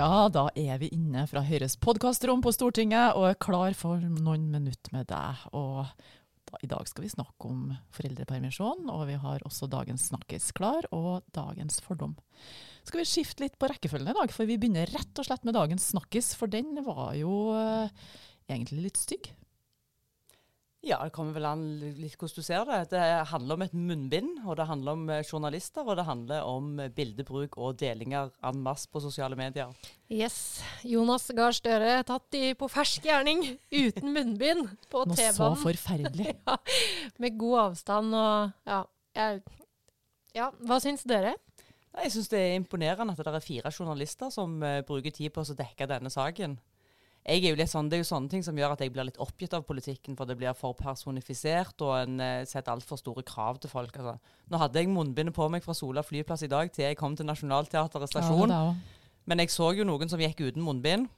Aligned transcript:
Ja, 0.00 0.30
da 0.32 0.46
er 0.56 0.78
vi 0.80 0.88
inne 0.94 1.26
fra 1.28 1.42
Høyres 1.44 1.74
podkastrom 1.76 2.40
på 2.40 2.54
Stortinget 2.56 3.18
og 3.18 3.26
er 3.28 3.34
klar 3.36 3.74
for 3.76 4.00
noen 4.00 4.46
minutter 4.48 4.94
med 4.94 5.10
deg. 5.10 5.42
Og 5.52 5.82
da, 6.48 6.60
I 6.64 6.70
dag 6.70 6.88
skal 6.88 7.04
vi 7.04 7.10
snakke 7.12 7.50
om 7.50 7.66
foreldrepermisjon, 7.92 8.88
og 8.88 9.02
vi 9.10 9.18
har 9.20 9.44
også 9.44 9.68
dagens 9.68 10.06
snakkis 10.08 10.54
klar, 10.56 10.88
og 10.96 11.26
dagens 11.36 11.82
fordom. 11.84 12.14
Skal 12.88 13.02
vi 13.02 13.10
skifte 13.10 13.44
litt 13.44 13.60
på 13.60 13.68
rekkefølgen 13.68 14.14
i 14.14 14.16
dag, 14.22 14.32
for 14.32 14.48
vi 14.48 14.56
begynner 14.62 14.88
rett 14.88 15.20
og 15.20 15.28
slett 15.28 15.44
med 15.44 15.58
dagens 15.58 15.90
snakkis, 15.92 16.32
for 16.38 16.48
den 16.48 16.80
var 16.86 17.12
jo 17.20 17.50
eh, 17.58 17.92
egentlig 18.48 18.86
litt 18.86 19.02
stygg. 19.04 19.34
Ja, 20.80 20.96
det 21.04 21.12
kommer 21.12 21.34
vel 21.36 21.44
an 21.44 21.62
litt 22.00 22.14
hvordan 22.16 22.40
du 22.40 22.44
ser 22.44 22.62
det. 22.64 22.78
Det 22.94 23.00
handler 23.28 23.58
om 23.58 23.64
et 23.66 23.74
munnbind, 23.76 24.38
og 24.46 24.56
det 24.56 24.64
handler 24.70 24.96
om 24.96 25.02
eh, 25.12 25.26
journalister, 25.28 25.84
og 25.84 25.98
det 25.98 26.06
handler 26.08 26.46
om 26.48 26.70
eh, 26.80 26.88
bildebruk 26.96 27.58
og 27.60 27.76
delinger 27.82 28.30
en 28.48 28.62
masse 28.64 28.88
på 28.88 29.02
sosiale 29.04 29.36
medier. 29.36 29.74
Yes. 30.08 30.62
Jonas 30.88 31.28
Gahr 31.36 31.52
Støre 31.56 31.98
tatt 32.08 32.38
i 32.38 32.54
på 32.56 32.70
fersk 32.72 33.10
gjerning 33.10 33.44
uten 33.68 34.14
munnbind 34.14 34.72
på 34.88 35.04
Noe 35.04 35.20
T-banen. 35.20 35.36
så 35.36 35.50
forferdelig. 35.60 36.32
ja, 36.48 36.56
med 37.20 37.36
god 37.44 37.60
avstand 37.66 38.16
og 38.16 38.72
ja. 38.72 38.80
Jeg, 39.20 39.40
ja, 40.38 40.48
hva 40.64 40.80
syns 40.80 41.04
dere? 41.04 41.34
Jeg 41.90 42.12
syns 42.14 42.30
det 42.32 42.40
er 42.40 42.56
imponerende 42.56 43.12
at 43.12 43.20
det 43.26 43.36
er 43.36 43.44
fire 43.44 43.72
journalister 43.74 44.30
som 44.32 44.60
uh, 44.62 44.80
bruker 44.86 45.12
tid 45.12 45.34
på 45.34 45.42
å 45.42 45.56
dekke 45.58 45.88
denne 45.90 46.12
saken. 46.14 46.54
Jeg 47.20 47.44
er 47.44 47.52
jo 47.52 47.58
litt 47.60 47.68
sånn, 47.68 47.88
Det 47.90 47.98
er 47.98 48.00
jo 48.00 48.08
sånne 48.08 48.30
ting 48.32 48.42
som 48.42 48.56
gjør 48.56 48.72
at 48.74 48.80
jeg 48.80 48.92
blir 48.94 49.04
litt 49.04 49.20
oppgitt 49.20 49.52
av 49.54 49.66
politikken, 49.68 50.16
for 50.16 50.28
det 50.28 50.38
blir 50.40 50.54
for 50.56 50.72
personifisert, 50.78 51.76
og 51.84 51.92
en 51.98 52.22
uh, 52.22 52.46
setter 52.48 52.72
altfor 52.72 53.00
store 53.00 53.24
krav 53.28 53.60
til 53.60 53.72
folk. 53.72 53.92
Altså. 54.00 54.16
Nå 54.50 54.60
hadde 54.62 54.80
jeg 54.80 54.88
munnbindet 54.88 55.36
på 55.36 55.48
meg 55.52 55.64
fra 55.64 55.76
Sola 55.76 56.04
flyplass 56.06 56.46
i 56.46 56.50
dag 56.50 56.72
til 56.72 56.86
jeg 56.88 56.98
kom 56.98 57.16
til 57.16 57.28
Nationaltheatret 57.28 58.08
stasjon. 58.08 58.54
Ja. 58.54 58.72
Men 59.28 59.44
jeg 59.44 59.52
så 59.52 59.68
jo 59.76 59.84
noen 59.86 60.08
som 60.10 60.22
gikk 60.22 60.40
uten 60.48 60.64
munnbind. 60.64 61.10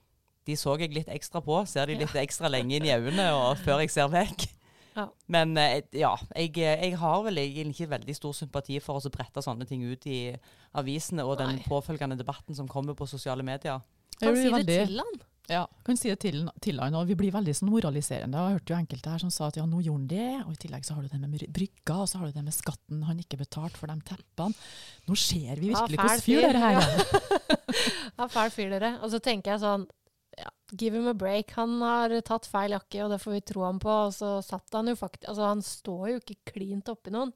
De 0.43 0.57
så 0.59 0.75
jeg 0.81 0.91
litt 0.91 1.11
ekstra 1.13 1.41
på. 1.45 1.61
Ser 1.71 1.87
de 1.87 2.01
litt 2.01 2.17
ekstra 2.19 2.51
lenge 2.51 2.77
inn 2.77 2.89
i 2.89 2.93
øynene 2.97 3.31
og 3.37 3.63
før 3.63 3.85
jeg 3.85 3.95
ser 3.95 4.11
vekk. 4.11 4.49
Ja. 4.97 5.07
Men 5.33 5.55
eh, 5.57 5.81
ja, 5.97 6.11
jeg, 6.37 6.53
jeg 6.59 6.97
har 7.01 7.23
vel 7.25 7.41
egentlig 7.41 7.79
ikke 7.79 7.95
veldig 7.95 8.17
stor 8.19 8.35
sympati 8.37 8.77
for 8.85 8.99
å 8.99 9.13
brette 9.15 9.41
sånne 9.45 9.65
ting 9.69 9.87
ut 9.87 10.05
i 10.11 10.35
avisene 10.77 11.25
og 11.25 11.39
den 11.41 11.57
Nei. 11.57 11.65
påfølgende 11.65 12.19
debatten 12.21 12.59
som 12.59 12.69
kommer 12.69 12.99
på 12.99 13.09
sosiale 13.09 13.47
medier. 13.47 13.81
Kan 14.19 14.37
sier 14.37 14.59
si 14.59 14.67
det 14.69 14.83
til 14.91 15.01
han. 15.01 15.23
Ja, 15.53 15.63
kan 15.87 15.99
si 15.99 16.11
det 16.11 16.19
til, 16.25 16.43
til 16.65 16.81
han, 16.81 16.97
og 16.97 17.09
Vi 17.11 17.17
blir 17.19 17.35
veldig 17.35 17.55
sånn 17.57 17.71
moraliserende. 17.73 18.39
Jeg 18.39 18.49
har 18.49 18.59
hørt 18.59 18.73
jo 18.73 18.77
enkelte 18.79 19.13
her 19.13 19.23
som 19.23 19.33
sa 19.35 19.49
at 19.51 19.59
ja, 19.61 19.67
nå 19.69 19.83
gjorde 19.85 20.01
han 20.01 20.11
det, 20.11 20.29
og 20.47 20.53
i 20.55 20.61
tillegg 20.65 20.87
så 20.89 20.97
har 20.97 21.05
du 21.05 21.13
det 21.13 21.21
med 21.23 21.47
brygga, 21.55 21.97
og 21.97 22.11
så 22.11 22.21
har 22.21 22.31
du 22.31 22.37
det 22.37 22.45
med 22.47 22.57
skatten 22.57 23.03
han 23.09 23.23
ikke 23.23 23.41
betalte 23.43 23.81
for 23.81 23.93
de 23.93 23.99
teppene. 24.09 24.57
Nå 25.09 25.19
ser 25.19 25.61
vi 25.61 25.73
virkelig 25.73 26.01
hvordan 26.01 26.25
fyr 26.25 26.47
dere 26.47 26.63
her 26.67 26.81
er. 26.83 27.51
Ja, 28.19 28.29
fæl 28.29 28.53
fyr, 28.53 28.71
dere. 28.75 28.97
Og 29.03 29.13
så 29.13 29.21
tenker 29.25 29.55
jeg 29.55 29.63
sånn 29.63 29.87
ja, 30.39 30.51
Give 30.73 30.97
him 30.97 31.09
a 31.11 31.15
break. 31.17 31.55
Han 31.57 31.79
har 31.85 32.15
tatt 32.25 32.49
feil 32.49 32.75
jakke, 32.77 33.01
og 33.05 33.13
det 33.13 33.21
får 33.23 33.37
vi 33.37 33.43
tro 33.53 33.65
ham 33.67 33.81
på. 33.83 33.97
Og 34.09 34.15
så 34.17 34.37
satt 34.45 34.77
han 34.77 34.91
jo 34.93 34.97
faktisk 34.99 35.29
Altså, 35.33 35.49
han 35.49 35.65
står 35.65 36.07
jo 36.13 36.21
ikke 36.23 36.55
klint 36.55 36.93
oppi 36.93 37.13
noen. 37.15 37.33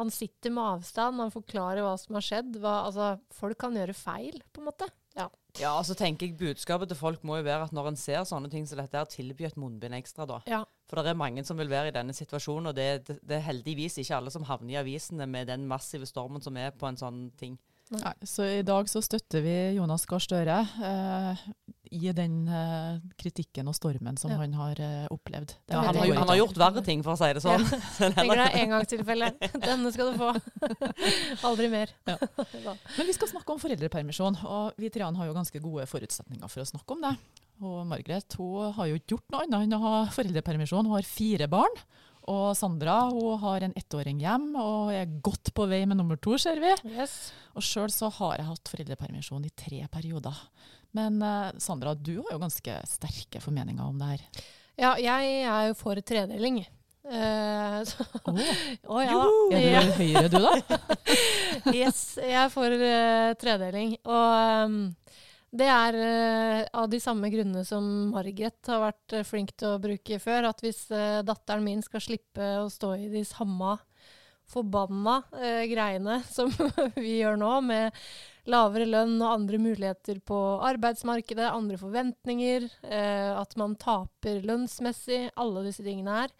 Han 0.00 0.10
sitter 0.10 0.50
med 0.50 0.64
avstand, 0.64 1.20
han 1.22 1.30
forklarer 1.30 1.84
hva 1.84 1.94
som 2.00 2.16
har 2.18 2.24
skjedd. 2.26 2.56
Hva, 2.58 2.80
altså, 2.88 3.14
folk 3.34 3.60
kan 3.62 3.76
gjøre 3.78 3.94
feil, 3.96 4.40
på 4.50 4.62
en 4.62 4.68
måte. 4.72 4.88
Ja. 5.18 5.28
Ja, 5.60 5.70
og 5.78 5.84
så 5.86 5.94
tenker 5.94 6.26
jeg 6.26 6.38
Budskapet 6.40 6.90
til 6.90 6.98
folk 6.98 7.22
må 7.22 7.36
jo 7.38 7.44
være 7.46 7.68
at 7.68 7.74
når 7.74 7.92
en 7.92 7.98
ser 7.98 8.24
sånne 8.26 8.50
ting 8.50 8.64
som 8.66 8.80
dette, 8.80 8.98
her, 8.98 9.06
tilby 9.06 9.46
et 9.46 9.58
munnbind 9.60 9.94
ekstra. 9.94 10.26
da. 10.26 10.40
ja. 10.50 10.64
For 10.90 11.00
det 11.00 11.14
er 11.14 11.18
mange 11.18 11.44
som 11.46 11.58
vil 11.58 11.70
være 11.70 11.92
i 11.92 11.94
denne 11.94 12.12
situasjonen, 12.16 12.72
og 12.72 12.74
det, 12.76 12.88
det, 13.06 13.20
det 13.22 13.38
er 13.38 13.46
heldigvis 13.46 14.00
ikke 14.02 14.18
alle 14.18 14.32
som 14.34 14.44
havner 14.48 14.74
i 14.74 14.80
avisene 14.82 15.28
med 15.30 15.48
den 15.48 15.68
massive 15.70 16.08
stormen 16.10 16.42
som 16.44 16.58
er 16.60 16.74
på 16.76 16.90
en 16.90 16.98
sånn 17.00 17.22
ting. 17.38 17.54
Nei, 17.94 18.14
så 18.26 18.46
i 18.48 18.64
dag 18.66 18.88
så 18.88 19.02
støtter 19.04 19.44
vi 19.44 19.54
Jonas 19.76 20.06
Gahr 20.08 20.22
Støre 20.24 20.58
eh, 20.88 21.46
i 21.92 22.12
den 22.16 22.48
uh, 22.48 22.96
kritikken 23.20 23.68
og 23.68 23.76
stormen 23.76 24.16
som 24.20 24.32
Ja. 24.32 24.38
han 24.40 24.54
har 24.56 24.80
uh, 24.80 25.06
opplevd. 25.12 25.54
Ja, 25.70 25.82
han, 25.84 25.96
har, 25.96 26.14
han 26.16 26.32
har 26.32 26.38
gjort 26.40 26.60
verre 26.60 26.84
ting, 26.86 27.04
for 27.04 27.14
å 27.14 27.20
si 27.20 27.30
det 27.36 27.42
sånn. 27.44 27.66
Tenker 27.98 28.40
det 28.40 28.46
er 28.46 28.58
engangstilfelle. 28.62 29.30
Denne 29.68 29.92
skal 29.94 30.12
du 30.12 30.20
få. 30.20 30.32
Aldri 31.50 31.70
mer. 31.72 31.92
Ja. 32.08 32.18
Men 32.96 33.08
vi 33.10 33.16
skal 33.16 33.30
snakke 33.32 33.54
om 33.54 33.62
foreldrepermisjon, 33.62 34.40
og 34.44 34.80
vi 34.80 34.92
tre 34.94 35.04
har 35.04 35.28
jo 35.28 35.36
ganske 35.36 35.62
gode 35.64 35.88
forutsetninger 35.90 36.50
for 36.50 36.64
å 36.64 36.70
snakke 36.72 36.96
om 36.96 37.04
det. 37.04 37.14
Og 37.64 37.84
Margaret 37.86 38.34
hun 38.40 38.72
har 38.74 38.88
jo 38.90 38.98
ikke 38.98 39.14
gjort 39.16 39.30
noe 39.30 39.44
annet 39.44 39.68
enn 39.68 39.76
å 39.76 39.84
ha 39.84 39.94
foreldrepermisjon. 40.14 40.88
Hun 40.88 40.96
har 40.96 41.06
fire 41.06 41.50
barn. 41.50 41.84
Og 42.32 42.54
Sandra 42.56 43.02
hun 43.10 43.36
har 43.42 43.66
en 43.66 43.74
ettåring 43.76 44.22
hjem 44.22 44.54
og 44.56 44.94
er 44.96 45.10
godt 45.24 45.52
på 45.56 45.66
vei 45.68 45.82
med 45.84 46.00
nummer 46.00 46.16
to, 46.16 46.38
ser 46.40 46.60
vi. 46.62 46.72
Yes. 46.88 47.34
Og 47.52 47.64
sjøl 47.64 47.92
så 47.92 48.08
har 48.16 48.38
jeg 48.38 48.48
hatt 48.48 48.72
foreldrepermisjon 48.72 49.44
i 49.44 49.52
tre 49.52 49.82
perioder. 49.92 50.38
Men 50.94 51.18
eh, 51.22 51.50
Sandra, 51.58 51.94
du 51.94 52.16
har 52.22 52.36
jo 52.36 52.42
ganske 52.42 52.78
sterke 52.86 53.42
formeninger 53.42 53.82
om 53.82 53.98
det 53.98 54.14
her. 54.14 54.24
Ja, 54.74 54.94
jeg 54.98 55.44
er 55.46 55.68
jo 55.70 55.76
for 55.78 55.98
tredeling. 56.06 56.62
Uh, 57.04 57.82
så, 57.84 58.06
Oh, 58.24 58.96
å 58.96 59.00
ja 59.04 59.18
er 59.52 59.84
du 59.84 59.98
Høyre, 59.98 60.28
du 60.32 60.38
da? 60.40 60.78
Yes, 61.76 62.14
jeg 62.16 62.38
er 62.40 62.52
for 62.52 62.72
uh, 62.72 63.34
tredeling. 63.40 63.96
Og 64.08 64.68
um, 64.70 64.78
det 65.54 65.68
er 65.68 65.98
uh, 65.98 66.60
av 66.80 66.88
de 66.90 67.00
samme 67.02 67.28
grunnene 67.34 67.66
som 67.68 67.84
Margaret 68.14 68.72
har 68.72 68.86
vært 68.86 69.18
flink 69.28 69.52
til 69.58 69.74
å 69.74 69.82
bruke 69.82 70.20
før. 70.22 70.48
At 70.50 70.64
hvis 70.64 70.86
datteren 71.26 71.66
min 71.66 71.84
skal 71.84 72.02
slippe 72.02 72.54
å 72.62 72.70
stå 72.72 72.94
i 73.02 73.10
de 73.12 73.24
samme 73.28 73.76
forbanna 74.50 75.22
greiene 75.68 76.18
som 76.28 76.50
vi 77.00 77.18
gjør 77.18 77.38
nå, 77.40 77.52
med 77.64 78.04
lavere 78.50 78.86
lønn 78.88 79.16
og 79.22 79.30
andre 79.38 79.58
muligheter 79.60 80.20
på 80.26 80.38
arbeidsmarkedet, 80.66 81.46
andre 81.48 81.78
forventninger, 81.80 82.68
eh, 82.84 83.32
at 83.32 83.56
man 83.60 83.76
taper 83.80 84.42
lønnsmessig, 84.44 85.30
alle 85.40 85.64
disse 85.66 85.84
tingene 85.86 86.18
her, 86.20 86.34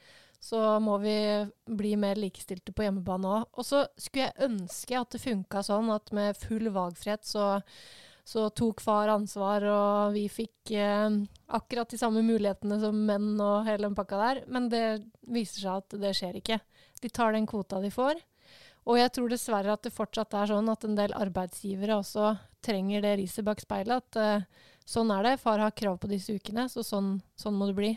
så 0.45 0.61
må 0.85 0.99
vi 1.01 1.17
bli 1.65 1.95
mer 1.97 2.21
likestilte 2.21 2.75
på 2.77 2.85
hjemmebane 2.85 3.31
òg. 3.39 3.47
Og 3.57 3.65
så 3.65 3.87
skulle 3.97 4.27
jeg 4.27 4.51
ønske 4.51 4.99
at 4.99 5.15
det 5.15 5.23
funka 5.23 5.63
sånn 5.65 5.89
at 5.95 6.13
med 6.17 6.37
full 6.37 6.69
valgfrihet 6.75 7.25
så, 7.25 7.47
så 8.29 8.51
tok 8.53 8.85
far 8.85 9.09
ansvar, 9.15 9.65
og 9.65 10.19
vi 10.19 10.27
fikk 10.29 10.75
eh, 10.77 11.09
akkurat 11.57 11.89
de 11.89 12.01
samme 12.01 12.21
mulighetene 12.27 12.81
som 12.85 13.01
menn 13.09 13.33
og 13.39 13.65
hele 13.71 13.89
den 13.89 13.97
pakka 13.97 14.21
der. 14.21 14.45
Men 14.53 14.69
det 14.73 14.85
viser 15.25 15.65
seg 15.65 15.81
at 15.81 15.99
det 16.05 16.13
skjer 16.21 16.41
ikke. 16.43 16.61
De 17.01 17.13
tar 17.13 17.33
den 17.33 17.49
kvota 17.49 17.81
de 17.81 17.93
får. 17.93 18.21
Og 18.85 18.99
jeg 19.01 19.13
tror 19.17 19.31
dessverre 19.33 19.73
at 19.73 19.85
det 19.87 19.95
fortsatt 19.95 20.35
er 20.37 20.51
sånn 20.51 20.69
at 20.69 20.85
en 20.85 20.97
del 20.99 21.15
arbeidsgivere 21.17 21.97
også 21.97 22.35
trenger 22.65 23.05
det 23.05 23.15
riset 23.21 23.47
bak 23.47 23.63
speilet. 23.65 24.05
At 24.05 24.19
uh, 24.21 24.67
sånn 24.85 25.13
er 25.15 25.25
det. 25.25 25.39
Far 25.41 25.63
har 25.63 25.77
krav 25.77 25.97
på 26.03 26.11
disse 26.11 26.37
ukene, 26.37 26.67
så 26.69 26.85
sånn, 26.85 27.17
sånn 27.41 27.57
må 27.57 27.71
det 27.71 27.79
bli. 27.79 27.95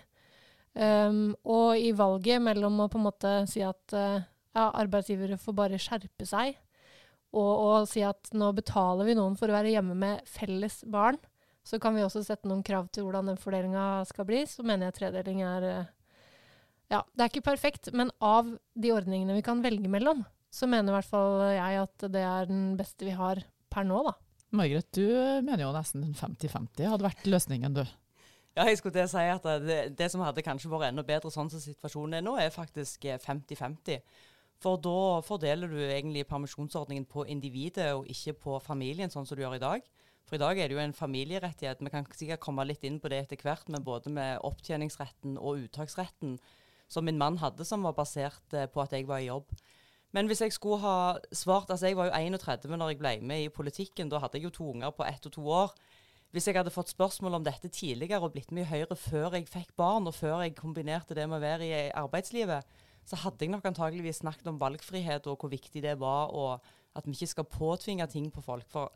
Um, 0.78 1.34
og 1.50 1.80
i 1.82 1.92
valget 1.98 2.44
mellom 2.44 2.84
å 2.84 2.90
på 2.92 3.00
en 3.00 3.08
måte 3.08 3.34
si 3.50 3.64
at 3.66 3.96
uh, 3.98 4.22
ja, 4.54 4.70
arbeidsgivere 4.70 5.40
får 5.42 5.56
bare 5.58 5.80
skjerpe 5.82 6.28
seg, 6.28 6.56
og, 7.34 7.50
og 7.50 7.90
si 7.90 8.04
at 8.06 8.30
nå 8.38 8.52
betaler 8.56 9.10
vi 9.10 9.18
noen 9.18 9.36
for 9.40 9.50
å 9.50 9.58
være 9.58 9.74
hjemme 9.74 9.98
med 9.98 10.30
felles 10.30 10.84
barn, 10.88 11.18
så 11.68 11.82
kan 11.84 11.98
vi 11.98 12.06
også 12.06 12.22
sette 12.24 12.48
noen 12.48 12.64
krav 12.66 12.88
til 12.94 13.08
hvordan 13.08 13.34
den 13.34 13.42
fordelinga 13.42 14.06
skal 14.08 14.28
bli, 14.30 14.46
så 14.48 14.64
mener 14.64 14.88
jeg 14.88 15.00
tredeling 15.02 15.44
er 15.46 15.68
uh, 15.68 15.94
Ja, 16.94 17.02
det 17.12 17.26
er 17.26 17.34
ikke 17.34 17.50
perfekt, 17.50 17.90
men 17.92 18.14
av 18.24 18.54
de 18.78 18.94
ordningene 18.96 19.36
vi 19.36 19.44
kan 19.44 19.66
velge 19.66 19.90
mellom, 19.92 20.22
så 20.54 20.70
mener 20.70 20.94
i 20.94 20.98
hvert 20.98 21.10
fall 21.10 21.44
jeg 21.54 21.84
at 21.84 22.08
det 22.14 22.24
er 22.24 22.50
den 22.50 22.72
beste 22.80 23.08
vi 23.08 23.16
har 23.18 23.44
per 23.72 23.88
nå, 23.88 24.02
da. 24.08 24.16
Margaret, 24.56 24.88
du 24.96 25.08
mener 25.44 25.66
jo 25.66 25.74
nesten 25.76 26.06
50-50 26.16 26.88
hadde 26.94 27.08
vært 27.08 27.28
løsningen, 27.28 27.76
du. 27.76 27.84
Ja, 28.58 28.64
jeg 28.66 28.80
skulle 28.80 28.96
til 28.96 29.06
å 29.06 29.12
si 29.12 29.22
at 29.30 29.44
det, 29.68 29.82
det 30.00 30.08
som 30.10 30.24
hadde 30.26 30.42
kanskje 30.46 30.72
vært 30.72 30.90
enda 30.90 31.04
bedre 31.06 31.30
sånn 31.30 31.52
som 31.52 31.62
situasjonen 31.62 32.18
er 32.18 32.24
nå, 32.26 32.34
er 32.42 32.54
faktisk 32.54 33.06
eh, 33.06 33.20
50-50. 33.22 34.02
For 34.64 34.80
da 34.82 35.22
fordeler 35.22 35.70
du 35.70 35.78
egentlig 35.84 36.26
permisjonsordningen 36.26 37.06
på 37.12 37.28
individet 37.30 37.92
og 37.94 38.08
ikke 38.10 38.34
på 38.42 38.58
familien, 38.66 39.12
sånn 39.14 39.28
som 39.30 39.38
du 39.38 39.44
gjør 39.44 39.60
i 39.60 39.62
dag. 39.62 39.86
For 40.28 40.40
i 40.40 40.42
dag 40.42 40.58
er 40.58 40.68
det 40.68 40.76
jo 40.76 40.82
en 40.82 40.96
familierettighet. 40.98 41.84
Vi 41.86 41.94
kan 41.94 42.08
sikkert 42.10 42.42
komme 42.44 42.66
litt 42.66 42.82
inn 42.88 42.98
på 43.00 43.12
det 43.14 43.22
etter 43.28 43.46
hvert, 43.46 43.70
men 43.70 43.86
både 43.86 44.12
med 44.16 44.42
opptjeningsretten 44.48 45.38
og 45.38 45.68
uttaksretten, 45.68 46.40
som 46.90 47.06
min 47.06 47.20
mann 47.20 47.38
hadde, 47.40 47.68
som 47.68 47.86
var 47.86 47.94
basert 47.96 48.58
eh, 48.58 48.66
på 48.72 48.82
at 48.82 48.96
jeg 48.96 49.06
var 49.06 49.22
i 49.22 49.30
jobb. 49.30 49.54
Men 50.16 50.30
hvis 50.30 50.42
jeg 50.42 50.54
skulle 50.56 50.80
ha 50.82 51.18
svart 51.36 51.72
Altså, 51.74 51.90
jeg 51.90 51.98
var 51.98 52.10
jo 52.10 52.38
31 52.38 52.78
når 52.78 52.94
jeg 52.94 53.00
ble 53.02 53.14
med 53.22 53.44
i 53.44 53.54
politikken. 53.54 54.10
Da 54.10 54.22
hadde 54.24 54.40
jeg 54.40 54.48
jo 54.48 54.56
to 54.56 54.70
unger 54.72 54.94
på 54.96 55.06
ett 55.08 55.26
og 55.26 55.34
to 55.36 55.48
år. 55.48 55.74
Hvis 56.32 56.48
jeg 56.48 56.58
hadde 56.58 56.74
fått 56.74 56.92
spørsmål 56.92 57.40
om 57.40 57.44
dette 57.46 57.70
tidligere 57.72 58.20
og 58.24 58.34
blitt 58.36 58.52
med 58.52 58.66
i 58.66 58.70
Høyre 58.72 58.96
før 59.00 59.38
jeg 59.38 59.48
fikk 59.48 59.72
barn, 59.80 60.08
og 60.08 60.16
før 60.16 60.44
jeg 60.44 60.58
kombinerte 60.58 61.16
det 61.16 61.28
med 61.30 61.40
å 61.40 61.44
være 61.44 61.68
i 61.68 61.92
arbeidslivet, 61.96 62.68
så 63.08 63.16
hadde 63.22 63.46
jeg 63.46 63.54
nok 63.54 63.66
antageligvis 63.70 64.20
snakket 64.20 64.50
om 64.52 64.60
valgfrihet 64.60 65.28
og 65.32 65.40
hvor 65.40 65.52
viktig 65.52 65.84
det 65.84 65.96
var, 66.00 66.34
og 66.36 66.60
at 67.00 67.08
vi 67.08 67.16
ikke 67.16 67.32
skal 67.32 67.48
påtvinge 67.48 68.08
ting 68.12 68.28
på 68.34 68.44
folk. 68.44 68.68
For 68.68 68.92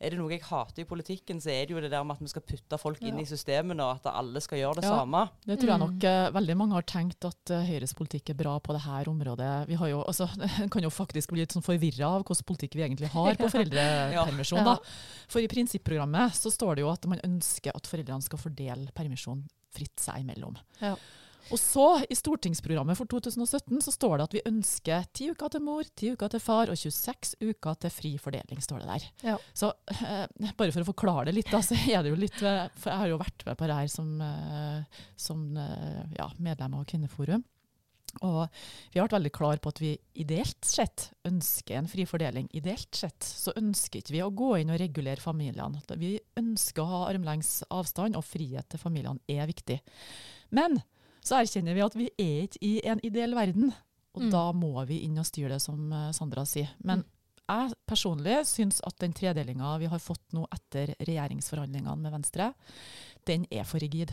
er 0.00 0.10
det 0.10 0.18
noe 0.18 0.28
jeg 0.34 0.42
hater 0.42 0.82
i 0.82 0.84
politikken, 0.90 1.38
så 1.40 1.52
er 1.54 1.66
det 1.66 1.70
jo 1.76 1.80
det 1.80 1.90
der 1.92 2.02
med 2.04 2.16
at 2.16 2.22
vi 2.24 2.28
skal 2.32 2.42
putte 2.42 2.78
folk 2.82 3.00
inn 3.02 3.14
Ja. 3.16 3.22
i 3.22 3.24
systemene, 3.30 3.80
og 3.80 4.00
at 4.00 4.08
alle 4.12 4.40
skal 4.42 4.58
gjøre 4.58 4.74
det 4.80 4.84
Ja. 4.84 4.96
samme. 4.98 5.30
Det 5.46 5.58
tror 5.60 5.68
jeg 5.70 5.78
Mm. 5.80 5.84
nok 5.86 6.04
uh, 6.04 6.30
veldig 6.40 6.56
mange 6.56 6.72
har 6.74 6.82
tenkt 6.82 7.24
at 7.24 7.50
uh, 7.54 7.62
Høyres 7.64 7.94
politikk 7.94 8.30
er 8.30 8.34
bra 8.34 8.58
på 8.58 8.72
det 8.74 8.82
her 8.82 9.04
området. 9.08 9.68
Vi 9.68 9.74
har 9.74 9.88
jo, 9.88 10.02
altså, 10.02 10.26
kan 10.70 10.82
jo 10.82 10.90
faktisk 10.90 11.30
bli 11.30 11.40
litt 11.40 11.52
sånn 11.54 11.62
forvirra 11.62 12.06
av 12.18 12.24
hvilken 12.24 12.44
politikk 12.44 12.74
vi 12.74 12.82
egentlig 12.88 13.08
har 13.14 13.34
på 13.36 13.48
foreldrepermisjon. 13.54 14.58
Ja. 14.58 14.64
da. 14.64 14.78
For 15.28 15.40
i 15.40 15.46
prinsipprogrammet 15.48 16.34
så 16.34 16.50
står 16.50 16.74
det 16.76 16.82
jo 16.82 16.90
at 16.90 17.06
man 17.06 17.20
ønsker 17.24 17.70
at 17.74 17.86
foreldrene 17.86 18.22
skal 18.22 18.38
fordele 18.38 18.90
permisjon 18.94 19.46
fritt 19.74 19.96
seg 19.98 20.20
imellom. 20.26 20.56
Ja. 20.80 20.96
Og 21.52 21.60
så, 21.60 21.86
i 22.08 22.16
stortingsprogrammet 22.16 22.98
for 22.98 23.10
2017, 23.10 23.80
så 23.84 23.92
står 23.92 24.16
det 24.16 24.26
at 24.26 24.36
vi 24.36 24.44
ønsker 24.48 25.06
10 25.10 25.34
uker 25.34 25.54
til 25.54 25.64
mor, 25.64 25.84
10 25.84 26.14
uker 26.16 26.32
til 26.32 26.42
far 26.42 26.72
og 26.72 26.78
26 26.80 27.34
uker 27.42 27.80
til 27.84 27.92
fri 27.92 28.14
fordeling, 28.20 28.62
står 28.64 28.84
det 28.84 28.90
der. 28.90 29.08
Ja. 29.32 29.38
Så 29.56 29.72
eh, 29.92 30.24
bare 30.56 30.72
for 30.72 30.84
å 30.84 30.90
forklare 30.92 31.28
det 31.28 31.38
litt, 31.40 31.52
da, 31.52 31.60
så 31.64 31.76
er 31.76 32.04
det 32.04 32.14
jo 32.14 32.20
litt 32.20 32.40
eh, 32.40 32.68
For 32.78 32.92
jeg 32.92 33.02
har 33.02 33.12
jo 33.12 33.20
vært 33.20 33.44
med 33.48 33.58
på 33.60 33.68
det 33.68 33.80
her 33.82 33.90
som, 33.92 34.14
eh, 34.24 35.02
som 35.20 35.44
eh, 35.60 36.00
ja, 36.16 36.30
medlem 36.38 36.78
av 36.80 36.88
Kvinneforum. 36.88 37.44
Og 38.22 38.46
vi 38.92 39.00
har 39.00 39.08
vært 39.08 39.16
veldig 39.16 39.32
klar 39.34 39.60
på 39.62 39.72
at 39.72 39.80
vi 39.82 39.92
ideelt 40.22 40.68
sett 40.68 41.08
ønsker 41.26 41.80
en 41.80 41.90
fri 41.90 42.06
fordeling. 42.06 42.46
Ideelt 42.54 42.94
sett 42.94 43.26
så 43.26 43.54
ønsker 43.58 44.00
ikke 44.00 44.14
vi 44.14 44.22
å 44.22 44.30
gå 44.30 44.52
inn 44.60 44.70
og 44.70 44.78
regulere 44.80 45.22
familiene. 45.22 45.82
Vi 45.98 46.14
ønsker 46.38 46.84
å 46.84 46.90
ha 46.92 47.00
armlengs 47.10 47.64
avstand, 47.74 48.18
og 48.18 48.26
frihet 48.26 48.68
til 48.70 48.82
familiene 48.82 49.22
er 49.26 49.50
viktig. 49.50 49.80
Men 50.54 50.78
så 51.24 51.38
erkjenner 51.40 51.74
vi 51.74 51.84
at 51.84 51.94
vi 51.98 52.06
er 52.20 52.46
ikke 52.46 52.60
i 52.62 52.72
en 52.84 53.00
ideell 53.02 53.34
verden, 53.34 53.72
og 54.14 54.22
Mm. 54.22 54.30
da 54.30 54.52
må 54.52 54.86
vi 54.86 55.00
inn 55.04 55.18
og 55.18 55.24
styre 55.26 55.48
det, 55.56 55.62
som 55.62 55.92
eh, 55.92 56.12
Sandra 56.12 56.44
sier. 56.46 56.68
Men 56.84 57.00
Mm. 57.00 57.04
jeg 57.48 57.72
personlig 57.86 58.36
syns 58.46 58.80
at 58.86 58.96
den 58.98 59.12
tredelinga 59.12 59.78
vi 59.80 59.86
har 59.86 59.98
fått 59.98 60.32
nå 60.32 60.46
etter 60.52 60.94
regjeringsforhandlingene 61.00 61.96
med 61.98 62.12
Venstre, 62.12 62.54
den 63.26 63.46
er 63.50 63.64
for 63.64 63.78
rigid. 63.80 64.12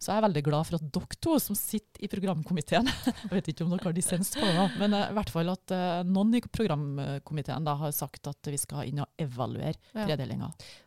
Så 0.00 0.14
jeg 0.14 0.20
er 0.20 0.24
veldig 0.24 0.42
glad 0.46 0.64
for 0.64 0.78
at 0.78 0.86
dere 0.96 1.16
to 1.20 1.34
som 1.44 1.56
sitter 1.58 2.06
i 2.06 2.08
programkomiteen 2.08 2.88
Jeg 3.06 3.30
vet 3.34 3.50
ikke 3.52 3.66
om 3.66 3.74
dere 3.74 3.90
har 3.90 3.96
dissens 3.96 4.32
på 4.32 4.46
det, 4.46 4.66
men 4.80 4.96
eh, 4.96 5.10
i 5.12 5.16
hvert 5.18 5.32
fall 5.34 5.52
at 5.52 5.74
eh, 5.76 6.02
noen 6.08 6.38
i 6.38 6.42
programkomiteen 6.46 7.66
da 7.68 7.76
har 7.82 7.92
sagt 7.92 8.30
at 8.30 8.50
vi 8.50 8.60
skal 8.60 8.88
inn 8.88 9.02
og 9.04 9.20
evaluere 9.20 9.76
Ja. 9.92 10.06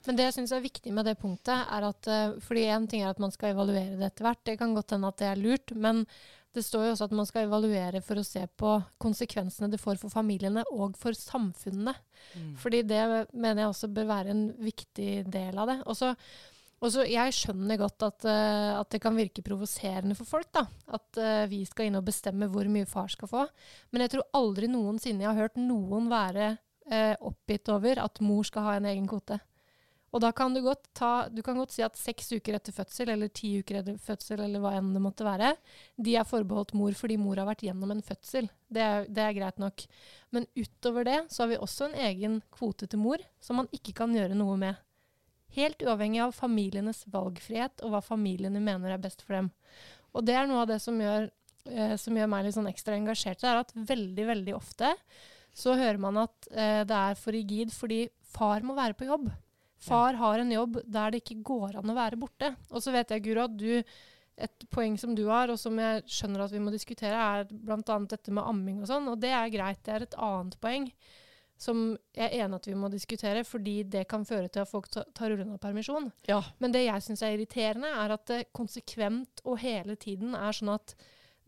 Men 0.07 0.18
det 0.18 0.30
jeg 0.30 0.38
syns 0.39 0.56
er 0.56 0.63
viktig 0.65 0.94
med 0.95 1.06
det 1.06 1.18
punktet, 1.21 1.54
er 1.54 1.86
at 1.92 2.10
eh, 2.10 2.38
fordi 2.44 2.65
én 2.74 2.88
ting 2.89 3.04
er 3.04 3.13
at 3.13 3.21
man 3.21 3.33
skal 3.33 3.54
evaluere 3.54 4.00
det 4.00 4.10
etter 4.10 4.25
hvert, 4.25 4.42
det 4.50 4.57
kan 4.62 4.74
godt 4.74 4.95
hende 4.95 5.12
at 5.13 5.21
det 5.21 5.30
er 5.30 5.44
lurt, 5.44 5.75
men 5.77 6.07
det 6.54 6.62
står 6.62 6.86
jo 6.86 6.94
også 6.94 7.07
at 7.07 7.13
man 7.18 7.27
skal 7.30 7.48
evaluere 7.48 8.01
for 8.06 8.19
å 8.21 8.25
se 8.25 8.44
på 8.62 8.74
konsekvensene 9.01 9.71
det 9.74 9.81
får 9.81 9.98
for 10.01 10.13
familiene 10.13 10.62
og 10.74 10.98
for 11.01 11.18
samfunnene. 11.18 11.95
Mm. 12.38 12.51
Fordi 12.62 12.83
det 12.86 13.01
mener 13.33 13.63
jeg 13.63 13.71
også 13.71 13.89
bør 13.94 14.10
være 14.12 14.36
en 14.36 14.44
viktig 14.62 15.24
del 15.33 15.57
av 15.57 15.71
det. 15.71 15.80
Og 15.89 15.98
så, 15.98 16.12
og 16.83 16.91
så 16.91 17.06
jeg 17.07 17.35
skjønner 17.35 17.80
godt 17.80 18.03
at, 18.09 18.25
uh, 18.27 18.81
at 18.81 18.89
det 18.91 19.00
kan 19.03 19.15
virke 19.15 19.44
provoserende 19.45 20.18
for 20.19 20.27
folk, 20.27 20.50
da. 20.51 20.65
At 20.91 21.21
uh, 21.21 21.45
vi 21.51 21.62
skal 21.69 21.88
inn 21.88 22.00
og 22.00 22.03
bestemme 22.09 22.50
hvor 22.51 22.68
mye 22.71 22.89
far 22.89 23.07
skal 23.13 23.31
få. 23.31 23.45
Men 23.95 24.03
jeg 24.03 24.13
tror 24.13 24.27
aldri 24.35 24.68
noensinne 24.71 25.24
jeg 25.24 25.31
har 25.31 25.45
hørt 25.45 25.62
noen 25.62 26.12
være 26.12 26.51
uh, 26.91 27.15
oppgitt 27.24 27.71
over 27.71 28.03
at 28.03 28.21
mor 28.25 28.44
skal 28.47 28.68
ha 28.68 28.77
en 28.81 28.91
egen 28.91 29.07
kvote. 29.07 29.39
Og 30.13 30.21
da 30.21 30.30
kan 30.35 30.53
du 30.53 30.59
godt 30.62 30.91
ta 30.94 31.27
Du 31.33 31.41
kan 31.41 31.57
godt 31.57 31.74
si 31.74 31.81
at 31.81 31.97
seks 31.97 32.27
uker 32.35 32.59
etter 32.59 32.75
fødsel, 32.75 33.09
eller 33.15 33.31
ti 33.33 33.56
uker 33.63 33.79
etter 33.79 33.97
fødsel, 33.97 34.44
eller 34.45 34.62
hva 34.62 34.75
enn 34.77 34.91
det 34.94 35.01
måtte 35.01 35.25
være, 35.25 35.56
de 35.97 36.18
er 36.19 36.27
forbeholdt 36.27 36.75
mor 36.77 36.94
fordi 37.00 37.18
mor 37.18 37.41
har 37.41 37.50
vært 37.50 37.65
gjennom 37.65 37.95
en 37.95 38.03
fødsel. 38.06 38.51
Det 38.69 38.83
er, 38.83 39.07
det 39.09 39.24
er 39.25 39.38
greit 39.39 39.62
nok. 39.62 39.88
Men 40.36 40.45
utover 40.53 41.07
det 41.09 41.19
så 41.33 41.44
har 41.44 41.53
vi 41.56 41.62
også 41.63 41.89
en 41.89 42.01
egen 42.12 42.41
kvote 42.53 42.91
til 42.91 43.01
mor 43.01 43.24
som 43.41 43.63
man 43.63 43.71
ikke 43.74 43.95
kan 44.03 44.13
gjøre 44.13 44.38
noe 44.38 44.59
med. 44.59 44.77
Helt 45.53 45.83
uavhengig 45.85 46.23
av 46.23 46.33
familienes 46.35 47.03
valgfrihet 47.13 47.83
og 47.85 47.94
hva 47.94 48.01
familiene 48.01 48.61
mener 48.63 48.95
er 48.95 49.01
best 49.01 49.21
for 49.25 49.38
dem. 49.38 49.51
Og 50.13 50.25
det 50.25 50.38
er 50.38 50.50
noe 50.50 50.63
av 50.63 50.71
det 50.71 50.79
som 50.81 50.97
gjør, 51.01 51.29
eh, 51.69 51.95
som 52.01 52.17
gjør 52.17 52.29
meg 52.31 52.47
litt 52.47 52.57
sånn 52.57 52.69
ekstra 52.71 52.97
engasjert. 52.97 53.41
Det 53.41 53.50
er 53.50 53.61
at 53.61 53.73
veldig, 53.94 54.27
veldig 54.31 54.55
ofte 54.57 54.94
så 55.53 55.75
hører 55.77 56.01
man 56.01 56.17
at 56.23 56.50
eh, 56.50 56.81
det 56.89 56.97
er 56.97 57.19
for 57.19 57.35
rigid 57.35 57.73
fordi 57.73 58.07
far 58.33 58.65
må 58.65 58.77
være 58.77 58.97
på 58.97 59.09
jobb. 59.09 59.29
Far 59.83 60.15
har 60.17 60.39
en 60.39 60.51
jobb 60.53 60.79
der 60.88 61.11
det 61.11 61.21
ikke 61.21 61.44
går 61.44 61.77
an 61.81 61.91
å 61.91 61.97
være 61.97 62.17
borte. 62.17 62.53
Og 62.71 62.81
så 62.81 62.94
vet 62.95 63.11
jeg, 63.11 63.23
Guro, 63.25 63.45
at 63.50 63.57
du 63.59 63.83
et 64.44 64.65
poeng 64.73 64.95
som 64.97 65.13
du 65.13 65.25
har, 65.27 65.51
og 65.51 65.59
som 65.61 65.77
jeg 65.77 66.05
skjønner 66.09 66.45
at 66.45 66.53
vi 66.53 66.61
må 66.63 66.71
diskutere, 66.73 67.13
er 67.13 67.44
bl.a. 67.51 67.97
dette 68.09 68.33
med 68.33 68.47
amming 68.47 68.81
og 68.81 68.89
sånn. 68.89 69.09
Og 69.11 69.19
det 69.21 69.33
er 69.35 69.51
greit. 69.53 69.83
Det 69.85 69.94
er 69.94 70.07
et 70.07 70.17
annet 70.17 70.57
poeng 70.63 70.88
som 71.63 71.81
jeg 72.15 72.27
er 72.27 72.44
enig 72.44 72.60
at 72.60 72.69
vi 72.69 72.75
må 72.77 72.89
diskutere, 72.92 73.45
fordi 73.48 73.80
det 73.95 74.06
kan 74.12 74.25
føre 74.27 74.51
til 74.51 74.65
at 74.65 74.69
folk 74.69 74.89
tar 74.92 75.31
rullende 75.31 75.60
permisjon. 75.62 76.12
Ja. 76.30 76.42
Men 76.60 76.75
det 76.75 76.86
jeg 76.86 77.06
syns 77.06 77.24
er 77.24 77.38
irriterende, 77.38 77.89
er 78.04 78.15
at 78.18 78.25
det 78.30 78.42
konsekvent 78.56 79.44
og 79.48 79.62
hele 79.63 79.95
tiden 80.00 80.38
er 80.38 80.56
sånn 80.56 80.75
at 80.75 80.98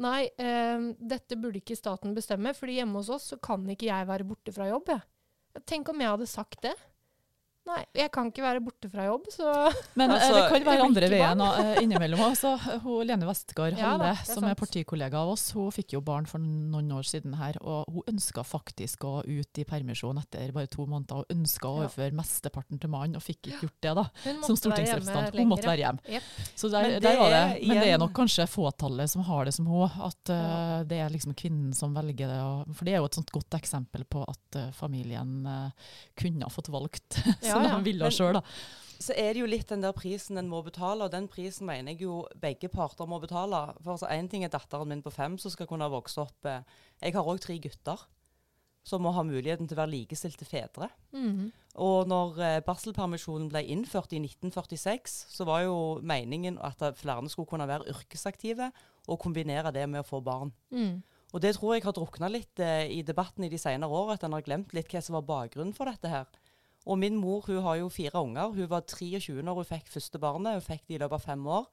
Nei, 0.04 0.26
eh, 0.44 0.90
dette 1.00 1.38
burde 1.40 1.62
ikke 1.62 1.78
staten 1.80 2.12
bestemme, 2.18 2.52
fordi 2.52 2.82
hjemme 2.82 3.00
hos 3.00 3.08
oss 3.16 3.30
så 3.32 3.38
kan 3.40 3.64
ikke 3.72 3.88
jeg 3.88 4.08
være 4.10 4.26
borte 4.28 4.52
fra 4.52 4.68
jobb. 4.68 4.90
Jeg. 4.92 5.64
Tenk 5.64 5.88
om 5.88 6.02
jeg 6.04 6.12
hadde 6.12 6.28
sagt 6.28 6.66
det. 6.66 6.74
Nei, 7.66 7.80
jeg 7.98 8.12
kan 8.14 8.28
ikke 8.30 8.44
være 8.46 8.60
borte 8.62 8.90
fra 8.94 9.08
jobb, 9.08 9.24
så 9.34 9.52
Men 10.00 10.12
eh, 10.14 10.16
Altså, 10.20 10.34
det 10.38 10.42
kan 10.52 10.66
være 10.68 10.84
andre 10.86 11.08
veien 11.10 11.40
eh, 11.42 11.80
innimellom. 11.82 12.20
òg. 12.22 12.68
hun 12.84 13.08
Lene 13.10 13.26
Westgard 13.26 13.80
Ja 13.80 13.96
Halle, 13.96 14.12
som 14.28 14.46
er 14.46 14.54
partikollega 14.60 15.18
av 15.24 15.32
oss, 15.34 15.48
hun 15.58 15.72
fikk 15.74 15.96
jo 15.96 16.02
barn 16.06 16.28
for 16.30 16.38
noen 16.44 16.92
år 16.94 17.08
siden 17.10 17.34
her. 17.40 17.58
Og 17.66 17.90
hun 17.90 18.06
ønska 18.14 18.44
faktisk 18.46 19.08
å 19.10 19.16
ut 19.26 19.62
i 19.62 19.66
permisjon 19.66 20.20
etter 20.22 20.54
bare 20.54 20.70
to 20.70 20.86
måneder. 20.86 21.24
Hun 21.26 21.40
ønska 21.42 21.66
å 21.66 21.74
Ja. 21.76 21.88
overføre 21.88 22.14
mesteparten 22.22 22.80
til 22.82 22.94
mannen, 22.94 23.18
og 23.18 23.26
fikk 23.26 23.50
ikke 23.50 23.66
gjort 23.66 23.82
det, 23.82 23.96
da. 23.98 24.06
Som 24.46 24.60
stortingsrepresentant. 24.62 25.34
Hun 25.36 25.50
måtte 25.50 25.66
være 25.72 25.82
hjemme. 25.88 26.06
Yep. 26.06 26.30
Så 26.54 26.70
der, 26.70 26.82
Men 26.86 26.94
det 27.00 27.02
der 27.10 27.18
var 27.24 27.34
det. 27.34 27.44
Men 27.66 27.82
det 27.82 27.90
er 27.96 27.98
nok 28.06 28.14
kanskje 28.14 28.46
fåtallet 28.48 29.10
som 29.10 29.26
har 29.26 29.46
det 29.50 29.56
som 29.58 29.66
hun. 29.66 29.90
At 30.06 30.30
eh, 30.30 30.46
Ja. 30.46 30.84
det 30.86 31.02
er 31.02 31.10
liksom 31.10 31.34
kvinnen 31.34 31.74
som 31.74 31.98
velger 31.98 32.30
det. 32.30 32.40
Og, 32.46 32.76
for 32.78 32.86
det 32.86 32.94
er 32.94 33.02
jo 33.02 33.10
et 33.10 33.18
sånt 33.18 33.34
godt 33.34 33.58
eksempel 33.58 34.06
på 34.06 34.22
at 34.30 34.62
uh, 34.62 34.70
familien 34.72 35.46
uh, 35.50 35.70
kunne 36.16 36.46
ha 36.46 36.50
fått 36.54 36.70
valgt 36.70 37.18
Ja, 37.42 37.55
som 37.64 37.78
de 37.84 37.84
ville 37.92 38.12
sjøl, 38.12 38.34
da. 38.40 38.42
Så 38.96 39.12
er 39.20 39.34
det 39.36 39.42
jo 39.42 39.48
litt 39.52 39.68
den 39.68 39.82
der 39.84 39.92
prisen 39.92 40.38
en 40.40 40.48
må 40.48 40.62
betale, 40.64 41.04
og 41.04 41.12
den 41.12 41.28
prisen 41.28 41.68
mener 41.68 41.92
jeg 41.92 42.06
jo 42.06 42.22
begge 42.40 42.70
parter 42.72 43.06
må 43.06 43.20
betale. 43.20 43.74
For 43.84 43.92
altså, 43.98 44.08
Én 44.08 44.30
ting 44.32 44.46
er 44.46 44.50
datteren 44.54 44.88
min 44.88 45.02
på 45.04 45.12
fem 45.12 45.38
som 45.38 45.52
skal 45.52 45.68
kunne 45.68 45.90
vokse 45.92 46.22
opp. 46.24 46.46
eh, 46.46 46.62
Jeg 47.02 47.14
har 47.14 47.24
òg 47.28 47.40
tre 47.44 47.58
gutter 47.60 48.00
som 48.86 49.02
må 49.02 49.12
ha 49.12 49.24
muligheten 49.26 49.68
til 49.68 49.76
å 49.76 49.82
være 49.82 49.92
likestilte 49.92 50.46
fedre. 50.46 50.90
Mhm. 51.12 51.52
Og 51.76 52.08
når 52.08 52.38
eh, 52.40 52.62
barselpermisjonen 52.64 53.50
ble 53.52 53.66
innført 53.68 54.14
i 54.14 54.20
1946, 54.22 55.26
så 55.36 55.44
var 55.44 55.66
jo 55.66 56.00
meningen 56.02 56.58
at 56.64 56.80
flere 56.96 57.28
skulle 57.30 57.50
kunne 57.50 57.68
være 57.68 57.90
yrkesaktive 57.92 58.72
og 59.10 59.20
kombinere 59.20 59.74
det 59.74 59.90
med 59.90 60.06
å 60.06 60.08
få 60.08 60.22
barn. 60.24 60.54
Mm. 60.72 61.04
Og 61.34 61.42
det 61.42 61.56
tror 61.58 61.74
jeg 61.76 61.84
har 61.84 61.92
drukna 61.92 62.30
litt 62.32 62.60
eh, 62.64 62.88
i 62.88 63.02
debatten 63.04 63.44
i 63.44 63.50
de 63.50 63.58
senere 63.60 63.92
åra, 63.92 64.14
at 64.14 64.24
en 64.24 64.32
har 64.38 64.42
glemt 64.46 64.72
litt 64.74 64.88
hva 64.88 65.02
som 65.04 65.18
var 65.18 65.28
bakgrunnen 65.28 65.76
for 65.76 65.86
dette 65.86 66.08
her. 66.08 66.26
Og 66.86 67.00
min 67.02 67.18
mor 67.18 67.46
hun 67.48 67.64
har 67.66 67.80
jo 67.82 67.90
fire 67.90 68.22
unger. 68.22 68.54
Hun 68.54 68.70
var 68.70 68.86
23 68.86 69.42
når 69.42 69.62
hun 69.62 69.70
fikk 69.70 69.90
første 69.90 70.22
barnet. 70.22 70.60
Hun 70.60 70.66
fikk 70.66 70.88
det 70.88 70.98
i 70.98 71.02
løpet 71.02 71.18
av 71.18 71.26
fem 71.26 71.48
år. 71.48 71.66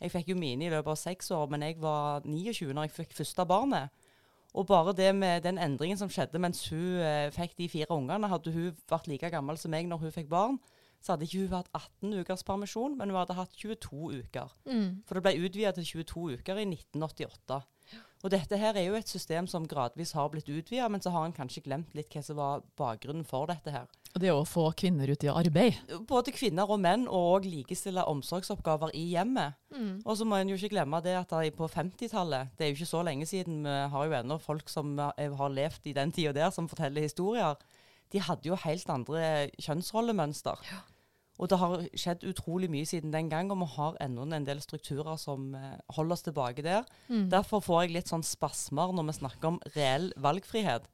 Jeg 0.00 0.12
fikk 0.14 0.30
jo 0.32 0.38
mine 0.38 0.64
i 0.64 0.70
løpet 0.72 0.94
av 0.94 0.96
seks 0.96 1.30
år, 1.36 1.48
men 1.52 1.64
jeg 1.66 1.80
var 1.82 2.24
29 2.24 2.72
når 2.72 2.88
jeg 2.88 2.96
fikk 2.96 3.16
første 3.18 3.44
barnet. 3.44 4.06
Og 4.54 4.66
bare 4.66 4.94
det 4.96 5.10
med 5.14 5.44
den 5.44 5.58
endringen 5.62 5.98
som 5.98 6.10
skjedde 6.10 6.40
mens 6.42 6.64
hun 6.72 7.02
eh, 7.04 7.30
fikk 7.34 7.56
de 7.58 7.68
fire 7.70 7.94
ungene, 7.94 8.30
hadde 8.30 8.52
hun 8.54 8.78
vært 8.90 9.10
like 9.10 9.30
gammel 9.30 9.58
som 9.60 9.70
meg 9.70 9.86
når 9.86 10.06
hun 10.06 10.14
fikk 10.14 10.30
barn, 10.30 10.58
så 11.00 11.14
hadde 11.14 11.28
ikke 11.28 11.44
hun 11.44 11.54
hatt 11.54 11.70
18 11.76 12.16
ukers 12.20 12.42
permisjon, 12.44 12.96
men 12.98 13.12
hun 13.12 13.20
hadde 13.20 13.36
hatt 13.38 13.54
22 13.56 14.10
uker. 14.24 14.56
Mm. 14.66 14.88
For 15.06 15.16
det 15.16 15.24
ble 15.24 15.46
utvidet 15.46 15.78
til 15.78 16.02
22 16.02 16.40
uker 16.40 16.60
i 16.60 16.66
1988. 16.66 17.60
Og 18.20 18.32
dette 18.34 18.58
her 18.60 18.76
er 18.76 18.90
jo 18.90 18.98
et 18.98 19.08
system 19.08 19.46
som 19.48 19.68
gradvis 19.68 20.12
har 20.18 20.28
blitt 20.32 20.50
utvidet, 20.50 20.90
men 20.92 21.00
så 21.00 21.12
har 21.14 21.24
en 21.24 21.36
kanskje 21.36 21.64
glemt 21.64 21.94
litt 21.96 22.12
hva 22.12 22.24
som 22.24 22.36
var 22.40 22.66
bakgrunnen 22.76 23.24
for 23.28 23.48
dette 23.48 23.72
her. 23.72 23.86
Og 24.10 24.22
det 24.24 24.30
å 24.34 24.42
få 24.48 24.64
kvinner 24.74 25.10
ut 25.12 25.22
i 25.22 25.30
arbeid. 25.30 25.76
Både 26.08 26.34
kvinner 26.34 26.70
og 26.70 26.80
menn, 26.82 27.06
og 27.06 27.34
òg 27.36 27.46
likestille 27.46 28.02
omsorgsoppgaver 28.10 28.90
i 28.98 29.04
hjemmet. 29.12 29.54
Mm. 29.70 30.00
Og 30.02 30.16
så 30.18 30.26
må 30.26 30.40
en 30.40 30.50
jo 30.50 30.58
ikke 30.58 30.72
glemme 30.74 30.98
det 31.04 31.14
at 31.18 31.34
på 31.54 31.68
50-tallet, 31.70 32.50
det 32.58 32.66
er 32.66 32.72
jo 32.72 32.80
ikke 32.80 32.90
så 32.90 33.04
lenge 33.06 33.28
siden, 33.30 33.62
vi 33.66 33.76
har 33.92 34.08
jo 34.08 34.16
ennå 34.18 34.40
folk 34.42 34.72
som 34.72 34.96
eh, 34.98 35.30
har 35.38 35.54
levd 35.54 35.86
i 35.86 35.94
den 35.96 36.10
tida 36.14 36.34
der, 36.34 36.50
som 36.54 36.68
forteller 36.70 37.06
historier. 37.06 37.54
De 38.10 38.22
hadde 38.26 38.50
jo 38.50 38.58
helt 38.58 38.90
andre 38.90 39.22
kjønnsrollemønster. 39.62 40.66
Og 41.40 41.48
det 41.48 41.56
har 41.56 41.84
skjedd 41.96 42.24
utrolig 42.28 42.68
mye 42.72 42.88
siden 42.88 43.14
den 43.14 43.30
gang, 43.30 43.48
og 43.52 43.62
vi 43.62 43.68
har 43.76 43.98
ennå 44.04 44.26
en 44.28 44.46
del 44.46 44.60
strukturer 44.60 45.16
som 45.20 45.54
eh, 45.56 45.78
holder 45.96 46.18
oss 46.18 46.26
tilbake 46.26 46.64
der. 46.66 46.88
Mm. 47.08 47.28
Derfor 47.32 47.62
får 47.64 47.84
jeg 47.84 47.94
litt 47.94 48.10
sånn 48.10 48.26
spasmer 48.26 48.92
når 48.92 49.08
vi 49.08 49.20
snakker 49.22 49.54
om 49.54 49.60
reell 49.76 50.10
valgfrihet. 50.20 50.90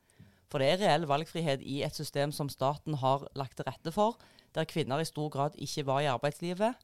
For 0.50 0.62
det 0.62 0.72
er 0.72 0.82
reell 0.84 1.06
valgfrihet 1.10 1.64
i 1.66 1.80
et 1.86 1.96
system 1.96 2.34
som 2.34 2.50
staten 2.52 2.98
har 3.02 3.26
lagt 3.38 3.58
til 3.58 3.66
rette 3.68 3.92
for, 3.94 4.20
der 4.56 4.68
kvinner 4.68 5.02
i 5.02 5.08
stor 5.08 5.28
grad 5.32 5.56
ikke 5.60 5.86
var 5.88 6.04
i 6.04 6.10
arbeidslivet. 6.10 6.76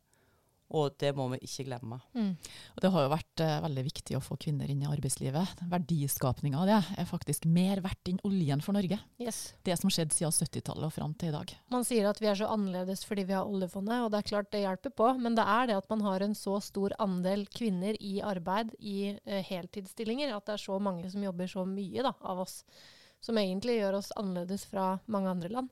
Og 0.73 0.95
det 1.00 1.11
må 1.12 1.26
vi 1.35 1.38
ikke 1.45 1.66
glemme. 1.66 1.99
Mm. 2.16 2.31
Og 2.75 2.78
det 2.81 2.90
har 2.95 3.04
jo 3.04 3.11
vært 3.12 3.42
uh, 3.45 3.59
veldig 3.66 3.83
viktig 3.90 4.16
å 4.16 4.23
få 4.25 4.38
kvinner 4.40 4.71
inn 4.73 4.81
i 4.81 4.88
arbeidslivet. 4.88 5.61
Verdiskapninga 5.69 6.62
av 6.62 6.71
det 6.71 6.78
er 7.02 7.09
faktisk 7.09 7.45
mer 7.45 7.83
verdt 7.85 8.09
enn 8.09 8.23
oljen 8.25 8.64
for 8.64 8.76
Norge. 8.76 8.97
Yes. 9.21 9.42
Det 9.69 9.76
som 9.76 9.92
skjedde 9.92 10.16
siden 10.16 10.33
70-tallet 10.33 10.88
og 10.88 10.95
fram 10.95 11.12
til 11.21 11.28
i 11.28 11.35
dag. 11.37 11.52
Man 11.73 11.85
sier 11.85 12.09
at 12.09 12.23
vi 12.23 12.31
er 12.33 12.40
så 12.40 12.49
annerledes 12.54 13.04
fordi 13.09 13.26
vi 13.28 13.37
har 13.37 13.49
oljefondet, 13.49 14.00
og 14.00 14.14
det 14.14 14.23
er 14.23 14.31
klart 14.33 14.50
det 14.54 14.64
hjelper 14.64 14.97
på. 15.02 15.12
Men 15.21 15.37
det 15.37 15.45
er 15.59 15.69
det 15.69 15.78
at 15.83 15.92
man 15.92 16.07
har 16.09 16.25
en 16.25 16.38
så 16.38 16.57
stor 16.64 16.97
andel 17.04 17.45
kvinner 17.52 18.00
i 18.00 18.16
arbeid 18.25 18.73
i 18.81 19.12
uh, 19.12 19.38
heltidsstillinger, 19.52 20.33
at 20.33 20.49
det 20.49 20.57
er 20.57 20.66
så 20.71 20.81
mange 20.81 21.12
som 21.12 21.28
jobber 21.28 21.52
så 21.52 21.69
mye 21.69 22.09
da, 22.09 22.16
av 22.33 22.47
oss. 22.47 22.62
Som 23.23 23.38
egentlig 23.38 23.79
gjør 23.79 24.00
oss 24.00 24.11
annerledes 24.19 24.64
fra 24.67 24.97
mange 25.07 25.31
andre 25.31 25.50
land. 25.52 25.69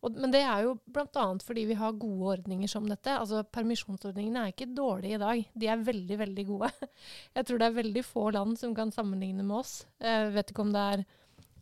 Og, 0.00 0.16
men 0.16 0.32
det 0.32 0.40
er 0.48 0.64
jo 0.64 0.74
bl.a. 0.88 1.24
fordi 1.44 1.66
vi 1.68 1.76
har 1.76 1.96
gode 2.00 2.34
ordninger 2.38 2.68
som 2.72 2.86
dette. 2.88 3.12
Altså 3.20 3.42
Permisjonsordningene 3.52 4.46
er 4.46 4.52
ikke 4.54 4.68
dårlige 4.76 5.18
i 5.18 5.20
dag, 5.20 5.42
de 5.60 5.68
er 5.68 5.82
veldig, 5.84 6.18
veldig 6.22 6.44
gode. 6.48 6.70
Jeg 7.36 7.48
tror 7.48 7.60
det 7.60 7.68
er 7.68 7.78
veldig 7.80 8.04
få 8.08 8.26
land 8.36 8.56
som 8.60 8.72
kan 8.76 8.92
sammenligne 8.94 9.44
med 9.44 9.58
oss. 9.60 9.74
Jeg 10.00 10.32
vet 10.36 10.52
ikke 10.54 10.64
om 10.64 10.72
det 10.76 10.84
er 10.94 11.04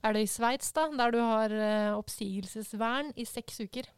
Er 0.07 0.14
det 0.14 0.21
i 0.23 0.30
Sveits, 0.30 0.71
da, 0.76 0.85
der 0.95 1.11
du 1.11 1.18
har 1.18 1.50
eh, 1.50 1.95
oppsigelsesvern 1.99 3.09
i 3.18 3.25
seks 3.26 3.59
uker? 3.66 3.88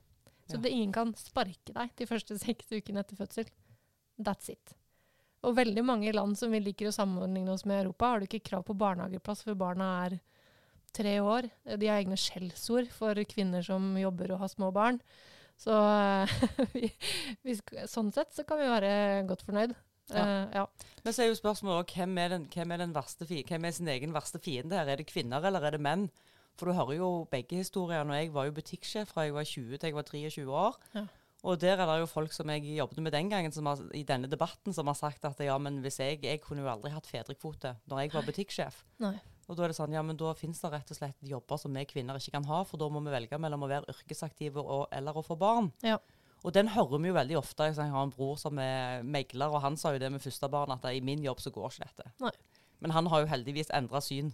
Så 0.49 0.57
Ja. 0.57 0.63
det 0.65 0.71
ingen 0.73 0.93
kan 0.93 1.13
sparke 1.15 1.73
deg 1.77 1.91
de 1.97 2.07
første 2.09 2.39
seks 2.47 2.73
ukene 2.73 3.01
etter 3.05 3.17
fødsel. 3.21 3.51
That's 4.19 4.49
it. 4.51 4.73
Og 5.45 5.55
veldig 5.57 5.85
mange 5.85 6.13
land 6.13 6.37
som 6.37 6.51
vi 6.53 6.61
liker 6.61 6.89
å 6.89 6.93
sammenligne 6.97 7.53
oss 7.53 7.65
med 7.69 7.77
i 7.77 7.85
Europa, 7.85 8.09
har 8.15 8.21
du 8.21 8.27
ikke 8.27 8.43
krav 8.49 8.65
på 8.65 8.77
barnehageplass 8.77 9.45
før 9.45 9.55
barna 9.61 9.87
er 10.07 10.19
tre 10.97 11.19
år. 11.23 11.49
De 11.77 11.91
har 11.91 12.01
egne 12.01 12.19
skjellsord 12.19 12.91
for 12.95 13.19
kvinner 13.31 13.65
som 13.67 13.93
jobber 13.99 14.35
og 14.35 14.43
har 14.45 14.53
små 14.53 14.71
barn. 14.75 15.01
Så 15.61 15.77
eh, 15.77 16.35
vi, 16.75 16.91
vi, 17.47 17.57
sånn 17.91 18.11
sett 18.15 18.33
så 18.35 18.47
kan 18.49 18.61
vi 18.61 18.71
være 18.71 18.93
godt 19.29 19.45
fornøyd. 19.47 19.77
Ja. 20.11 20.25
Uh, 20.25 20.55
ja. 20.57 20.65
Men 21.05 21.15
så 21.15 21.23
er 21.23 21.29
jo 21.31 21.39
spørsmålet 21.39 21.93
hvem 21.95 22.17
er, 22.19 22.33
den, 22.35 22.49
hvem, 22.51 22.73
er 22.75 22.83
den 22.83 22.95
verste 22.97 23.29
fi, 23.29 23.45
hvem 23.47 23.69
er 23.69 23.77
sin 23.77 23.91
egen 23.93 24.15
verste 24.17 24.41
fiende 24.43 24.75
her? 24.75 24.91
Er 24.91 24.99
det 24.99 25.07
kvinner 25.07 25.45
eller 25.47 25.63
er 25.69 25.77
det 25.77 25.85
menn? 25.85 26.09
For 26.59 26.67
du 26.67 26.75
hører 26.77 26.99
jo 26.99 27.11
begge 27.31 27.61
historiene. 27.61 28.11
og 28.11 28.19
Jeg 28.19 28.35
var 28.35 28.49
jo 28.49 28.57
butikksjef 28.57 29.13
fra 29.15 29.29
jeg 29.29 29.37
var 29.37 29.47
20 29.47 29.79
til 29.79 29.87
jeg 29.87 29.97
var 29.97 30.09
23 30.09 30.47
år. 30.51 30.81
Ja. 30.97 31.07
Og 31.49 31.61
der 31.61 31.81
er 31.81 31.89
det 31.89 32.01
jo 32.03 32.09
folk 32.11 32.35
som 32.37 32.51
jeg 32.53 32.67
jobbet 32.77 33.01
med 33.01 33.15
den 33.15 33.31
gangen, 33.31 33.53
som 33.53 33.69
har, 33.71 33.81
i 33.97 34.03
denne 34.05 34.29
debatten, 34.29 34.75
som 34.77 34.91
har 34.91 34.99
sagt 34.99 35.25
at 35.25 35.41
ja, 35.41 35.57
men 35.59 35.79
hvis 35.81 36.01
jeg, 36.03 36.19
jeg 36.25 36.43
kunne 36.45 36.61
jo 36.61 36.69
aldri 36.69 36.93
hatt 36.93 37.09
fedrekvote 37.09 37.77
når 37.89 38.03
jeg 38.03 38.13
var 38.13 38.27
butikksjef. 38.27 38.83
Nei. 39.01 39.15
Og 39.51 39.57
da 39.59 39.65
er 39.67 39.73
det 39.73 39.77
sånn, 39.81 39.93
ja, 39.97 40.03
men 40.07 40.17
da 40.21 40.31
finnes 40.39 40.61
det 40.63 40.71
rett 40.71 40.91
og 40.95 40.97
slett 41.01 41.17
jobber 41.27 41.59
som 41.59 41.75
vi 41.75 41.83
kvinner 41.91 42.15
ikke 42.21 42.37
kan 42.37 42.45
ha, 42.47 42.61
for 42.69 42.79
da 42.79 42.87
må 42.89 43.01
vi 43.03 43.11
velge 43.11 43.39
mellom 43.43 43.65
å 43.67 43.71
være 43.71 43.91
yrkesaktive 43.91 44.63
og, 44.63 44.85
eller 44.95 45.17
å 45.19 45.25
få 45.27 45.35
barn. 45.41 45.73
Ja. 45.83 45.97
Og 46.47 46.55
den 46.57 46.71
hører 46.73 47.03
vi 47.03 47.11
jo 47.11 47.17
veldig 47.19 47.37
ofte. 47.41 47.67
Jeg 47.69 47.91
har 47.93 48.05
en 48.07 48.13
bror 48.15 48.39
som 48.41 48.57
er 48.63 49.03
megler, 49.05 49.51
og 49.53 49.61
han 49.65 49.75
sa 49.77 49.91
jo 49.93 49.99
det 50.01 50.09
med 50.15 50.23
første 50.23 50.49
barn, 50.49 50.71
at 50.73 50.87
i 50.95 51.03
min 51.05 51.21
jobb 51.27 51.43
så 51.43 51.51
går 51.53 51.67
ikke 51.75 51.89
dette. 51.91 52.13
Nei. 52.23 52.31
Men 52.81 52.95
han 52.97 53.11
har 53.13 53.27
jo 53.27 53.29
heldigvis 53.35 53.75
endra 53.77 54.01
syn. 54.01 54.31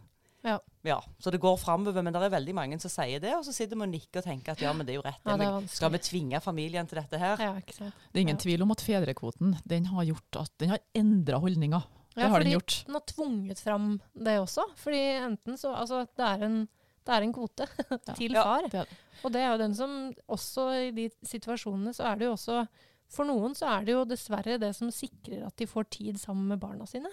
Ja. 0.47 0.61
Ja, 0.87 1.01
Så 1.19 1.33
det 1.35 1.41
går 1.43 1.57
framover, 1.59 2.05
men 2.07 2.13
det 2.15 2.21
er 2.23 2.31
veldig 2.31 2.53
mange 2.55 2.77
som 2.79 2.93
sier 2.93 3.19
det, 3.19 3.33
og 3.35 3.43
så 3.43 3.51
sitter 3.57 3.75
vi 3.75 3.83
og 3.83 3.91
nikker 3.91 4.21
og 4.21 4.29
tenker 4.29 4.53
at 4.53 4.61
ja, 4.63 4.71
men 4.77 4.87
det 4.87 4.93
er 4.95 5.01
jo 5.01 5.03
rett. 5.09 5.19
Ja, 5.27 5.35
det 5.41 5.49
er 5.49 5.67
skal 5.73 5.91
vi 5.97 5.99
tvinge 6.07 6.39
familien 6.45 6.87
til 6.87 7.01
dette 7.01 7.19
her? 7.19 7.41
ja, 7.43 7.57
ikke 7.59 7.75
sant. 7.75 8.05
Det 8.13 8.21
er 8.21 8.27
ingen 8.29 8.37
Ja. 8.39 8.43
tvil 8.45 8.63
om 8.63 8.71
at 8.77 8.85
fedrekvoten 8.87 9.57
den 9.67 9.89
har 9.91 10.05
gjort 10.07 10.39
at 10.45 10.53
den 10.63 10.71
har 10.77 10.85
endra 10.95 11.41
holdninger. 11.43 11.83
Det 12.17 12.25
Ja, 12.25 12.31
har 12.33 12.41
den 12.41 12.55
gjort. 12.55 12.79
Den 12.87 12.97
har 12.97 13.05
tvunget 13.13 13.61
fram 13.61 13.89
det 14.15 14.39
også. 14.41 14.65
Fordi 14.81 15.01
enten 15.21 15.59
så 15.61 15.75
Altså, 15.77 16.07
det 16.17 16.25
er 16.25 16.45
en, 16.47 16.63
det 17.05 17.13
er 17.15 17.23
en 17.27 17.33
kvote 17.37 17.67
til 18.17 18.33
Ja. 18.33 18.43
far. 18.43 18.63
Det 18.73 18.87
det. 18.89 18.97
Og 19.25 19.33
det 19.33 19.41
er 19.43 19.53
jo 19.53 19.59
den 19.61 19.75
som 19.77 19.93
også 20.33 20.65
i 20.89 20.91
de 20.97 21.11
situasjonene 21.25 21.93
så 21.97 22.05
er 22.11 22.17
det 22.21 22.27
jo 22.29 22.33
også 22.37 22.67
For 23.09 23.25
noen 23.29 23.55
så 23.55 23.69
er 23.71 23.85
det 23.87 23.93
jo 23.95 24.05
dessverre 24.05 24.57
det 24.59 24.73
som 24.75 24.89
sikrer 24.91 25.45
at 25.47 25.55
de 25.61 25.67
får 25.71 25.85
tid 25.95 26.17
sammen 26.19 26.49
med 26.49 26.59
barna 26.59 26.87
sine. 26.91 27.09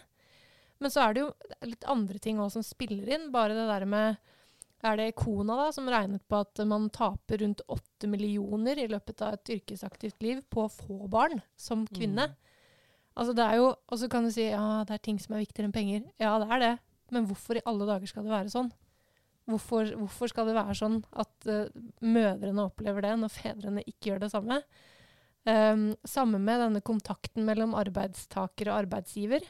Men 0.81 0.89
så 0.89 1.03
er 1.05 1.13
det 1.13 1.21
jo 1.21 1.33
litt 1.69 1.85
andre 1.85 2.17
ting 2.19 2.39
òg 2.41 2.49
som 2.51 2.63
spiller 2.65 3.07
inn. 3.13 3.27
Bare 3.31 3.53
det 3.53 3.67
der 3.69 3.85
med 3.85 4.17
Er 4.83 4.97
det 4.97 5.15
Kona 5.15 5.55
da, 5.55 5.67
som 5.71 5.85
regnet 5.87 6.25
på 6.27 6.39
at 6.41 6.59
man 6.67 6.89
taper 6.89 7.37
rundt 7.43 7.61
åtte 7.71 8.07
millioner 8.09 8.79
i 8.81 8.87
løpet 8.87 9.21
av 9.21 9.33
et 9.37 9.53
yrkesaktivt 9.59 10.19
liv 10.25 10.41
på 10.49 10.65
å 10.65 10.71
få 10.71 11.07
barn 11.07 11.39
som 11.55 11.85
kvinne? 11.87 12.25
Mm. 12.33 12.35
Altså 13.13 13.33
det 13.37 13.45
er 13.45 13.59
jo, 13.59 13.67
Og 13.91 13.99
så 14.01 14.09
kan 14.09 14.25
du 14.25 14.31
si 14.33 14.47
ja, 14.49 14.83
det 14.87 14.95
er 14.95 15.03
ting 15.05 15.19
som 15.21 15.35
er 15.35 15.43
viktigere 15.43 15.69
enn 15.69 15.75
penger. 15.75 16.07
Ja, 16.21 16.37
det 16.41 16.49
er 16.49 16.63
det. 16.63 16.71
Men 17.13 17.27
hvorfor 17.29 17.59
i 17.59 17.65
alle 17.69 17.85
dager 17.89 18.09
skal 18.09 18.25
det 18.25 18.33
være 18.33 18.53
sånn? 18.53 18.71
Hvorfor, 19.49 19.89
hvorfor 19.99 20.31
skal 20.31 20.47
det 20.47 20.55
være 20.55 20.75
sånn 20.79 21.01
at 21.19 21.47
uh, 21.51 21.67
mødrene 21.99 22.63
opplever 22.63 23.03
det, 23.03 23.11
når 23.19 23.33
fedrene 23.33 23.83
ikke 23.83 24.13
gjør 24.13 24.21
det 24.23 24.31
samme? 24.31 24.61
Um, 25.43 25.89
samme 26.07 26.39
med 26.39 26.61
denne 26.63 26.81
kontakten 26.85 27.43
mellom 27.43 27.75
arbeidstaker 27.75 28.71
og 28.71 28.85
arbeidsgiver. 28.85 29.43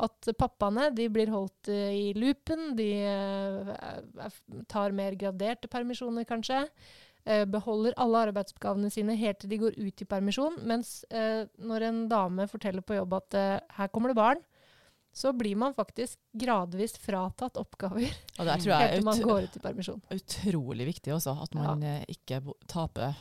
At 0.00 0.28
pappaene 0.40 0.88
de 0.96 1.06
blir 1.12 1.28
holdt 1.32 1.68
uh, 1.68 1.92
i 1.92 2.14
loopen, 2.16 2.72
de 2.80 2.88
er- 3.04 4.40
tar 4.72 4.96
mer 4.96 5.14
graderte 5.20 5.68
permisjoner 5.68 6.24
kanskje. 6.28 6.64
Eh, 7.26 7.44
beholder 7.50 7.96
alle 8.00 8.26
arbeidsoppgavene 8.30 8.90
sine 8.92 9.16
helt 9.18 9.42
til 9.42 9.52
de 9.52 9.60
går 9.66 9.78
ut 9.78 10.02
i 10.02 10.08
permisjon. 10.08 10.60
Mens 10.66 10.98
eh, 11.10 11.46
når 11.58 11.88
en 11.88 12.04
dame 12.10 12.48
forteller 12.50 12.84
på 12.86 12.98
jobb 12.98 13.18
at 13.20 13.38
eh, 13.38 13.56
her 13.78 13.90
kommer 13.92 14.12
det 14.12 14.20
barn, 14.20 14.44
så 15.16 15.30
blir 15.32 15.56
man 15.56 15.72
faktisk 15.72 16.18
gradvis 16.36 16.98
fratatt 17.00 17.56
oppgaver 17.56 18.04
Og 18.36 18.44
det 18.44 18.56
tror 18.60 18.72
jeg 18.74 18.90
helt 18.98 19.06
man 19.06 19.22
går 19.24 19.46
ut 19.46 19.54
i 19.56 19.62
permisjon. 19.64 20.02
ut, 20.04 20.16
utrolig 20.18 20.88
viktig 20.90 21.14
også, 21.14 21.32
at 21.46 21.56
man 21.56 21.84
ja. 21.86 21.94
ikke 22.12 22.42
taper 22.68 23.16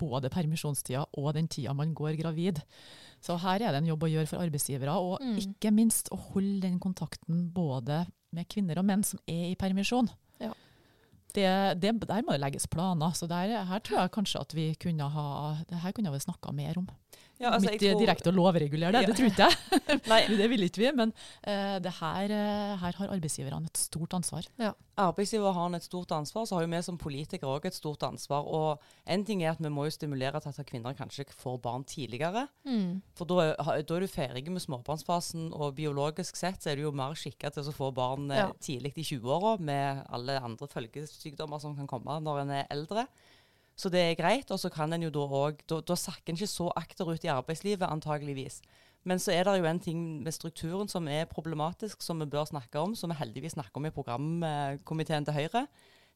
både 0.00 0.28
permisjonstida 0.34 1.06
og 1.16 1.30
den 1.38 1.48
tida 1.48 1.72
man 1.76 1.94
går 1.96 2.18
gravid. 2.20 2.60
Så 3.24 3.38
her 3.40 3.64
er 3.64 3.72
det 3.72 3.80
en 3.80 3.88
jobb 3.88 4.04
å 4.04 4.12
gjøre 4.12 4.28
for 4.30 4.44
arbeidsgivere, 4.44 4.92
og 4.92 5.24
Mm. 5.24 5.38
ikke 5.40 5.72
minst 5.74 6.12
å 6.12 6.20
holde 6.20 6.68
den 6.68 6.78
kontakten 6.78 7.48
både 7.50 8.04
med 8.30 8.48
kvinner 8.52 8.78
og 8.78 8.84
menn 8.84 9.02
som 9.02 9.18
er 9.26 9.48
i 9.48 9.56
permisjon. 9.56 10.08
Ja. 10.38 10.52
Det, 11.34 11.44
det, 11.82 11.92
der 12.08 12.24
må 12.24 12.32
det 12.32 12.40
legges 12.40 12.66
planer, 12.72 13.12
så 13.12 13.28
der, 13.28 13.64
her 13.68 13.82
tror 13.84 14.00
jeg 14.00 14.12
kanskje 14.14 14.40
at 14.40 14.54
vi 14.56 14.70
kunne 14.80 15.08
ha 15.12 15.26
det 15.68 15.80
her 15.82 15.92
kunne 15.92 16.12
vi 16.14 16.22
snakka 16.24 16.54
mer 16.56 16.80
om. 16.80 16.88
Ja, 17.38 17.52
altså, 17.54 17.70
Om 17.70 17.78
jeg 17.78 17.98
direkte 18.00 18.32
å 18.32 18.34
lovregulere 18.34 18.90
det, 18.96 19.02
Ja. 19.04 19.06
det 19.06 19.16
tror 19.18 19.30
ikke 19.30 19.46
jeg. 19.46 20.00
Nei, 20.12 20.20
det 20.40 20.48
vil 20.50 20.64
ikke 20.66 20.82
vi, 20.82 20.90
men 20.98 21.12
uh, 21.46 21.78
det 21.82 21.92
her, 22.00 22.32
uh, 22.34 22.72
her 22.82 22.98
har 22.98 23.12
arbeidsgiverne 23.14 23.70
et 23.70 23.78
stort 23.78 24.16
ansvar. 24.18 24.48
Arbeidsgiver 24.98 25.54
har 25.54 25.76
et 25.78 25.86
stort 25.86 26.10
ansvar, 26.16 26.48
så 26.50 26.56
har 26.58 26.64
jo 26.66 26.70
vi 26.72 26.80
som 26.82 26.98
politikere 26.98 27.52
òg 27.54 27.68
et 27.70 27.76
stort 27.76 28.02
ansvar. 28.02 28.42
Og 28.50 28.82
en 29.06 29.24
ting 29.24 29.44
er 29.44 29.52
at 29.52 29.62
vi 29.62 29.70
må 29.70 29.86
jo 29.86 29.94
stimulere 29.94 30.40
til 30.42 30.50
at 30.50 30.66
kvinner 30.66 30.96
kanskje 30.98 31.28
får 31.38 31.60
barn 31.62 31.86
tidligere. 31.86 32.48
Mm. 32.66 32.98
For 33.14 33.30
da, 33.30 33.52
da 33.54 33.78
er 33.78 34.02
du 34.02 34.10
ferdig 34.10 34.48
med 34.50 34.64
småbarnsfasen, 34.64 35.52
og 35.54 35.76
biologisk 35.78 36.36
sett 36.36 36.64
så 36.64 36.72
er 36.72 36.80
du 36.80 36.88
jo 36.88 36.94
mer 36.96 37.14
skikka 37.14 37.52
til 37.54 37.70
å 37.70 37.76
få 37.76 37.92
barn 37.94 38.30
eh, 38.32 38.42
Ja. 38.42 38.50
tidlig 38.58 38.96
i 38.98 39.06
20-åra, 39.14 39.58
med 39.62 40.02
alle 40.10 40.40
andre 40.42 40.66
følgesykdommer 40.66 41.62
som 41.62 41.76
kan 41.78 41.86
komme 41.86 42.18
når 42.24 42.42
en 42.42 42.50
er 42.58 42.66
eldre. 42.74 43.06
Så 43.78 43.90
det 43.94 44.02
er 44.02 44.18
greit. 44.18 44.50
Og 44.50 44.58
så 44.60 44.70
kan 44.74 44.92
en 44.92 45.06
jo 45.06 45.12
da 45.14 45.24
òg 45.24 45.62
Da, 45.70 45.80
da 45.80 45.96
sakker 45.96 46.32
en 46.32 46.38
ikke 46.38 46.50
så 46.50 46.68
akterut 46.76 47.24
i 47.24 47.32
arbeidslivet, 47.32 47.86
antageligvis. 47.86 48.60
Men 49.06 49.20
så 49.22 49.32
er 49.32 49.46
det 49.46 49.58
jo 49.60 49.68
en 49.70 49.80
ting 49.80 50.00
med 50.24 50.34
strukturen 50.34 50.88
som 50.90 51.06
er 51.08 51.28
problematisk, 51.30 52.02
som 52.02 52.18
vi 52.20 52.26
bør 52.26 52.48
snakke 52.50 52.80
om, 52.80 52.96
som 52.98 53.10
vi 53.10 53.16
heldigvis 53.20 53.54
snakker 53.54 53.78
om 53.78 53.86
i 53.86 53.94
programkomiteen 53.94 55.24
til 55.24 55.36
Høyre. 55.36 55.66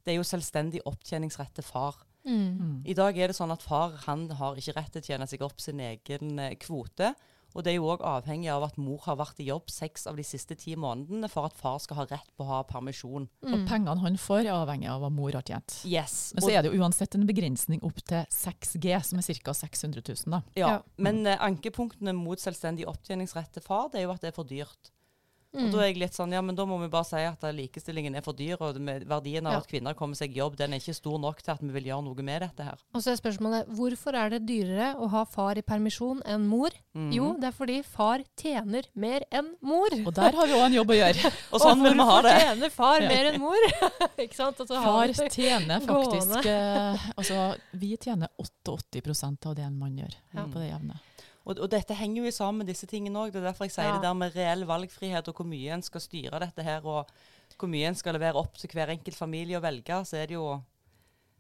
Det 0.03 0.13
er 0.13 0.19
jo 0.19 0.27
selvstendig 0.27 0.83
opptjeningsrett 0.85 1.55
til 1.55 1.65
far. 1.65 2.03
Mm. 2.27 2.83
I 2.87 2.95
dag 2.95 3.17
er 3.19 3.31
det 3.31 3.37
sånn 3.39 3.55
at 3.55 3.63
far 3.63 3.95
han 4.07 4.27
har 4.39 4.59
ikke 4.59 4.75
rett 4.77 4.93
til 4.95 5.03
å 5.03 5.07
tjene 5.07 5.29
seg 5.31 5.43
opp 5.47 5.63
sin 5.63 5.81
egen 5.83 6.39
eh, 6.43 6.57
kvote. 6.59 7.13
Og 7.55 7.65
det 7.65 7.75
er 7.75 7.79
jo 7.79 7.91
òg 7.93 8.05
avhengig 8.07 8.51
av 8.53 8.67
at 8.67 8.79
mor 8.81 9.03
har 9.07 9.19
vært 9.21 9.41
i 9.43 9.49
jobb 9.49 9.71
seks 9.73 10.07
av 10.11 10.19
de 10.19 10.25
siste 10.27 10.57
ti 10.59 10.77
månedene 10.79 11.31
for 11.33 11.49
at 11.49 11.57
far 11.59 11.79
skal 11.83 12.03
ha 12.03 12.07
rett 12.11 12.31
på 12.37 12.47
å 12.47 12.51
ha 12.51 12.61
permisjon. 12.69 13.29
Mm. 13.45 13.53
Og 13.55 13.67
pengene 13.69 13.99
han 14.03 14.19
får, 14.21 14.47
er 14.47 14.55
avhengig 14.55 14.91
av 14.93 15.05
hva 15.05 15.13
mor 15.13 15.37
har 15.37 15.45
tjent. 15.47 15.79
Yes. 15.89 16.33
Men 16.37 16.47
så 16.47 16.55
er 16.55 16.65
det 16.65 16.73
jo 16.73 16.83
uansett 16.83 17.19
en 17.19 17.29
begrensning 17.29 17.83
opp 17.87 18.01
til 18.09 18.25
6G, 18.33 18.97
som 19.09 19.21
er 19.21 19.43
ca. 19.43 19.57
600 19.63 20.03
000. 20.09 20.33
Da. 20.33 20.43
ja. 20.59 20.73
Ja. 20.73 20.81
Men 20.97 21.23
mm. 21.27 21.37
ankepunktene 21.45 22.15
mot 22.17 22.41
selvstendig 22.41 22.89
opptjeningsrett 22.91 23.53
til 23.55 23.65
far, 23.65 23.91
det 23.93 24.03
er 24.03 24.09
jo 24.09 24.15
at 24.15 24.25
det 24.25 24.33
er 24.33 24.37
for 24.37 24.49
dyrt. 24.49 24.93
Og 25.55 25.61
Mm. 25.61 25.71
da 25.73 25.79
er 25.83 25.87
jeg 25.93 25.99
litt 25.99 26.15
sånn, 26.17 26.33
ja, 26.33 26.41
men 26.41 26.55
da 26.55 26.65
må 26.65 26.79
vi 26.81 26.89
bare 26.89 27.05
si 27.05 27.17
at 27.17 27.43
likestillingen 27.55 28.15
er 28.17 28.23
for 28.23 28.33
dyr, 28.33 28.57
og 28.59 28.75
verdien 28.77 29.47
av 29.47 29.53
Ja. 29.53 29.59
at 29.59 29.69
kvinner 29.69 29.95
kommer 29.95 30.15
seg 30.17 30.31
i 30.33 30.39
jobb, 30.41 30.57
den 30.57 30.73
er 30.73 30.79
ikke 30.81 30.95
stor 30.95 31.19
nok 31.21 31.43
til 31.43 31.53
at 31.53 31.61
vi 31.61 31.69
vil 31.69 31.85
gjøre 31.85 32.05
noe 32.05 32.23
med 32.23 32.41
dette 32.41 32.65
her. 32.65 32.79
Og 32.95 33.03
så 33.03 33.13
er 33.13 33.17
spørsmålet 33.21 33.69
hvorfor 33.69 34.15
er 34.15 34.31
det 34.31 34.47
dyrere 34.47 34.95
å 34.97 35.11
ha 35.11 35.25
far 35.25 35.59
i 35.59 35.61
permisjon 35.63 36.23
enn 36.25 36.47
mor? 36.49 36.71
Mm. 36.97 37.13
Jo, 37.13 37.35
det 37.39 37.45
er 37.45 37.53
fordi 37.53 37.85
far 37.85 38.21
tjener 38.35 38.85
mer 38.95 39.21
enn 39.31 39.55
mor. 39.61 39.89
Og 40.07 40.15
der 40.15 40.33
har 40.33 40.47
vi 40.47 40.53
òg 40.55 40.65
en 40.67 40.73
jobb 40.73 40.89
å 40.89 40.97
gjøre. 40.97 41.33
Og 41.53 41.61
sånn 41.61 41.83
vil 41.83 41.93
vi 41.93 41.99
ha 42.01 42.23
hvorfor 42.23 42.41
tjener 42.41 42.71
far 42.71 43.01
mer 43.01 43.33
enn 43.33 43.41
mor? 43.41 43.69
Ikke 44.25 44.35
sant? 44.35 44.57
Altså, 44.59 44.83
Far 44.83 45.09
tjener 45.29 45.81
faktisk 45.85 46.47
eh, 46.47 46.97
Altså, 47.19 47.59
vi 47.75 47.97
tjener 47.99 48.29
88% 48.41 49.47
av 49.47 49.55
det 49.55 49.65
en 49.65 49.79
mann 49.79 49.97
gjør 49.99 50.15
Ja. 50.35 50.45
på 50.47 50.55
det 50.55 50.71
jevne. 50.73 50.99
Og, 51.45 51.59
og 51.59 51.71
dette 51.73 51.95
henger 51.99 52.25
jo 52.25 52.31
sammen 52.31 52.63
med 52.63 52.71
disse 52.71 52.87
tingene 52.87 53.19
òg. 53.19 53.33
Det 53.33 53.41
er 53.43 53.49
derfor 53.51 53.67
jeg 53.67 53.75
sier 53.75 53.89
Ja. 53.91 53.95
det 53.99 54.03
der 54.07 54.15
med 54.15 54.35
reell 54.37 54.65
valgfrihet 54.69 55.29
og 55.29 55.35
hvor 55.35 55.47
mye 55.49 55.73
en 55.75 55.83
skal 55.83 56.01
styre 56.01 56.39
dette 56.41 56.63
her, 56.63 56.85
og 56.87 57.07
hvor 57.59 57.69
mye 57.69 57.89
en 57.91 57.99
skal 57.99 58.15
levere 58.15 58.39
opp 58.39 58.55
til 58.59 58.71
hver 58.73 58.93
enkelt 58.95 59.17
familie 59.19 59.59
å 59.59 59.65
velge. 59.65 60.05
Så 60.07 60.17
er 60.23 60.27
det 60.31 60.35
jo 60.39 60.63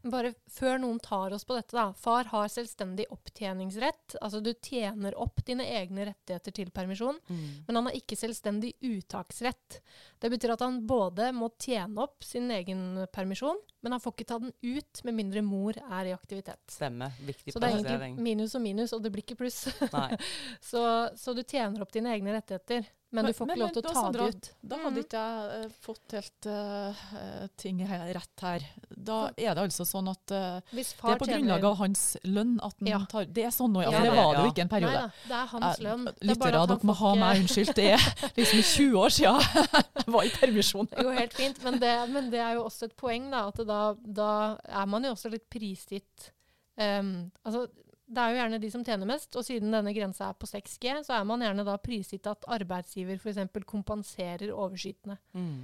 bare 0.02 0.32
før 0.50 0.80
noen 0.82 0.98
tar 1.02 1.34
oss 1.34 1.44
på 1.46 1.54
dette, 1.56 1.74
da. 1.76 1.92
Far 1.98 2.28
har 2.32 2.50
selvstendig 2.50 3.06
opptjeningsrett. 3.14 4.16
Altså 4.20 4.40
du 4.42 4.50
tjener 4.54 5.14
opp 5.20 5.44
dine 5.46 5.66
egne 5.78 6.08
rettigheter 6.10 6.54
til 6.56 6.72
permisjon. 6.74 7.20
Mm. 7.28 7.44
Men 7.66 7.78
han 7.78 7.88
har 7.88 7.98
ikke 7.98 8.18
selvstendig 8.18 8.72
uttaksrett. 8.82 9.80
Det 10.22 10.30
betyr 10.32 10.54
at 10.54 10.64
han 10.64 10.80
både 10.86 11.30
må 11.36 11.50
tjene 11.60 12.02
opp 12.02 12.24
sin 12.26 12.50
egen 12.54 13.04
permisjon, 13.14 13.58
men 13.82 13.96
han 13.96 14.02
får 14.02 14.16
ikke 14.16 14.28
ta 14.30 14.40
den 14.42 14.54
ut 14.62 15.04
med 15.06 15.18
mindre 15.18 15.42
mor 15.46 15.78
er 15.78 16.10
i 16.10 16.16
aktivitet. 16.16 16.62
Stemme. 16.70 17.10
Viktig 17.26 17.54
Så 17.54 17.62
det 17.62 17.70
er 17.70 17.78
egentlig 17.82 18.26
minus 18.30 18.56
og 18.58 18.64
minus, 18.64 18.94
og 18.96 19.02
det 19.04 19.12
blir 19.14 19.26
ikke 19.26 19.40
pluss. 19.44 19.64
Så, 20.72 20.82
så 21.18 21.32
du 21.34 21.42
tjener 21.42 21.82
opp 21.82 21.92
dine 21.94 22.12
egne 22.14 22.34
rettigheter, 22.34 22.86
men, 23.12 23.26
du 23.28 23.32
får 23.36 23.46
ikke 23.52 23.58
lov 23.60 23.70
til 23.74 23.82
å 23.82 23.84
ta 23.86 23.92
Sandra, 23.94 24.26
det 24.30 24.34
ut. 24.38 24.46
Da 24.62 24.76
hadde 24.82 24.92
Mhm. 24.92 25.04
ikke 25.04 25.22
jeg 25.22 25.66
uh, 25.66 25.72
fått 25.84 26.14
helt 26.16 26.46
eh, 26.48 27.02
eh, 27.20 27.46
ting 27.60 27.78
her, 27.86 28.04
rett 28.16 28.40
her. 28.46 28.64
Da 28.96 29.18
er 29.36 29.54
det 29.54 29.62
altså 29.66 29.84
sånn 29.84 30.08
at 30.10 30.32
uh, 30.32 30.60
Hvis 30.72 30.94
det 30.96 31.10
er 31.12 31.18
på 31.20 31.28
grunnlag 31.28 31.64
av 31.68 31.76
hans 31.82 32.04
lønn 32.24 32.54
at 32.62 32.74
han 32.80 32.88
Ja. 32.88 33.00
tar 33.10 33.24
Det 33.26 33.44
er 33.44 33.50
sånn 33.52 33.72
nå, 33.76 33.82
ja. 33.84 33.90
Ja, 33.90 33.98
For 33.98 34.06
det 34.08 34.16
var 34.16 34.32
det 34.34 34.42
jo 34.46 34.52
ikke 34.54 34.64
en 34.64 34.68
Nei 34.72 34.80
periode. 34.80 35.02
da, 35.02 35.28
det 35.28 35.36
er 35.42 35.46
hans 35.52 35.78
lønn. 35.84 36.04
Det 36.04 36.14
er 36.22 36.26
Lyttere, 36.32 36.66
dere 36.72 36.88
må 36.92 36.94
ha 37.02 37.14
meg 37.14 37.42
unnskyldt. 37.42 37.74
Det 37.74 37.88
er 37.92 38.32
liksom 38.36 38.62
20 38.72 38.98
år 39.04 39.10
siden 39.18 39.40
jeg 40.02 40.08
var 40.16 40.22
i 40.24 40.32
permisjon. 40.40 40.88
Det 40.90 41.04
går 41.04 41.18
helt 41.20 41.34
fint, 41.34 41.62
men 41.64 41.78
det, 41.78 41.94
men 42.10 42.30
det 42.30 42.40
er 42.40 42.54
jo 42.54 42.64
også 42.64 42.88
et 42.88 42.96
poeng, 42.96 43.30
da. 43.30 43.46
At 43.52 43.60
da, 43.66 43.80
da 44.04 44.30
er 44.68 44.86
man 44.86 45.04
jo 45.04 45.10
også 45.12 45.30
litt 45.30 45.48
prisgitt 45.52 46.32
um, 46.80 47.30
Altså, 47.44 47.66
det 48.12 48.22
er 48.22 48.32
jo 48.32 48.40
gjerne 48.40 48.58
de 48.62 48.70
som 48.70 48.82
tjener 48.84 49.08
mest, 49.08 49.36
og 49.36 49.44
siden 49.46 49.72
denne 49.72 49.92
grensa 49.96 50.28
er 50.28 50.36
på 50.38 50.48
6G, 50.50 50.98
så 51.06 51.16
er 51.16 51.28
man 51.28 51.44
gjerne 51.44 51.64
da 51.64 51.76
prisgitt 51.80 52.26
at 52.28 52.44
arbeidsgiver 52.58 53.16
f.eks. 53.20 53.40
kompenserer 53.68 54.52
overskytende. 54.52 55.16
Mm. 55.32 55.54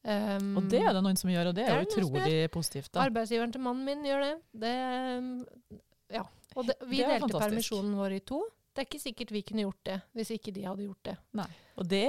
Um, 0.00 0.54
Og 0.56 0.68
det 0.72 0.80
er 0.80 0.94
det 0.96 1.02
noen 1.04 1.18
som 1.20 1.28
gjør, 1.28 1.50
og 1.50 1.56
det 1.58 1.66
Det 1.66 1.74
er 1.74 1.82
jo 1.82 1.88
utrolig 1.90 2.50
positivt. 2.54 2.88
da. 2.94 3.02
Arbeidsgiveren 3.04 3.52
til 3.52 3.60
mannen 3.60 3.84
min 3.84 4.06
gjør 4.08 4.22
det. 4.24 4.36
det 4.62 4.76
um, 5.18 5.34
ja. 6.08 6.22
Og 6.56 6.66
det, 6.66 6.78
vi 6.88 7.02
Det 7.02 7.06
delte 7.10 7.26
fantastisk. 7.26 7.44
permisjonen 7.44 7.98
vår 7.98 8.16
i 8.16 8.22
to. 8.24 8.40
Det 8.70 8.80
er 8.82 8.88
ikke 8.88 9.02
sikkert 9.02 9.32
vi 9.34 9.42
kunne 9.42 9.66
gjort 9.66 9.84
det 9.84 9.98
hvis 10.16 10.30
ikke 10.30 10.54
de 10.56 10.64
hadde 10.64 10.86
gjort 10.86 11.04
det. 11.10 11.16
Og 11.80 11.88
det, 11.88 12.02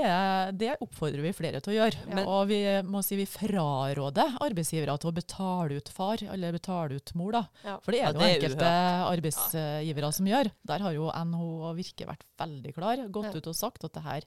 det 0.60 0.74
oppfordrer 0.84 1.24
vi 1.24 1.32
flere 1.32 1.62
til 1.64 1.72
å 1.72 1.76
gjøre. 1.78 2.00
Ja. 2.12 2.24
Og 2.28 2.48
vi 2.50 2.58
må 2.84 3.00
si 3.08 3.16
vi 3.16 3.26
fraråder 3.26 4.36
arbeidsgivere 4.44 4.98
til 5.00 5.12
å 5.12 5.16
betale 5.16 5.78
ut 5.80 5.88
far, 5.96 6.20
eller 6.28 6.52
betale 6.58 6.98
ut 7.00 7.14
mor. 7.16 7.32
da. 7.32 7.44
Ja. 7.64 7.78
For 7.80 7.96
det 7.96 8.02
er 8.04 8.12
det 8.12 8.20
det 8.20 8.26
jo 8.26 8.28
er 8.28 8.36
enkelte 8.36 8.72
arbeidsgivere 9.16 10.12
som 10.14 10.28
gjør. 10.28 10.50
Der 10.68 10.84
har 10.84 10.96
jo 10.96 11.08
NHO 11.12 11.48
og 11.70 11.76
Virke 11.80 12.08
vært 12.10 12.26
veldig 12.42 12.74
klar, 12.76 13.04
gått 13.14 13.30
Ja. 13.32 13.38
ut 13.40 13.48
og 13.48 13.56
sagt 13.56 13.84
at 13.88 13.94
det 13.94 14.04
her 14.04 14.22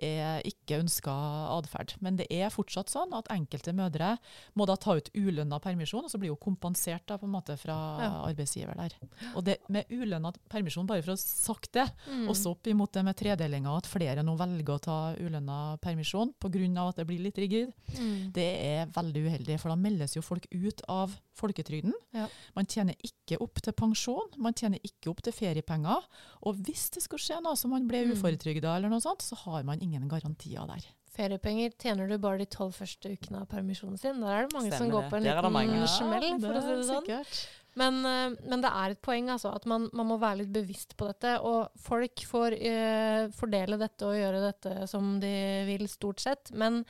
er 0.00 0.42
ikke 0.48 0.80
ønska 0.82 1.14
atferd. 1.58 1.94
Men 2.00 2.16
det 2.16 2.26
er 2.32 2.50
fortsatt 2.50 2.88
sånn 2.90 3.12
at 3.16 3.28
enkelte 3.30 3.72
mødre 3.76 4.16
må 4.56 4.66
da 4.66 4.76
ta 4.76 4.96
ut 4.96 5.10
ulønna 5.14 5.60
permisjon, 5.60 6.04
og 6.04 6.10
så 6.10 6.18
blir 6.18 6.30
hun 6.34 6.36
kompensert 6.56 7.06
da 7.06 7.16
på 7.18 7.24
en 7.28 7.34
måte 7.36 7.56
fra 7.58 7.78
Ja. 8.00 8.10
arbeidsgiver 8.26 8.74
der. 8.76 8.90
Og 9.36 9.44
det 9.44 9.58
med 9.68 9.86
ulønna 9.90 10.32
permisjon, 10.48 10.86
bare 10.86 11.02
for 11.02 11.12
å 11.12 11.16
ha 11.18 11.22
sagt 11.22 11.72
det, 11.72 11.86
Mm. 12.08 12.28
også 12.28 12.50
opp 12.50 12.66
imot 12.66 12.92
det 12.92 13.04
med 13.04 13.16
tredelinga, 13.16 13.76
at 13.76 13.86
flere 13.86 14.22
nå 14.24 14.36
velger 14.36 14.74
å 14.74 14.79
ta 14.80 15.14
ulønna 15.20 15.78
permisjon 15.80 16.32
pga. 16.40 16.88
at 16.88 16.96
det 16.96 17.06
blir 17.06 17.20
litt 17.20 17.36
rigid, 17.38 17.72
Mm. 17.98 18.32
det 18.32 18.46
er 18.64 18.86
veldig 18.86 19.24
uheldig. 19.26 19.58
For 19.60 19.68
da 19.68 19.76
meldes 19.76 20.14
jo 20.16 20.22
folk 20.22 20.46
ut 20.52 20.80
av 20.88 21.10
folketrygden. 21.36 21.92
Ja. 22.12 22.28
Man 22.56 22.66
tjener 22.66 22.94
ikke 23.02 23.40
opp 23.40 23.60
til 23.62 23.72
pensjon, 23.72 24.28
man 24.38 24.52
tjener 24.54 24.78
ikke 24.84 25.10
opp 25.10 25.22
til 25.22 25.32
feriepenger. 25.32 26.02
Og 26.42 26.54
hvis 26.56 26.90
det 26.90 27.02
skulle 27.02 27.20
skje 27.20 27.42
noe 27.42 27.54
så 27.56 27.68
man 27.68 27.86
ble 27.88 28.04
Mm. 28.06 28.12
uføretrygda 28.16 28.76
eller 28.76 28.88
noe 28.88 29.00
sånt, 29.00 29.20
så 29.22 29.36
har 29.36 29.62
man 29.64 29.80
ingen 29.80 30.08
garantier 30.08 30.66
der. 30.66 30.82
Feriepenger 31.10 31.72
tjener 31.76 32.08
du 32.08 32.18
bare 32.18 32.38
de 32.38 32.46
tolv 32.46 32.72
første 32.72 33.10
ukene 33.10 33.40
av 33.40 33.48
permisjonen 33.48 33.98
sin. 33.98 34.20
Der 34.20 34.26
er 34.28 34.46
det 34.46 34.54
mange 34.54 34.70
som 34.78 34.88
går 34.90 35.02
det. 35.02 35.10
på 35.10 35.16
en 35.16 35.22
Der 35.24 35.36
er 35.38 35.42
det 35.42 35.52
mange. 35.52 35.72
liten 35.74 35.88
smell, 35.88 36.40
for 36.40 36.54
å 36.54 36.62
si 36.62 36.76
det 36.76 36.86
sånn. 36.86 37.04
sikkert. 37.04 37.46
Men, 37.78 38.00
eh, 38.06 38.34
men 38.50 38.64
det 38.64 38.70
er 38.70 38.94
et 38.94 39.02
poeng, 39.04 39.30
altså, 39.30 39.52
at 39.54 39.66
man, 39.70 39.88
man 39.96 40.08
må 40.08 40.18
være 40.20 40.42
litt 40.42 40.52
bevisst 40.54 40.96
på 40.98 41.06
dette. 41.10 41.36
Og 41.46 41.70
folk 41.80 42.24
får 42.26 42.58
eh, 42.58 43.30
fordele 43.36 43.78
dette 43.80 44.08
og 44.08 44.18
gjøre 44.18 44.44
dette 44.48 44.90
som 44.90 45.16
de 45.22 45.34
vil, 45.68 45.86
stort 45.90 46.22
sett. 46.22 46.52
Men 46.52 46.82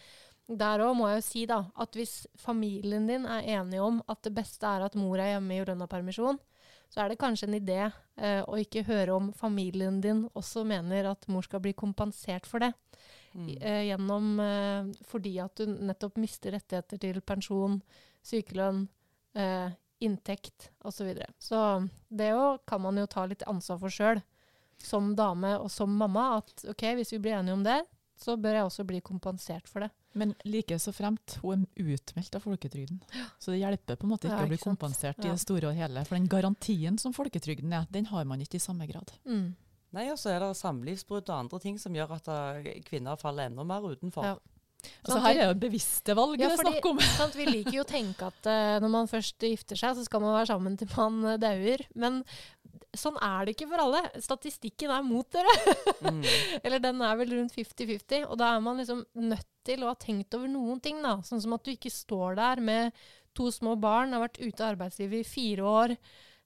der 0.50 0.82
òg 0.82 0.96
må 0.98 1.10
jeg 1.10 1.20
jo 1.20 1.26
si 1.28 1.46
da, 1.46 1.60
at 1.78 1.96
hvis 1.98 2.14
familien 2.40 3.06
din 3.06 3.26
er 3.28 3.46
enige 3.58 3.84
om 3.84 4.00
at 4.10 4.22
det 4.26 4.34
beste 4.34 4.66
er 4.66 4.86
at 4.86 4.96
mor 4.98 5.20
er 5.20 5.36
hjemme 5.36 5.60
i 5.60 5.90
permisjon, 5.90 6.40
så 6.90 7.04
er 7.04 7.12
det 7.12 7.20
kanskje 7.20 7.46
en 7.46 7.58
idé 7.60 7.78
eh, 7.86 8.42
å 8.42 8.58
ikke 8.58 8.82
høre 8.88 9.14
om 9.14 9.30
familien 9.36 10.00
din 10.02 10.24
også 10.34 10.64
mener 10.66 11.12
at 11.12 11.28
mor 11.30 11.46
skal 11.46 11.62
bli 11.62 11.72
kompensert 11.78 12.48
for 12.50 12.64
det. 12.64 12.72
Mm. 13.30 13.50
eh, 13.60 13.82
gjennom 13.86 14.40
eh, 14.42 14.88
fordi 15.06 15.36
at 15.38 15.60
du 15.60 15.70
nettopp 15.70 16.16
mister 16.18 16.56
rettigheter 16.56 16.98
til 16.98 17.20
pensjon, 17.22 17.76
sykelønn, 18.26 18.88
eh, 19.38 19.70
inntekt 20.00 20.70
osv. 20.80 20.96
Så, 21.00 21.04
videre. 21.06 21.30
så 21.38 21.88
det 22.08 22.32
jo 22.32 22.58
kan 22.66 22.82
man 22.82 22.98
jo 23.00 23.06
ta 23.06 23.26
litt 23.28 23.42
ansvar 23.48 23.78
for 23.82 23.92
sjøl, 23.92 24.20
som 24.80 25.14
dame 25.16 25.58
og 25.60 25.70
som 25.70 25.92
mamma. 25.92 26.40
At 26.40 26.64
ok, 26.72 26.86
hvis 26.98 27.12
vi 27.12 27.22
blir 27.22 27.36
enige 27.38 27.56
om 27.58 27.64
det, 27.64 27.82
så 28.20 28.36
bør 28.36 28.58
jeg 28.58 28.68
også 28.68 28.84
bli 28.88 29.00
kompensert 29.04 29.68
for 29.68 29.84
det. 29.84 29.90
Men 30.12 30.34
like 30.44 30.76
så 30.82 30.92
fremt, 30.92 31.38
hun 31.44 31.66
er 31.78 31.94
utmeldt 31.94 32.34
av 32.34 32.42
folketrygden. 32.44 32.98
Så 33.38 33.52
det 33.52 33.60
hjelper 33.60 33.96
på 33.96 34.08
en 34.08 34.12
måte 34.12 34.26
ikke 34.28 34.40
Ja, 34.42 34.48
å 34.48 34.50
bli 34.50 34.58
sant. 34.58 34.66
kompensert 34.72 35.24
i 35.24 35.28
det 35.30 35.40
store 35.40 35.70
og 35.70 35.78
hele. 35.78 36.02
For 36.08 36.18
den 36.18 36.28
garantien 36.28 36.98
som 36.98 37.14
folketrygden 37.16 37.72
er, 37.72 37.86
den 37.94 38.08
har 38.10 38.24
man 38.28 38.40
ikke 38.42 38.58
i 38.58 38.64
samme 38.64 38.88
grad. 38.90 39.12
Mm. 39.24 39.54
Nei, 39.96 40.06
og 40.12 40.18
så 40.18 40.30
er 40.34 40.42
det 40.42 40.56
samlivsbrudd 40.58 41.30
og 41.30 41.36
andre 41.36 41.60
ting 41.62 41.78
som 41.78 41.94
gjør 41.94 42.16
at 42.18 42.28
eh, 42.30 42.82
kvinner 42.86 43.18
faller 43.18 43.48
enda 43.50 43.64
mer 43.66 43.86
utenfor. 43.86 44.26
Ja. 44.26 44.36
Altså 45.04 45.18
her 45.24 45.34
er 45.36 45.50
jo 45.50 45.58
bevisste 45.62 46.16
valg 46.18 46.40
Ja, 46.40 46.50
det 46.50 46.58
er 46.58 46.64
snakk 46.66 46.88
om. 46.90 47.02
Sant? 47.18 47.36
Vi 47.38 47.46
liker 47.48 47.76
jo 47.78 47.84
å 47.84 47.90
tenke 47.90 48.30
at 48.30 48.48
uh, 48.48 48.78
når 48.82 48.94
man 48.94 49.10
først 49.10 49.46
gifter 49.46 49.78
seg, 49.78 49.98
så 49.98 50.06
skal 50.06 50.24
man 50.24 50.36
være 50.38 50.50
sammen 50.52 50.78
til 50.80 50.90
man 50.96 51.20
uh, 51.26 51.36
dauer. 51.40 51.84
Men 51.98 52.20
sånn 52.96 53.18
er 53.22 53.46
det 53.46 53.54
ikke 53.54 53.68
for 53.70 53.84
alle. 53.84 54.02
Statistikken 54.22 54.92
er 54.94 55.06
mot 55.06 55.28
dere. 55.34 55.54
Mm. 56.04 56.22
Eller 56.64 56.82
den 56.82 57.02
er 57.06 57.20
vel 57.20 57.36
rundt 57.36 57.54
50-50. 57.56 58.26
Og 58.26 58.40
da 58.40 58.54
er 58.54 58.64
man 58.64 58.80
liksom 58.82 59.04
nødt 59.20 59.48
til 59.66 59.84
å 59.84 59.92
ha 59.92 59.98
tenkt 60.00 60.34
over 60.38 60.50
noen 60.50 60.80
ting. 60.82 61.00
da. 61.04 61.18
Sånn 61.26 61.42
som 61.42 61.54
at 61.56 61.66
du 61.66 61.72
ikke 61.74 61.92
står 61.92 62.38
der 62.40 62.64
med 62.64 63.06
to 63.36 63.50
små 63.54 63.76
barn, 63.78 64.14
har 64.14 64.24
vært 64.24 64.40
ute 64.42 64.58
av 64.64 64.74
arbeidslivet 64.74 65.22
i 65.22 65.28
fire 65.28 65.70
år. 65.70 65.96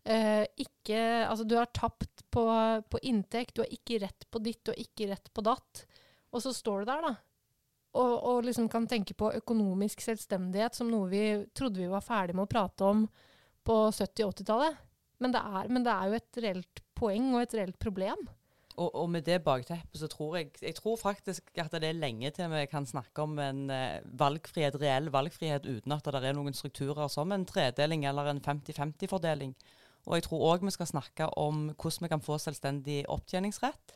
Uh, 0.05 0.45
ikke, 0.61 1.01
altså 1.25 1.47
du 1.49 1.55
har 1.57 1.71
tapt 1.73 2.27
på, 2.35 2.45
på 2.93 3.01
inntekt, 3.09 3.55
du 3.57 3.63
har 3.65 3.71
ikke 3.73 4.03
rett 4.03 4.27
på 4.29 4.43
ditt, 4.45 4.61
du 4.61 4.75
har 4.75 4.83
ikke 4.83 5.09
rett 5.15 5.31
på 5.33 5.45
datt. 5.47 5.87
Og 6.35 6.43
så 6.45 6.53
står 6.53 6.83
du 6.83 6.91
der, 6.91 7.07
da. 7.09 7.15
Og, 7.95 8.15
og 8.27 8.47
liksom 8.47 8.67
kan 8.71 8.89
tenke 8.91 9.15
på 9.15 9.31
økonomisk 9.39 10.01
selvstendighet 10.03 10.75
som 10.75 10.89
noe 10.91 11.07
vi 11.13 11.25
trodde 11.55 11.79
vi 11.79 11.91
var 11.91 12.03
ferdig 12.03 12.35
med 12.35 12.49
å 12.49 12.51
prate 12.51 12.89
om 12.89 13.05
på 13.65 13.77
70- 13.95 14.27
og 14.27 14.33
80-tallet. 14.35 14.81
Men, 15.23 15.37
men 15.71 15.85
det 15.87 15.93
er 15.93 16.09
jo 16.11 16.17
et 16.19 16.41
reelt 16.43 16.83
poeng 16.99 17.31
og 17.37 17.45
et 17.45 17.55
reelt 17.55 17.79
problem. 17.81 18.27
Og, 18.75 18.89
og 18.91 19.07
med 19.15 19.23
det 19.23 19.39
bakteppet 19.47 20.01
så 20.01 20.09
tror 20.11 20.39
jeg 20.41 20.49
Jeg 20.59 20.75
tror 20.81 20.97
faktisk 20.99 21.53
at 21.63 21.71
det 21.79 21.89
er 21.89 21.99
lenge 21.99 22.31
til 22.35 22.51
vi 22.51 22.65
kan 22.67 22.87
snakke 22.87 23.23
om 23.23 23.39
en 23.39 23.69
eh, 23.71 24.03
valgfrihet, 24.19 24.81
reell 24.83 25.13
valgfrihet 25.15 25.67
uten 25.69 25.95
at 25.95 26.11
det 26.11 26.25
er 26.25 26.35
noen 26.35 26.57
strukturer 26.57 27.07
som 27.09 27.33
en 27.33 27.47
tredeling 27.47 28.05
eller 28.11 28.33
en 28.33 28.43
50-50-fordeling. 28.43 29.55
Og 30.07 30.15
jeg 30.19 30.23
tror 30.27 30.43
òg 30.53 30.65
vi 30.67 30.71
skal 30.75 30.87
snakke 30.87 31.27
om 31.41 31.71
hvordan 31.81 32.03
vi 32.05 32.09
kan 32.13 32.21
få 32.21 32.37
selvstendig 32.39 33.05
opptjeningsrett. 33.09 33.95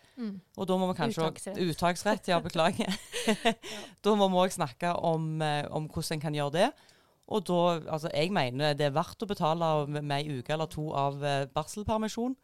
Og 0.57 0.67
da 0.67 0.77
må 0.81 0.89
vi 0.91 0.97
kanskje 0.99 1.23
også- 1.23 1.53
Uttaksrett. 1.53 1.59
Uttaksrett, 1.69 2.29
ja, 2.29 2.39
beklager. 2.41 2.91
Da 4.05 4.15
må 4.17 4.29
vi 4.33 4.41
òg 4.43 4.55
snakke 4.57 4.95
om, 5.05 5.43
eh, 5.43 5.67
om 5.71 5.89
hvordan 5.89 6.17
en 6.17 6.21
kan 6.21 6.35
gjøre 6.35 6.53
det. 6.53 6.71
Og 7.29 7.45
da, 7.45 7.59
altså 7.93 8.09
jeg 8.15 8.33
mener 8.33 8.73
det 8.75 8.87
er 8.89 8.95
verdt 8.97 9.23
å 9.23 9.29
betale 9.29 9.87
med 9.87 10.03
med 10.03 10.25
ei 10.25 10.39
uke 10.41 10.53
eller 10.55 10.67
to 10.67 10.89
av 10.97 11.23
eh, 11.23 11.45
barselpermisjon 11.53 12.35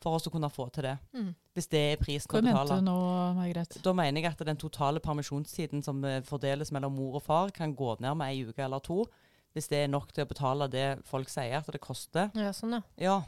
for 0.00 0.16
oss 0.16 0.26
å 0.26 0.32
kunne 0.32 0.48
få 0.48 0.70
til 0.72 0.82
det. 0.88 0.94
Mm. 1.12 1.34
Hvis 1.54 1.68
det 1.68 1.80
er 1.92 1.96
prisen 2.00 2.30
Hva 2.32 2.40
å 2.40 2.42
mente 2.46 2.62
betale. 2.62 2.78
du 2.80 2.86
nå, 2.88 2.98
Margrethe? 3.36 3.82
Da 3.84 3.92
mener 3.92 4.22
jeg 4.22 4.30
at 4.32 4.46
den 4.48 4.56
totale 4.56 4.98
permisjonstiden 5.04 5.84
som 5.84 6.00
eh, 6.08 6.22
fordeles 6.24 6.72
mellom 6.72 6.96
mor 6.96 7.18
og 7.20 7.22
far, 7.26 7.50
kan 7.52 7.74
gå 7.76 7.98
ned 8.00 8.16
med 8.16 8.32
ei 8.32 8.46
uke 8.48 8.64
eller 8.64 8.80
to. 8.80 9.04
Hvis 9.56 9.70
det 9.70 9.84
er 9.84 9.90
nok 9.90 10.12
til 10.14 10.24
å 10.24 10.30
betale 10.30 10.68
det 10.70 10.88
folk 11.08 11.30
sier 11.32 11.58
at 11.58 11.70
det 11.74 11.82
koster. 11.82 12.30
Ja, 12.38 12.52
sånn, 12.54 12.78
ja. 12.78 12.82
Ja. 13.00 13.18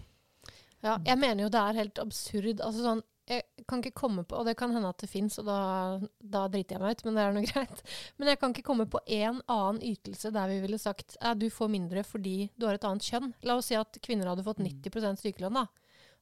Ja, 0.82 0.96
jeg 1.06 1.18
mener 1.22 1.44
jo 1.44 1.50
det 1.54 1.62
er 1.62 1.78
helt 1.78 1.98
absurd. 2.02 2.58
Altså 2.58 2.82
sånn, 2.82 3.02
jeg 3.30 3.66
kan 3.70 3.82
ikke 3.82 4.00
komme 4.02 4.24
på, 4.26 4.38
og 4.40 4.48
det 4.48 4.56
kan 4.58 4.72
hende 4.74 4.90
at 4.90 4.98
det 5.02 5.08
fins, 5.10 5.36
og 5.38 5.46
da, 5.46 5.58
da 6.18 6.46
driter 6.50 6.76
jeg 6.76 6.82
meg 6.82 6.96
ut, 6.96 7.04
men 7.06 7.18
det 7.18 7.22
er 7.22 7.36
noe 7.36 7.50
greit. 7.52 7.84
Men 8.18 8.32
jeg 8.32 8.40
kan 8.40 8.54
ikke 8.54 8.66
komme 8.66 8.88
på 8.90 9.02
én 9.06 9.38
annen 9.46 9.82
ytelse 9.92 10.32
der 10.34 10.50
vi 10.50 10.58
ville 10.64 10.80
sagt 10.82 11.16
at 11.20 11.38
du 11.38 11.46
får 11.52 11.70
mindre 11.72 12.02
fordi 12.06 12.50
du 12.58 12.66
har 12.66 12.78
et 12.78 12.88
annet 12.88 13.06
kjønn. 13.06 13.30
La 13.46 13.58
oss 13.60 13.70
si 13.70 13.78
at 13.78 14.00
kvinner 14.02 14.32
hadde 14.32 14.46
fått 14.46 14.62
90 14.62 15.22
sykelønn, 15.22 15.62
da. 15.62 15.68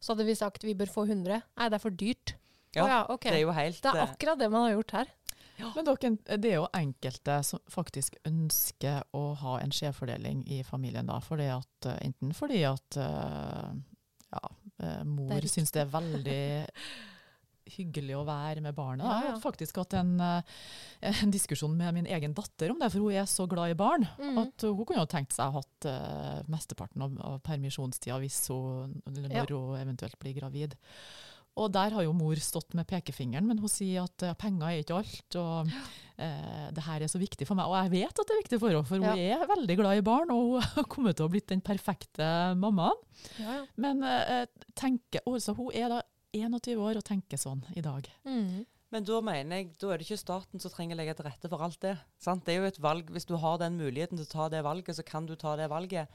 Så 0.00 0.14
hadde 0.14 0.28
vi 0.28 0.36
sagt 0.36 0.64
vi 0.64 0.76
bør 0.76 0.92
få 0.92 1.06
100. 1.08 1.40
Nei, 1.40 1.68
det 1.72 1.76
er 1.76 1.82
for 1.82 1.96
dyrt. 1.96 2.36
Ja, 2.76 2.84
ja, 2.86 2.98
okay. 3.10 3.32
Det 3.32 3.40
er 3.40 3.42
jo 3.42 3.54
helt 3.56 3.80
Det 3.82 3.90
er 3.90 3.98
eh, 3.98 4.10
akkurat 4.12 4.38
det 4.38 4.46
man 4.52 4.68
har 4.68 4.76
gjort 4.76 4.92
her. 4.94 5.08
Men 5.76 5.86
dere, 5.86 6.10
det 6.40 6.50
er 6.52 6.58
jo 6.58 6.66
enkelte 6.76 7.40
som 7.46 7.62
faktisk 7.70 8.16
ønsker 8.28 9.04
å 9.16 9.22
ha 9.40 9.58
en 9.60 9.74
skjevfordeling 9.74 10.42
i 10.50 10.62
familien. 10.66 11.08
da, 11.10 11.20
fordi 11.24 11.50
at, 11.52 11.86
eh, 11.86 12.00
Enten 12.08 12.34
fordi 12.36 12.64
at 12.68 12.98
eh, 13.00 13.70
ja, 14.30 14.50
eh, 14.82 15.00
mor 15.04 15.46
syns 15.46 15.72
det 15.74 15.84
er 15.84 15.94
veldig 15.94 16.42
hyggelig 17.76 18.16
å 18.18 18.26
være 18.26 18.64
med 18.64 18.74
barnet. 18.74 19.06
Ja, 19.06 19.20
Jeg 19.26 19.34
har 19.36 19.42
faktisk 19.44 19.76
hatt 19.78 19.94
en, 19.94 20.16
en 20.20 21.30
diskusjon 21.34 21.76
med 21.78 21.94
min 21.94 22.08
egen 22.10 22.34
datter 22.34 22.72
om 22.72 22.80
det, 22.80 22.90
for 22.90 23.06
hun 23.06 23.14
er 23.14 23.28
så 23.30 23.46
glad 23.46 23.70
i 23.70 23.78
barn. 23.78 24.08
Mm. 24.18 24.40
At 24.42 24.66
hun 24.66 24.82
kunne 24.82 25.04
jo 25.04 25.10
tenkt 25.12 25.36
seg 25.36 25.46
å 25.46 25.54
ha 25.54 25.62
hatt 25.62 25.86
uh, 25.86 26.40
mesteparten 26.50 27.04
av, 27.06 27.14
av 27.22 27.36
permisjonstida 27.46 28.18
hvis 28.24 28.40
hun, 28.50 28.96
eller 29.06 29.30
når 29.30 29.54
hun 29.54 29.78
eventuelt 29.78 30.18
blir 30.18 30.34
gravid. 30.40 30.74
Og 31.58 31.70
der 31.74 31.92
har 31.96 32.04
jo 32.06 32.12
mor 32.16 32.38
stått 32.40 32.76
med 32.78 32.86
pekefingeren, 32.88 33.48
men 33.48 33.58
hun 33.60 33.70
sier 33.70 34.06
at 34.06 34.24
eh, 34.24 34.36
penger 34.38 34.68
er 34.68 34.84
ikke 34.84 35.00
alt. 35.00 35.36
Og 35.40 35.72
eh, 35.74 36.68
det 36.76 36.84
her 36.86 37.04
er 37.04 37.10
så 37.10 37.20
viktig 37.20 37.48
for 37.48 37.58
meg. 37.58 37.68
Og 37.68 37.76
jeg 37.80 37.92
vet 37.96 38.22
at 38.22 38.30
det 38.30 38.36
er 38.36 38.42
viktig 38.44 38.60
for 38.62 38.70
henne, 38.70 38.86
for 38.86 39.02
hun 39.02 39.18
er 39.18 39.46
veldig 39.50 39.76
glad 39.82 40.00
i 40.00 40.06
barn, 40.06 40.32
og 40.34 40.44
hun 40.46 40.68
har 40.76 40.88
kommet 40.92 41.18
til 41.18 41.26
å 41.26 41.28
ha 41.28 41.34
blitt 41.34 41.50
den 41.50 41.64
perfekte 41.64 42.30
mammaen. 42.60 43.02
Ja, 43.42 43.60
ja. 43.60 43.62
Men 43.82 44.04
eh, 44.06 44.44
tenker, 44.78 45.24
altså, 45.26 45.56
hun 45.58 45.74
er 45.74 45.90
da 45.96 46.02
21 46.36 46.78
år 46.78 47.00
og 47.00 47.06
tenker 47.06 47.40
sånn 47.40 47.64
i 47.74 47.82
dag. 47.82 48.06
Mm. 48.28 48.62
Men 48.90 49.06
da 49.06 49.20
mener 49.22 49.60
jeg, 49.60 49.70
da 49.78 49.92
er 49.92 50.00
det 50.00 50.06
ikke 50.08 50.18
staten 50.18 50.62
som 50.62 50.72
trenger 50.72 50.96
å 50.96 50.98
legge 50.98 51.14
til 51.18 51.26
rette 51.28 51.50
for 51.50 51.62
alt 51.62 51.78
det. 51.82 51.94
Sant? 52.22 52.42
Det 52.46 52.56
er 52.56 52.62
jo 52.62 52.70
et 52.70 52.80
valg. 52.82 53.10
Hvis 53.14 53.28
du 53.28 53.36
har 53.38 53.60
den 53.62 53.78
muligheten 53.78 54.18
til 54.18 54.26
å 54.26 54.32
ta 54.32 54.48
det 54.50 54.64
valget, 54.66 54.96
så 54.98 55.06
kan 55.06 55.28
du 55.28 55.36
ta 55.38 55.54
det 55.58 55.68
valget. 55.70 56.10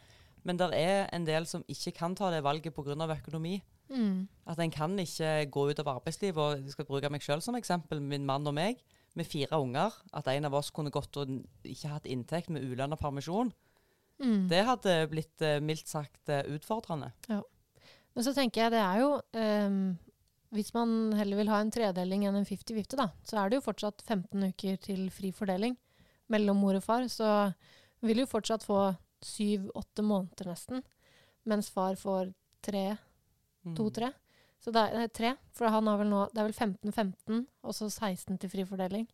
Men 0.46 0.60
det 0.60 0.68
er 0.78 1.08
en 1.16 1.28
del 1.28 1.48
som 1.50 1.64
ikke 1.72 1.96
kan 1.96 2.16
ta 2.20 2.30
det 2.34 2.44
valget 2.46 2.76
pga. 2.76 2.96
økonomi. 3.16 3.62
Mm. 3.90 4.28
At 4.50 4.60
en 4.62 4.74
kan 4.74 4.98
ikke 5.00 5.32
gå 5.52 5.70
ut 5.70 5.82
av 5.84 5.92
arbeidslivet. 5.98 6.38
og 6.38 6.64
Jeg 6.64 6.76
skal 6.76 6.88
bruke 6.90 7.12
meg 7.14 7.24
selv 7.24 7.46
som 7.46 7.58
eksempel. 7.58 8.02
Min 8.02 8.26
mann 8.26 8.48
og 8.48 8.56
meg 8.58 8.82
med 9.16 9.28
fire 9.30 9.60
unger. 9.60 9.94
At 10.14 10.28
en 10.32 10.46
av 10.46 10.58
oss 10.58 10.72
kunne 10.72 10.94
gått 10.94 11.18
og 11.22 11.32
ikke 11.64 11.94
hatt 11.94 12.10
inntekt 12.10 12.50
med 12.50 12.66
ulønna 12.66 12.98
permisjon. 13.00 13.52
Mm. 14.22 14.48
Det 14.48 14.64
hadde 14.64 14.96
blitt 15.12 15.44
eh, 15.44 15.60
mildt 15.60 15.92
sagt 15.92 16.30
utfordrende. 16.30 17.12
Ja. 17.28 17.42
Men 18.16 18.24
så 18.24 18.32
tenker 18.36 18.64
jeg 18.64 18.72
det 18.72 18.80
er 18.80 19.02
jo 19.02 19.10
um, 19.36 19.80
Hvis 20.56 20.72
man 20.72 21.12
heller 21.20 21.42
vil 21.42 21.50
ha 21.52 21.58
en 21.60 21.72
tredeling 21.74 22.24
enn 22.24 22.38
en 22.40 22.48
50-50, 22.48 22.96
da, 22.96 23.10
så 23.28 23.42
er 23.42 23.52
det 23.52 23.60
jo 23.60 23.66
fortsatt 23.66 24.06
15 24.06 24.54
uker 24.54 24.78
til 24.80 25.10
fri 25.12 25.34
fordeling 25.36 25.76
mellom 26.32 26.62
mor 26.64 26.78
og 26.78 26.86
far. 26.86 27.04
Så 27.12 27.28
vil 28.06 28.24
jo 28.24 28.30
fortsatt 28.30 28.64
få 28.64 28.94
syv-åtte 29.26 30.06
måneder 30.06 30.52
nesten, 30.52 30.84
mens 31.50 31.68
far 31.74 31.98
får 32.00 32.32
tre. 32.66 32.86
To-tre. 33.78 34.12
Så 34.62 34.74
det 34.74 34.82
er, 34.82 34.98
nei, 34.98 35.08
tre, 35.14 35.36
for 35.54 35.70
han 35.70 35.88
har 35.90 36.00
vel 36.00 36.10
nå 36.10 36.26
Det 36.34 36.42
er 36.42 36.48
vel 36.48 36.56
15-15, 36.56 37.42
og 37.64 37.76
så 37.76 37.90
16 37.90 38.38
til 38.42 38.50
fri 38.50 38.66
fordeling. 38.66 39.10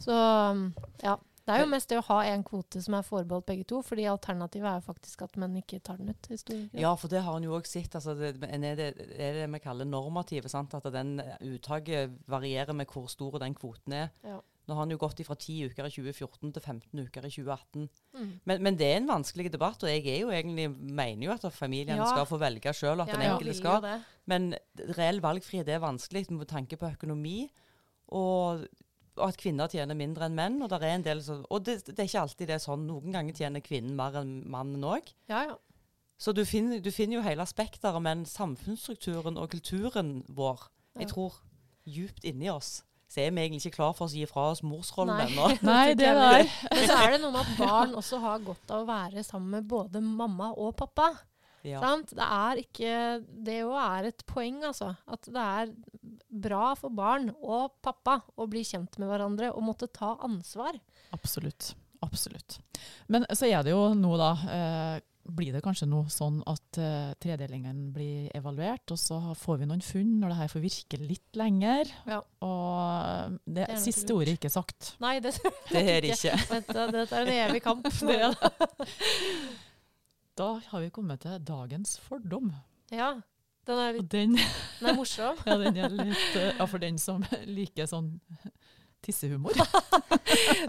Så 0.00 0.14
um, 0.14 0.70
ja. 1.04 1.18
Det 1.40 1.56
er 1.56 1.64
jo 1.64 1.70
mest 1.72 1.90
det 1.90 1.96
å 1.98 2.04
ha 2.06 2.18
én 2.30 2.42
kvote 2.46 2.78
som 2.84 2.94
er 2.94 3.06
forbeholdt 3.06 3.46
begge 3.48 3.64
to, 3.66 3.80
fordi 3.82 4.04
alternativet 4.06 4.68
er 4.70 4.76
jo 4.78 4.84
faktisk 4.86 5.24
at 5.24 5.38
menn 5.40 5.56
ikke 5.58 5.80
tar 5.82 5.96
den 5.98 6.12
ut. 6.12 6.28
i 6.30 6.36
stor 6.38 6.54
grad. 6.54 6.82
Ja, 6.84 6.92
for 7.00 7.10
det 7.10 7.22
har 7.26 7.38
en 7.38 7.46
jo 7.48 7.56
òg 7.56 7.66
sett. 7.66 7.96
Altså 7.96 8.14
det, 8.14 8.34
er, 8.44 8.76
det, 8.78 8.88
er 9.16 9.38
det 9.40 9.48
vi 9.56 9.62
kaller 9.64 9.88
normativet. 9.88 10.54
At 10.54 10.86
den 10.94 11.16
uttaket 11.48 12.20
varierer 12.30 12.76
med 12.76 12.92
hvor 12.92 13.08
stor 13.10 13.40
den 13.42 13.56
kvoten 13.58 13.96
er. 13.98 14.12
Ja. 14.22 14.38
Nå 14.70 14.76
har 14.76 14.84
han 14.84 14.92
jo 14.94 15.00
gått 15.02 15.20
fra 15.26 15.34
10 15.34 15.72
uker 15.72 15.88
i 15.88 15.90
2014 15.90 16.52
til 16.54 16.62
15 16.62 17.00
uker 17.08 17.24
i 17.26 17.30
2018. 17.34 17.88
Mm. 18.14 18.28
Men, 18.46 18.62
men 18.62 18.76
det 18.78 18.86
er 18.86 19.00
en 19.00 19.08
vanskelig 19.10 19.50
debatt, 19.50 19.82
og 19.82 19.90
jeg 19.90 20.04
er 20.06 20.20
jo 20.22 20.30
egentlig, 20.30 20.68
mener 20.70 21.26
jo 21.26 21.32
at 21.34 21.46
familiene 21.56 21.98
Ja. 21.98 22.06
skal 22.12 22.28
få 22.30 22.38
velge 22.38 22.70
sjøl, 22.76 23.02
at 23.02 23.10
Ja, 23.10 23.16
den 23.18 23.26
enkelte 23.32 23.56
skal. 23.58 23.80
det. 23.82 23.96
Men 24.30 24.54
reell 24.94 25.18
valgfrihet 25.24 25.68
er 25.68 25.82
vanskelig 25.82 26.28
med 26.30 26.46
tanke 26.46 26.78
på 26.78 26.86
økonomi, 26.92 27.48
og, 28.14 28.62
og 29.16 29.26
at 29.26 29.36
kvinner 29.42 29.68
tjener 29.70 29.98
mindre 29.98 30.28
enn 30.30 30.38
menn. 30.38 30.60
Og, 30.62 30.70
der 30.70 30.86
er 30.86 30.94
en 30.94 31.06
del 31.06 31.22
så, 31.22 31.40
og 31.50 31.64
det, 31.66 31.80
det 31.90 31.98
er 31.98 32.08
ikke 32.08 32.22
alltid 32.22 32.46
det 32.46 32.56
er 32.60 32.62
sånn. 32.62 32.86
Noen 32.86 33.12
ganger 33.14 33.34
tjener 33.42 33.60
kvinnen 33.64 33.96
mer 33.98 34.20
enn 34.22 34.36
mannen 34.50 34.86
òg. 34.86 35.10
Ja, 35.30 35.44
ja. 35.50 35.58
Så 36.20 36.34
du 36.36 36.44
finner, 36.44 36.78
du 36.84 36.90
finner 36.92 37.16
jo 37.16 37.22
hele 37.24 37.46
spekteret, 37.48 38.02
men 38.04 38.26
samfunnsstrukturen 38.28 39.38
og 39.40 39.50
kulturen 39.54 40.18
vår, 40.28 40.66
jeg 41.00 41.08
tror 41.08 41.38
djupt 41.88 42.26
inni 42.28 42.50
oss, 42.52 42.82
så 43.10 43.24
er 43.24 43.32
vi 43.34 43.42
egentlig 43.42 43.64
ikke 43.64 43.80
klar 43.80 43.96
for 43.98 44.06
å 44.06 44.14
gi 44.14 44.26
fra 44.30 44.50
oss 44.52 44.62
morsrollen 44.62 45.24
ennå. 45.24 45.48
Nei, 45.66 45.94
det 45.98 46.12
er. 46.12 46.46
Men 46.70 46.86
så 46.86 46.98
er 47.00 47.16
det 47.16 47.18
noe 47.24 47.32
med 47.34 47.42
at 47.42 47.58
barn 47.58 47.96
også 47.98 48.20
har 48.22 48.44
godt 48.46 48.70
av 48.70 48.84
å 48.84 48.88
være 48.90 49.24
sammen 49.26 49.58
med 49.58 49.66
både 49.70 50.02
mamma 50.04 50.52
og 50.54 50.76
pappa. 50.78 51.10
Ja. 51.66 51.82
Sant? 51.82 52.14
Det 52.16 52.24
er 52.24 52.60
ikke 52.62 52.92
Det 53.44 53.58
jo 53.58 53.74
er 53.76 54.06
et 54.08 54.22
poeng, 54.30 54.62
altså. 54.64 54.94
At 55.10 55.26
det 55.28 55.42
er 55.42 55.74
bra 56.30 56.70
for 56.78 56.94
barn 56.94 57.32
og 57.42 57.74
pappa 57.84 58.20
å 58.38 58.46
bli 58.48 58.62
kjent 58.64 58.96
med 59.02 59.10
hverandre 59.10 59.50
og 59.52 59.66
måtte 59.66 59.90
ta 59.92 60.14
ansvar. 60.24 60.78
Absolutt. 61.16 61.74
Absolutt. 62.00 62.60
Men 63.12 63.26
så 63.36 63.50
er 63.50 63.66
det 63.66 63.74
jo 63.74 63.90
nå, 63.98 64.14
da 64.16 64.30
eh, 64.48 64.94
Blir 65.20 65.52
det 65.52 65.60
kanskje 65.62 65.86
nå 65.86 66.00
sånn 66.10 66.40
at 66.48 66.78
uh, 66.80 67.12
tredelingen 67.22 67.90
blir 67.94 68.30
evaluert, 68.34 68.88
og 68.90 68.98
så 68.98 69.18
får 69.38 69.60
vi 69.60 69.68
noen 69.68 69.84
funn 69.84 70.14
når 70.22 70.32
det 70.32 70.38
her 70.40 70.52
får 70.54 70.64
virke 70.64 71.00
litt 71.02 71.38
lenger? 71.38 71.92
Ja. 72.08 72.22
Og 72.46 72.78
eh, 72.96 73.36
det, 73.44 73.66
Det 73.74 73.80
siste 73.84 74.16
ordet 74.16 74.32
er 74.32 74.40
ikke 74.40 74.52
sagt. 74.52 74.94
Nei, 75.02 75.18
det, 75.22 75.34
Det 75.68 75.82
er 75.82 76.00
det 76.06 76.14
ikke. 76.16 76.38
dette, 76.54 76.86
dette 76.96 77.20
er 77.20 77.28
en 77.28 77.50
evig 77.50 77.62
kamp. 77.66 77.86
Da 80.40 80.54
har 80.70 80.80
vi 80.80 80.88
kommet 80.94 81.20
til 81.20 81.36
dagens 81.44 81.98
fordom. 82.00 82.52
Ja. 82.90 83.18
Den 83.68 83.78
er, 83.78 83.92
litt, 83.92 84.06
den, 84.10 84.38
den 84.80 84.88
er 84.88 84.96
morsom. 84.96 85.36
ja, 85.44 85.56
den 85.60 85.76
er 85.76 85.92
litt 85.92 86.36
eh, 86.38 86.54
Ja, 86.56 86.64
for 86.64 86.80
den 86.80 86.96
som 86.98 87.20
liker 87.44 87.86
sånn 87.90 88.14
tissehumor. 89.04 89.52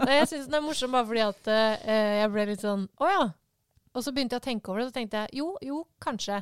Nei, 0.04 0.18
jeg 0.18 0.28
syns 0.28 0.50
den 0.50 0.58
er 0.58 0.64
morsom 0.64 0.92
bare 0.92 1.08
fordi 1.08 1.24
at 1.24 1.48
uh, 1.48 1.94
jeg 2.20 2.30
ble 2.34 2.44
litt 2.52 2.62
sånn 2.64 2.84
Å 3.00 3.08
ja. 3.10 3.24
Og 3.92 4.04
så 4.04 4.12
begynte 4.12 4.38
jeg 4.38 4.42
å 4.42 4.46
tenke 4.46 4.70
over 4.70 4.80
det, 4.80 4.86
og 4.86 4.92
så 4.92 4.98
tenkte 5.00 5.24
jeg 5.24 5.42
jo, 5.42 5.50
jo, 5.64 5.82
kanskje. 6.02 6.40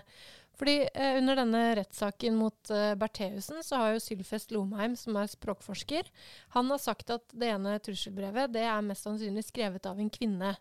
Fordi 0.60 0.76
eh, 0.92 1.16
under 1.18 1.40
denne 1.40 1.62
rettssaken 1.78 2.36
mot 2.36 2.72
eh, 2.74 2.92
Bertheussen, 3.00 3.62
så 3.64 3.80
har 3.80 3.94
jo 3.94 4.02
Sylfest 4.04 4.52
Lomheim, 4.54 4.94
som 4.98 5.16
er 5.16 5.30
språkforsker, 5.32 6.10
han 6.56 6.70
har 6.70 6.82
sagt 6.82 7.12
at 7.14 7.24
det 7.32 7.48
ene 7.54 7.78
trusselbrevet 7.82 8.52
det 8.54 8.66
er 8.68 8.86
mest 8.86 9.08
sannsynlig 9.08 9.46
skrevet 9.48 9.88
av 9.88 10.00
en 10.00 10.12
kvinne. 10.12 10.54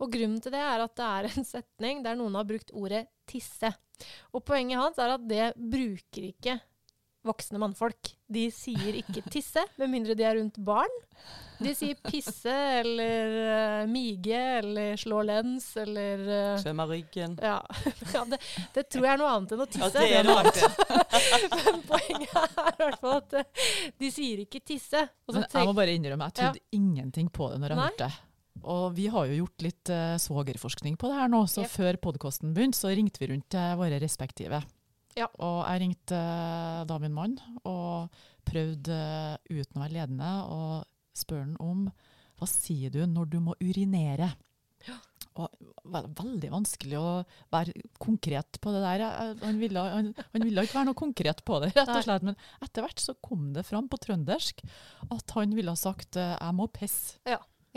Og 0.00 0.14
grunnen 0.14 0.40
til 0.40 0.54
det 0.54 0.62
er 0.64 0.80
at 0.80 0.96
det 0.96 1.08
er 1.08 1.28
en 1.28 1.46
setning 1.46 2.04
der 2.06 2.16
noen 2.16 2.38
har 2.38 2.48
brukt 2.48 2.72
ordet 2.72 3.08
'tisse'. 3.28 3.74
Og 4.32 4.44
poenget 4.46 4.80
hans 4.80 4.98
er 5.02 5.16
at 5.18 5.26
det 5.28 5.52
bruker 5.58 6.30
ikke 6.30 6.56
voksne 7.26 7.60
mannfolk. 7.60 8.14
De 8.30 8.46
sier 8.54 8.96
ikke 9.00 9.22
'tisse', 9.26 9.62
med 9.80 9.90
mindre 9.92 10.16
de 10.16 10.24
er 10.24 10.38
rundt 10.38 10.56
barn. 10.64 10.92
De 11.60 11.74
sier 11.76 11.98
'pisse' 12.00 12.54
eller 12.80 13.34
uh, 13.82 13.88
'mige' 13.90 14.40
eller 14.60 14.96
'slå 14.96 15.20
lens' 15.28 15.74
eller 15.82 16.24
eh, 16.24 16.62
Svømme 16.62 16.86
ryggen. 16.88 17.36
ja, 17.42 17.58
ja 18.14 18.24
det, 18.24 18.40
det 18.74 18.86
tror 18.88 19.04
jeg 19.04 19.12
er 19.12 19.20
noe 19.20 19.34
annet 19.34 19.52
enn 19.56 19.66
å 19.66 19.68
tisse. 19.68 19.90
Ja, 19.90 20.08
det 20.08 20.22
er 20.22 20.24
noe 20.30 20.38
annet. 20.40 20.64
Men 21.66 21.84
poenget 21.90 22.34
er 22.64 22.72
i 22.72 22.86
hvert 22.86 23.04
fall 23.04 23.18
at 23.18 23.38
eh, 23.42 23.68
de 24.00 24.12
sier 24.14 24.42
ikke 24.46 24.64
'tisse'. 24.64 25.04
Og 25.28 25.36
så 25.36 25.44
Men 25.44 25.60
jeg 25.60 25.68
må 25.68 25.76
bare 25.76 26.00
innrømme, 26.00 26.32
jeg 26.32 26.40
trodde 26.40 26.66
ingenting 26.80 27.28
på 27.28 27.52
det 27.52 27.60
når 27.60 27.74
jeg 27.74 27.82
Nei. 27.82 27.92
hørte 27.92 28.08
det. 28.08 28.26
Og 28.60 28.90
vi 28.96 29.06
har 29.08 29.28
jo 29.28 29.38
gjort 29.44 29.62
litt 29.64 29.90
uh, 29.94 30.16
svogerforskning 30.20 30.96
på 31.00 31.08
det 31.08 31.16
her 31.16 31.30
nå, 31.32 31.46
så 31.48 31.62
yep. 31.64 31.70
før 31.72 31.98
podkasten 32.10 32.52
begynte, 32.56 32.76
så 32.80 32.90
ringte 32.92 33.22
vi 33.22 33.30
rundt 33.30 33.48
til 33.52 33.78
våre 33.80 34.00
respektive. 34.02 34.60
Ja. 35.20 35.28
Og 35.44 35.58
jeg 35.66 35.84
ringte 35.84 36.18
eh, 36.18 36.82
da 36.88 36.98
min 37.02 37.16
mann 37.16 37.36
og 37.68 38.22
prøvde 38.48 38.96
eh, 38.96 39.58
uten 39.60 39.78
å 39.78 39.84
være 39.84 39.96
ledende 39.98 40.30
å 40.48 40.60
spørre 41.16 41.48
han 41.48 41.58
om 41.60 41.88
hva 42.40 42.48
sier 42.48 42.92
du 42.94 43.02
når 43.04 43.34
du 43.34 43.42
må 43.44 43.56
urinere? 43.60 44.30
Og 45.38 45.46
det 45.60 45.92
var 45.94 46.06
veldig 46.18 46.48
vanskelig 46.52 46.96
å 46.98 47.10
være 47.52 47.84
konkret 48.02 48.58
på 48.62 48.72
det 48.74 48.80
der. 48.82 49.04
Han 49.44 49.60
ville, 49.60 49.84
han, 49.94 50.10
han 50.18 50.44
ville 50.44 50.64
ikke 50.66 50.78
være 50.80 50.88
noe 50.88 50.98
konkret 50.98 51.44
på 51.46 51.60
det, 51.62 51.70
rett 51.76 51.92
og 51.92 52.02
slett. 52.04 52.26
Men 52.26 52.36
etter 52.64 52.84
hvert 52.84 53.02
så 53.02 53.14
kom 53.22 53.52
det 53.54 53.64
fram 53.68 53.86
på 53.92 54.00
trøndersk 54.02 54.64
at 55.06 55.36
han 55.36 55.54
ville 55.56 55.72
ha 55.72 55.78
sagt 55.78 56.18
eh, 56.20 56.34
'jeg 56.34 56.56
må 56.58 56.66
pisse'. 56.74 57.20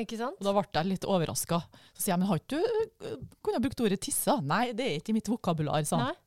Ikke 0.01 0.17
sant? 0.17 0.39
Og 0.41 0.47
da 0.47 0.56
ble 0.56 0.65
jeg 0.73 0.89
litt 0.89 1.06
overraska. 1.06 1.60
Så 1.93 2.01
sier 2.08 2.13
jeg 2.15 2.23
'men 2.23 2.32
har 2.32 2.41
ikke 2.41 2.58
du 2.58 3.08
eh, 3.12 3.17
kunnet 3.45 3.62
brukt 3.67 3.86
ordet 3.86 4.01
tisse? 4.01 4.39
Nei, 4.41 4.65
det 4.73 4.88
er 4.88 4.97
ikke 4.97 5.13
i 5.13 5.19
mitt 5.19 5.29
vokabular, 5.29 5.86
sa 5.86 5.99
han. 6.01 6.21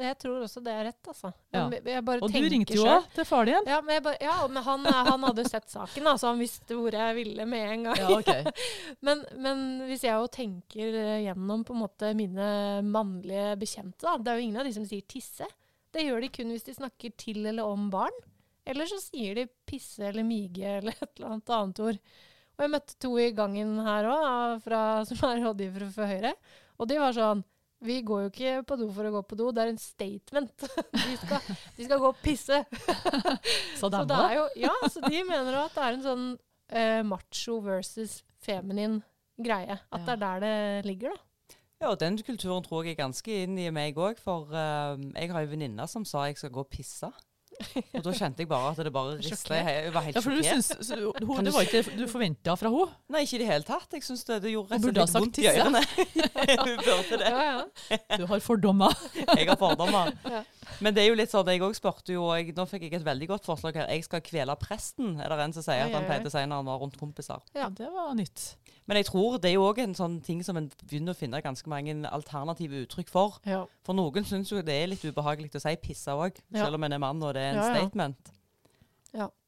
Jeg 0.00 0.16
tror 0.20 0.44
også 0.44 0.62
det 0.64 0.72
er 0.72 0.86
rett, 0.88 1.08
altså. 1.12 1.30
Ja. 1.54 1.66
Og 1.66 2.32
du 2.32 2.38
ringte 2.52 2.76
jo 2.76 2.86
òg 2.88 3.08
til 3.14 3.26
far 3.28 3.48
din. 3.48 3.68
Ja, 3.68 3.80
men, 3.84 4.00
bare, 4.04 4.18
ja, 4.22 4.36
men 4.48 4.64
han, 4.64 4.86
han 5.10 5.26
hadde 5.28 5.44
sett 5.48 5.68
saken, 5.70 6.06
altså. 6.06 6.24
så 6.24 6.32
han 6.32 6.40
visste 6.42 6.78
hvor 6.78 6.96
jeg 6.96 7.16
ville 7.18 7.46
med 7.48 7.74
en 7.74 7.86
gang. 7.90 8.00
Ja, 8.00 8.16
okay. 8.16 8.46
Men, 9.06 9.22
men 9.40 9.62
hvis 9.88 10.02
jeg 10.04 10.16
jo 10.18 10.26
tenker 10.32 10.96
eh, 10.98 11.22
gjennom 11.24 11.62
på 11.64 11.72
en 11.74 11.80
måte 11.82 12.10
mine 12.16 12.48
mannlige 12.84 13.54
bekjente, 13.60 14.02
da, 14.04 14.16
det 14.20 14.32
er 14.32 14.40
jo 14.40 14.48
ingen 14.48 14.60
av 14.60 14.68
de 14.68 14.74
som 14.74 14.84
sier 14.88 15.06
tisse. 15.08 15.46
Det 15.90 16.04
gjør 16.04 16.24
de 16.24 16.30
kun 16.34 16.52
hvis 16.52 16.66
de 16.66 16.74
snakker 16.76 17.14
til 17.18 17.46
eller 17.46 17.66
om 17.66 17.88
barn. 17.92 18.16
Eller 18.68 18.88
så 18.90 19.00
sier 19.02 19.38
de 19.38 19.46
pisse 19.68 20.04
eller 20.06 20.26
mige 20.26 20.76
eller 20.80 20.96
et 20.96 21.08
eller 21.16 21.34
annet 21.34 21.54
annet 21.56 21.82
ord. 21.86 22.00
Og 22.56 22.64
jeg 22.66 22.72
møtte 22.74 22.98
to 23.00 23.14
i 23.16 23.30
gangen 23.32 23.78
her 23.86 24.10
òg, 24.10 24.66
som 25.08 25.30
er 25.30 25.42
rådgivere 25.46 25.88
for 25.94 26.10
Høyre. 26.10 26.34
Og 26.80 26.88
de 26.90 27.00
var 27.00 27.16
sånn 27.16 27.42
Vi 27.80 28.00
går 28.04 28.26
jo 28.26 28.30
ikke 28.30 28.54
på 28.68 28.76
do 28.76 28.90
for 28.92 29.08
å 29.08 29.12
gå 29.14 29.22
på 29.30 29.38
do, 29.40 29.46
det 29.56 29.62
er 29.64 29.70
en 29.72 29.80
statement. 29.80 30.66
De 31.00 31.14
skal, 31.16 31.46
de 31.78 31.86
skal 31.86 32.02
gå 32.02 32.10
og 32.10 32.18
pisse. 32.20 32.58
Så 33.78 33.88
Så 33.90 34.04
det 34.10 34.18
er 34.18 34.34
jo, 34.36 34.44
ja, 34.60 34.74
så 34.84 35.00
de 35.06 35.22
mener 35.24 35.56
at 35.62 35.72
det 35.74 35.86
er 35.86 35.96
en 35.96 36.04
sånn 36.04 36.26
uh, 36.36 37.00
macho 37.08 37.56
versus 37.64 38.18
feminin 38.44 39.00
greie. 39.40 39.78
At 39.88 40.04
det 40.04 40.18
er 40.18 40.20
der 40.20 40.44
det 40.44 40.54
ligger, 40.90 41.16
da. 41.16 41.24
Ja, 41.80 41.94
og 41.94 42.00
den 42.02 42.18
kulturen 42.20 42.60
tror 42.66 42.84
jeg 42.84 42.92
er 42.92 43.06
ganske 43.06 43.36
inn 43.46 43.56
i 43.56 43.70
meg 43.72 43.96
òg. 43.96 44.20
For 44.20 44.52
uh, 44.52 45.00
jeg 45.16 45.32
har 45.32 45.40
ei 45.40 45.48
venninne 45.48 45.86
som 45.88 46.04
sa 46.04 46.26
jeg 46.28 46.36
skal 46.36 46.52
gå 46.52 46.66
og 46.66 46.68
pisse. 46.72 47.08
Og 47.98 48.04
da 48.06 48.12
kjente 48.16 48.44
jeg 48.44 48.48
bare 48.50 48.70
at 48.72 48.80
det 48.86 48.92
bare 48.94 49.16
rista. 49.20 49.56
Jeg 49.58 49.84
jeg 49.84 49.94
var 49.94 50.06
helt 50.06 50.16
Ja, 50.16 50.22
for 50.24 50.30
du 50.36 50.42
syns, 50.44 50.70
så, 50.80 50.98
hun, 51.26 51.44
det 51.44 51.52
var 51.54 51.66
ikke 51.66 51.82
det 51.82 51.96
du 51.98 52.06
forventa 52.10 52.54
fra 52.58 52.72
henne? 52.72 52.96
Nei, 53.12 53.24
ikke 53.26 53.36
i 53.38 53.42
det 53.42 53.48
hele 53.50 53.66
tatt. 53.68 53.88
Jeg 53.96 54.06
syns 54.06 54.24
det, 54.28 54.40
det 54.44 54.54
gjorde 54.54 54.76
rett 54.76 54.86
og 54.86 54.90
ha 54.90 55.06
slett 55.06 55.12
sagt 55.12 55.24
vondt 55.24 55.40
i 55.40 55.44
tisse. 55.44 55.56
ørene. 55.60 55.82
Hun 56.64 56.82
burde 56.86 57.20
det. 57.20 57.32
Ja, 57.34 57.42
ja. 57.50 57.98
Du 58.16 58.26
har 58.30 58.44
fordommer. 58.44 58.96
Jeg 59.40 59.48
har 59.50 59.60
fordommer. 59.60 60.12
Ja. 60.30 60.42
Men 60.80 60.96
det 60.96 61.02
er 61.04 61.10
jo 61.10 61.18
litt 61.18 61.32
sånn, 61.32 61.48
jeg 61.52 61.62
òg 61.64 61.76
spurte 61.76 62.14
jo 62.14 62.24
og 62.30 62.38
jeg, 62.38 62.54
Nå 62.56 62.64
fikk 62.68 62.86
jeg 62.86 62.98
et 63.00 63.06
veldig 63.06 63.28
godt 63.30 63.48
forslag 63.48 63.76
her. 63.76 63.90
Jeg 63.92 64.06
skal 64.06 64.22
kvele 64.24 64.56
presten, 64.60 65.14
er 65.20 65.28
det 65.32 65.44
en 65.44 65.54
som 65.56 65.66
sier 65.66 65.84
at 65.86 65.94
han 65.96 66.08
pleide 66.08 66.30
å 66.30 66.32
si 66.32 66.42
når 66.46 66.62
han 66.62 66.70
var 66.70 66.80
rundt 66.82 66.98
kompiser. 67.00 67.44
Ja. 67.56 67.68
Det 67.68 67.90
var 67.92 68.14
nytt. 68.16 68.46
Men 68.88 68.98
jeg 68.98 69.06
tror 69.10 69.38
det 69.38 69.52
er 69.52 69.54
jo 69.58 69.68
òg 69.68 69.78
en 69.84 69.94
sånn 69.94 70.18
ting 70.24 70.40
som 70.46 70.58
en 70.58 70.70
begynner 70.82 71.14
å 71.14 71.18
finne 71.20 71.42
ganske 71.44 71.70
mange 71.70 71.94
alternative 72.10 72.84
uttrykk 72.86 73.12
for. 73.12 73.38
ja. 73.46 73.62
For 73.86 73.96
noen 73.96 74.26
syns 74.26 74.50
jo 74.52 74.60
det 74.64 74.74
er 74.76 74.90
litt 74.92 75.04
ubehagelig 75.04 75.52
å 75.56 75.62
si 75.62 75.76
pisse 75.82 76.12
òg, 76.14 76.40
selv 76.54 76.78
om 76.78 76.84
en 76.88 76.96
er 76.96 77.02
mann 77.02 77.22
og 77.22 77.34
det 77.36 77.44
er 77.44 77.56
en 77.58 77.74
statement. 77.76 78.32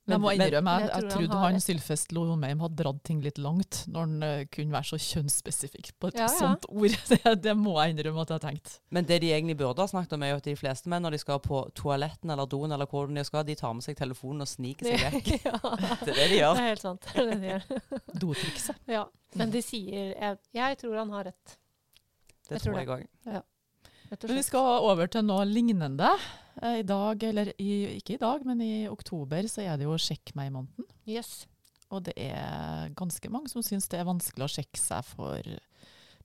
Men 0.02 0.16
jeg 0.16 0.20
må 0.24 0.30
innrømme, 0.34 0.50
jeg, 0.50 0.62
men 0.66 0.82
jeg 0.82 0.88
jeg 0.90 1.02
tror 1.02 1.02
han 1.02 1.12
trodde 1.28 1.40
han 1.44 1.54
rett. 1.54 1.62
Sylfest 1.62 2.12
Lomheim 2.16 2.62
hadde 2.64 2.76
dratt 2.80 3.02
ting 3.06 3.20
litt 3.22 3.36
langt, 3.38 3.76
når 3.86 4.00
han 4.08 4.24
uh, 4.26 4.40
kunne 4.50 4.74
være 4.74 4.88
så 4.88 4.98
kjønnsspesifikk 4.98 5.92
på 6.02 6.08
et 6.10 6.18
Ja, 6.18 6.26
ja. 6.26 6.32
sånt 6.40 6.66
ord. 6.68 6.96
Det, 7.12 7.34
det 7.44 7.54
må 7.56 7.76
jeg 7.78 7.94
innrømme 7.94 8.24
at 8.24 8.32
jeg 8.32 8.40
har 8.40 8.44
tenkt. 8.48 8.72
Men 8.90 9.06
det 9.06 9.20
de 9.22 9.30
egentlig 9.30 9.56
burde 9.60 9.78
ha 9.84 9.86
snakket 9.92 10.16
om, 10.18 10.24
er 10.26 10.32
jo 10.34 10.40
at 10.40 10.48
de 10.50 10.56
fleste 10.58 10.90
menn 10.90 11.06
når 11.06 11.14
de 11.14 11.22
skal 11.22 11.38
på 11.46 11.60
toaletten 11.78 12.34
eller 12.34 12.50
doen, 12.50 12.74
eller 12.74 12.90
hvor 12.90 13.06
de 13.06 13.24
skal, 13.28 13.46
de 13.46 13.54
tar 13.62 13.78
med 13.78 13.86
seg 13.86 13.96
telefonen 14.02 14.42
og 14.42 14.50
sniker 14.50 14.90
seg 14.90 15.06
vekk. 15.06 15.32
ja. 15.46 15.54
Det 16.02 16.10
er 16.10 16.18
det 16.18 16.18
de 16.18 16.28
Det 16.34 16.42
gjør. 16.42 16.58
er 16.64 16.68
helt 16.72 16.82
sant. 16.88 17.06
Det 17.12 17.22
er 17.22 17.30
det 17.30 17.38
de 17.38 17.52
gjør. 17.52 17.64
Dotrikset. 18.26 18.82
Ja. 18.98 19.06
Men 19.38 19.54
de 19.54 19.62
sier 19.62 20.12
jeg, 20.18 20.42
jeg 20.58 20.82
tror 20.82 20.98
han 20.98 21.14
har 21.14 21.30
rett, 21.30 21.58
Det 22.50 22.58
Jeg 22.58 22.66
tror 22.66 22.72
tror 22.74 22.80
jeg 22.82 22.94
òg. 22.98 23.08
Ja. 23.38 23.46
Men 24.12 24.34
vi 24.36 24.42
skal 24.44 24.82
over 24.90 25.06
til 25.08 25.22
noe 25.30 25.46
lignende. 25.48 26.10
Eh, 26.60 26.80
I 26.82 26.86
dag, 26.86 27.22
eller 27.30 27.52
i, 27.56 27.72
ikke 27.98 28.16
i 28.16 28.20
dag, 28.20 28.44
men 28.48 28.60
i 28.64 28.88
oktober 28.90 29.48
så 29.50 29.64
er 29.64 29.78
det 29.80 29.88
jo 29.88 29.98
Sjekk 30.00 30.34
meg-måneden. 30.38 30.88
Yes. 31.08 31.46
Og 31.92 32.04
det 32.06 32.14
er 32.16 32.92
ganske 32.96 33.28
mange 33.32 33.52
som 33.52 33.64
syns 33.64 33.88
det 33.92 34.00
er 34.00 34.08
vanskelig 34.08 34.46
å 34.46 34.54
sjekke 34.54 34.80
seg 34.80 35.04
for 35.04 35.48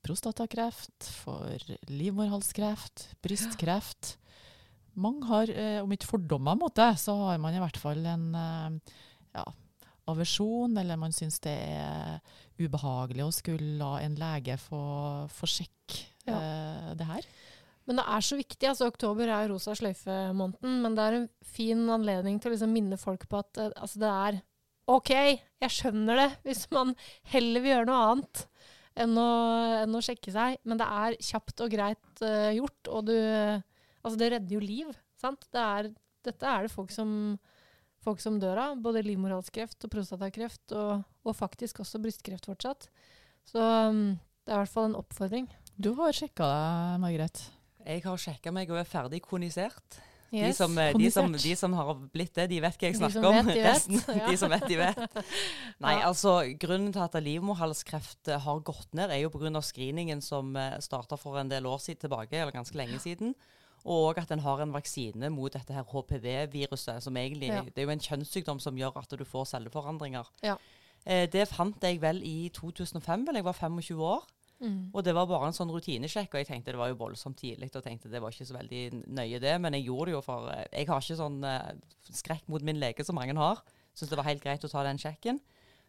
prostatakreft, 0.05 1.09
for 1.23 1.63
livmorhalskreft, 1.91 3.09
brystkreft. 3.25 4.15
Mange 4.97 5.27
har, 5.29 5.51
eh, 5.51 5.79
om 5.83 5.91
ikke 5.91 6.09
fordommer 6.09 6.55
mot 6.57 6.73
det, 6.73 6.93
så 7.01 7.15
har 7.27 7.41
man 7.41 7.53
i 7.53 7.61
hvert 7.61 7.77
fall 7.77 8.05
en 8.05 8.27
eh, 8.35 8.95
ja, 9.35 9.45
aversjon, 10.07 10.77
eller 10.79 10.99
man 10.99 11.13
syns 11.15 11.41
det 11.43 11.53
er 11.53 12.21
ubehagelig 12.57 13.25
å 13.25 13.35
skulle 13.35 13.75
la 13.81 13.97
en 14.01 14.15
lege 14.17 14.55
få, 14.61 14.81
få 15.29 15.49
sjekke 15.51 16.07
eh, 16.31 16.93
det 16.97 17.09
her. 17.11 17.27
Men 17.87 18.01
det 18.01 18.05
er 18.11 18.25
så 18.25 18.35
viktig. 18.35 18.67
altså 18.67 18.89
Oktober 18.91 19.29
er 19.31 19.47
rosa 19.51 19.75
sløyfe-måneden, 19.77 20.81
men 20.83 20.95
det 20.97 21.03
er 21.03 21.17
en 21.21 21.29
fin 21.47 21.85
anledning 21.93 22.39
til 22.39 22.51
å 22.51 22.55
liksom 22.55 22.73
minne 22.75 22.99
folk 22.99 23.23
på 23.31 23.39
at 23.39 23.61
eh, 23.63 23.71
altså 23.79 24.01
det 24.03 24.11
er 24.11 24.39
OK, 24.91 25.11
jeg 25.11 25.73
skjønner 25.73 26.19
det, 26.19 26.27
hvis 26.47 26.65
man 26.71 26.93
heller 27.33 27.63
vil 27.63 27.73
gjøre 27.73 27.87
noe 27.89 28.03
annet 28.11 28.43
enn 28.97 29.17
å, 29.19 29.31
enn 29.83 29.97
å 29.97 30.03
sjekke 30.03 30.31
seg. 30.33 30.61
Men 30.67 30.79
det 30.79 30.87
er 30.87 31.17
kjapt 31.29 31.63
og 31.65 31.73
greit 31.73 32.21
uh, 32.23 32.51
gjort, 32.55 32.91
og 32.91 33.09
du 33.09 33.17
Altså, 34.07 34.21
det 34.21 34.27
redder 34.31 34.53
jo 34.55 34.59
liv, 34.63 34.91
sant? 35.19 35.41
Det 35.51 35.59
er, 35.59 35.87
dette 36.23 36.47
er 36.47 36.63
det 36.63 36.71
folk 36.71 36.93
som, 36.95 37.09
folk 37.99 38.21
som 38.23 38.37
dør 38.39 38.61
av. 38.61 38.77
Både 38.79 39.01
livmorhalskreft 39.03 39.83
og 39.83 39.91
prostatakreft, 39.91 40.71
og, 40.71 41.03
og 41.27 41.35
faktisk 41.35 41.81
også 41.83 41.99
brystkreft 42.05 42.47
fortsatt. 42.47 42.87
Så 43.51 43.59
um, 43.59 44.15
det 44.47 44.53
er 44.53 44.61
i 44.61 44.63
hvert 44.63 44.75
fall 44.77 44.87
en 44.93 44.99
oppfordring. 45.01 45.51
Du 45.75 45.91
har 45.99 46.15
sjekka 46.15 46.47
deg, 46.47 47.03
Margrethe. 47.03 47.56
Jeg 47.87 48.03
har 48.03 48.19
sjekka 48.19 48.51
meg 48.51 48.71
og 48.73 48.81
er 48.81 48.87
ferdig 48.87 49.21
kronisert. 49.23 49.99
De, 50.27 50.49
som, 50.51 50.73
eh, 50.75 50.91
de, 50.91 51.07
som, 51.07 51.23
Kondisert. 51.29 51.45
de 51.47 51.55
som 51.55 51.73
har 51.77 51.93
blitt 52.11 52.33
det, 52.35 52.49
de 52.51 52.57
vet 52.59 52.75
hva 52.75 52.87
jeg 52.89 52.97
De 52.97 52.99
snakker 52.99 53.15
som 53.15 53.27
om. 53.29 53.47
vet, 53.47 53.55
de 53.55 53.61
vet. 53.63 54.25
De 54.31 54.39
som 54.41 54.51
vet, 54.51 54.65
de 54.67 54.79
vet. 54.81 55.21
Nei, 55.85 55.93
altså 56.03 56.33
Grunnen 56.59 56.91
til 56.91 57.05
at 57.05 57.15
livmorhalskreft 57.23 58.33
eh, 58.33 58.41
har 58.43 58.59
gått 58.67 58.91
ned, 58.97 59.13
er 59.15 59.23
jo 59.23 59.31
pga. 59.31 59.61
screeningen 59.63 60.21
som 60.21 60.51
starta 60.83 61.15
for 61.15 61.39
en 61.39 61.47
del 61.47 61.65
år 61.65 61.79
siden 61.79 62.03
tilbake, 62.03 62.35
eller 62.35 62.51
ganske 62.51 62.75
lenge 62.75 62.99
siden. 62.99 63.37
Og 63.87 64.19
at 64.19 64.31
en 64.35 64.43
har 64.43 64.59
en 64.59 64.73
vaksine 64.75 65.29
mot 65.31 65.53
dette 65.53 65.71
her 65.71 65.87
HPV-viruset, 65.87 66.99
som 67.03 67.15
egentlig 67.15 67.53
Ja. 67.53 67.61
Det 67.63 67.79
er 67.79 67.87
jo 67.87 67.95
en 67.95 68.03
kjønnssykdom 68.03 68.59
som 68.59 68.75
gjør 68.75 68.99
at 68.99 69.15
du 69.15 69.23
får 69.23 69.47
celleforandringer. 69.53 70.27
Ja. 70.43 70.57
Eh, 71.05 71.27
det 71.31 71.47
fant 71.47 71.79
jeg 71.81 72.01
vel 72.01 72.19
i 72.25 72.49
2005, 72.51 73.27
vel 73.27 73.39
jeg 73.39 73.47
var 73.47 73.55
25 73.55 74.01
år. 74.03 74.27
Mm. 74.59 74.89
Og 74.93 75.03
det 75.05 75.13
var 75.13 75.27
bare 75.29 75.47
en 75.51 75.53
sånn 75.53 75.69
rutinesjekk, 75.69 76.31
og 76.33 76.39
jeg 76.41 76.47
tenkte 76.49 76.71
det 76.73 76.79
var 76.81 76.89
jo 76.89 76.95
voldsomt 76.97 77.37
tidlig. 77.37 77.69
Og 77.75 77.83
tenkte 77.85 78.09
det 78.09 78.21
var 78.23 78.31
ikke 78.33 78.47
så 78.49 78.55
veldig 78.57 78.81
nøye 79.13 79.39
det, 79.43 79.53
men 79.61 79.73
jeg 79.77 79.85
gjorde 79.85 80.05
det 80.09 80.15
jo 80.15 80.21
for 80.25 80.49
eh, 80.49 80.63
Jeg 80.73 80.87
har 80.89 81.01
ikke 81.03 81.19
sånn 81.19 81.43
eh, 81.43 81.73
skrekk 82.11 82.47
mot 82.49 82.61
min 82.65 82.79
lege 82.81 83.05
som 83.05 83.15
mange 83.15 83.35
har. 83.37 83.61
Syns 83.93 84.09
det 84.09 84.17
var 84.17 84.25
helt 84.29 84.41
greit 84.43 84.65
å 84.65 84.69
ta 84.71 84.81
den 84.83 84.97
sjekken. 84.97 85.39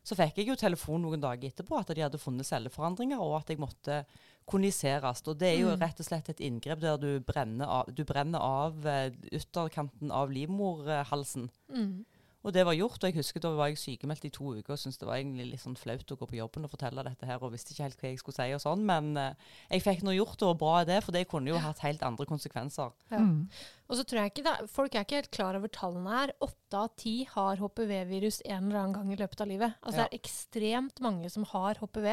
Så 0.05 0.17
fikk 0.17 0.39
jeg 0.41 0.47
jo 0.49 0.55
telefon 0.57 1.03
noen 1.03 1.21
dager 1.21 1.49
etterpå 1.51 1.77
at 1.81 1.91
de 1.93 2.01
hadde 2.05 2.21
funnet 2.21 2.47
celleforandringer, 2.49 3.21
og 3.21 3.41
at 3.41 3.49
jeg 3.53 3.59
måtte 3.61 4.03
koniseres. 4.49 5.21
Og 5.29 5.37
det 5.39 5.49
er 5.55 5.59
jo 5.61 5.73
Mm. 5.77 5.81
rett 5.83 6.01
og 6.01 6.07
slett 6.07 6.29
et 6.31 6.41
inngrep 6.41 6.81
der 6.81 6.97
du 6.97 7.21
brenner 7.21 7.67
av, 7.67 7.91
du 7.95 8.05
brenner 8.05 8.39
av 8.41 8.87
eh, 8.87 9.11
ytterkanten 9.33 10.11
av 10.11 10.31
livmorhalsen. 10.31 11.51
Mm. 11.69 12.05
Og 12.47 12.55
det 12.55 12.63
var 12.65 12.77
gjort, 12.79 13.03
og 13.03 13.11
jeg 13.11 13.19
husker 13.19 13.43
da 13.43 13.51
var 13.59 13.71
jeg 13.73 13.81
sykemeldt 13.81 14.29
i 14.29 14.31
to 14.31 14.53
uker 14.55 14.75
og 14.75 14.79
syntes 14.79 15.01
det 15.01 15.09
var 15.09 15.19
egentlig 15.19 15.49
litt 15.51 15.63
sånn 15.63 15.79
flaut 15.79 16.13
å 16.15 16.17
gå 16.21 16.29
på 16.31 16.39
jobben 16.39 16.69
og 16.69 16.71
fortelle 16.71 17.03
dette 17.03 17.27
her, 17.27 17.43
og 17.43 17.51
visste 17.53 17.75
ikke 17.75 17.89
helt 17.89 17.99
hva 17.99 18.13
jeg 18.13 18.21
skulle 18.23 18.39
si 18.39 18.55
og 18.55 18.63
sånn, 18.63 18.85
men 18.87 19.11
eh, 19.19 19.49
jeg 19.75 19.85
fikk 19.85 20.05
nå 20.07 20.15
gjort 20.15 20.39
det, 20.39 20.47
og 20.53 20.61
bra 20.61 20.77
er 20.81 20.89
det, 20.93 21.01
for 21.07 21.17
det 21.17 21.25
kunne 21.31 21.51
jo 21.51 21.59
hatt 21.65 21.83
helt 21.83 22.05
andre 22.07 22.29
konsekvenser. 22.31 22.95
Ja. 23.11 23.25
Mm. 23.25 23.49
Og 23.89 23.99
så 23.99 24.05
tror 24.05 24.21
jeg 24.23 24.35
ikke 24.35 24.47
da, 24.47 24.55
Folk 24.71 24.95
er 24.95 25.07
ikke 25.07 25.19
helt 25.23 25.35
klar 25.35 25.57
over 25.59 25.71
tallene 25.73 26.15
her. 26.15 26.33
Åtte 26.45 26.81
av 26.85 26.95
ti 27.01 27.17
har 27.31 27.59
HPV-virus 27.59 28.43
en 28.45 28.69
eller 28.69 28.83
annen 28.83 28.97
gang 28.99 29.13
i 29.15 29.19
løpet 29.19 29.43
av 29.43 29.51
livet. 29.51 29.77
Altså 29.83 30.05
Ja. 30.05 30.07
Det 30.07 30.19
er 30.19 30.21
ekstremt 30.21 31.01
mange 31.03 31.31
som 31.33 31.47
har 31.49 31.81
HPV. 31.81 32.09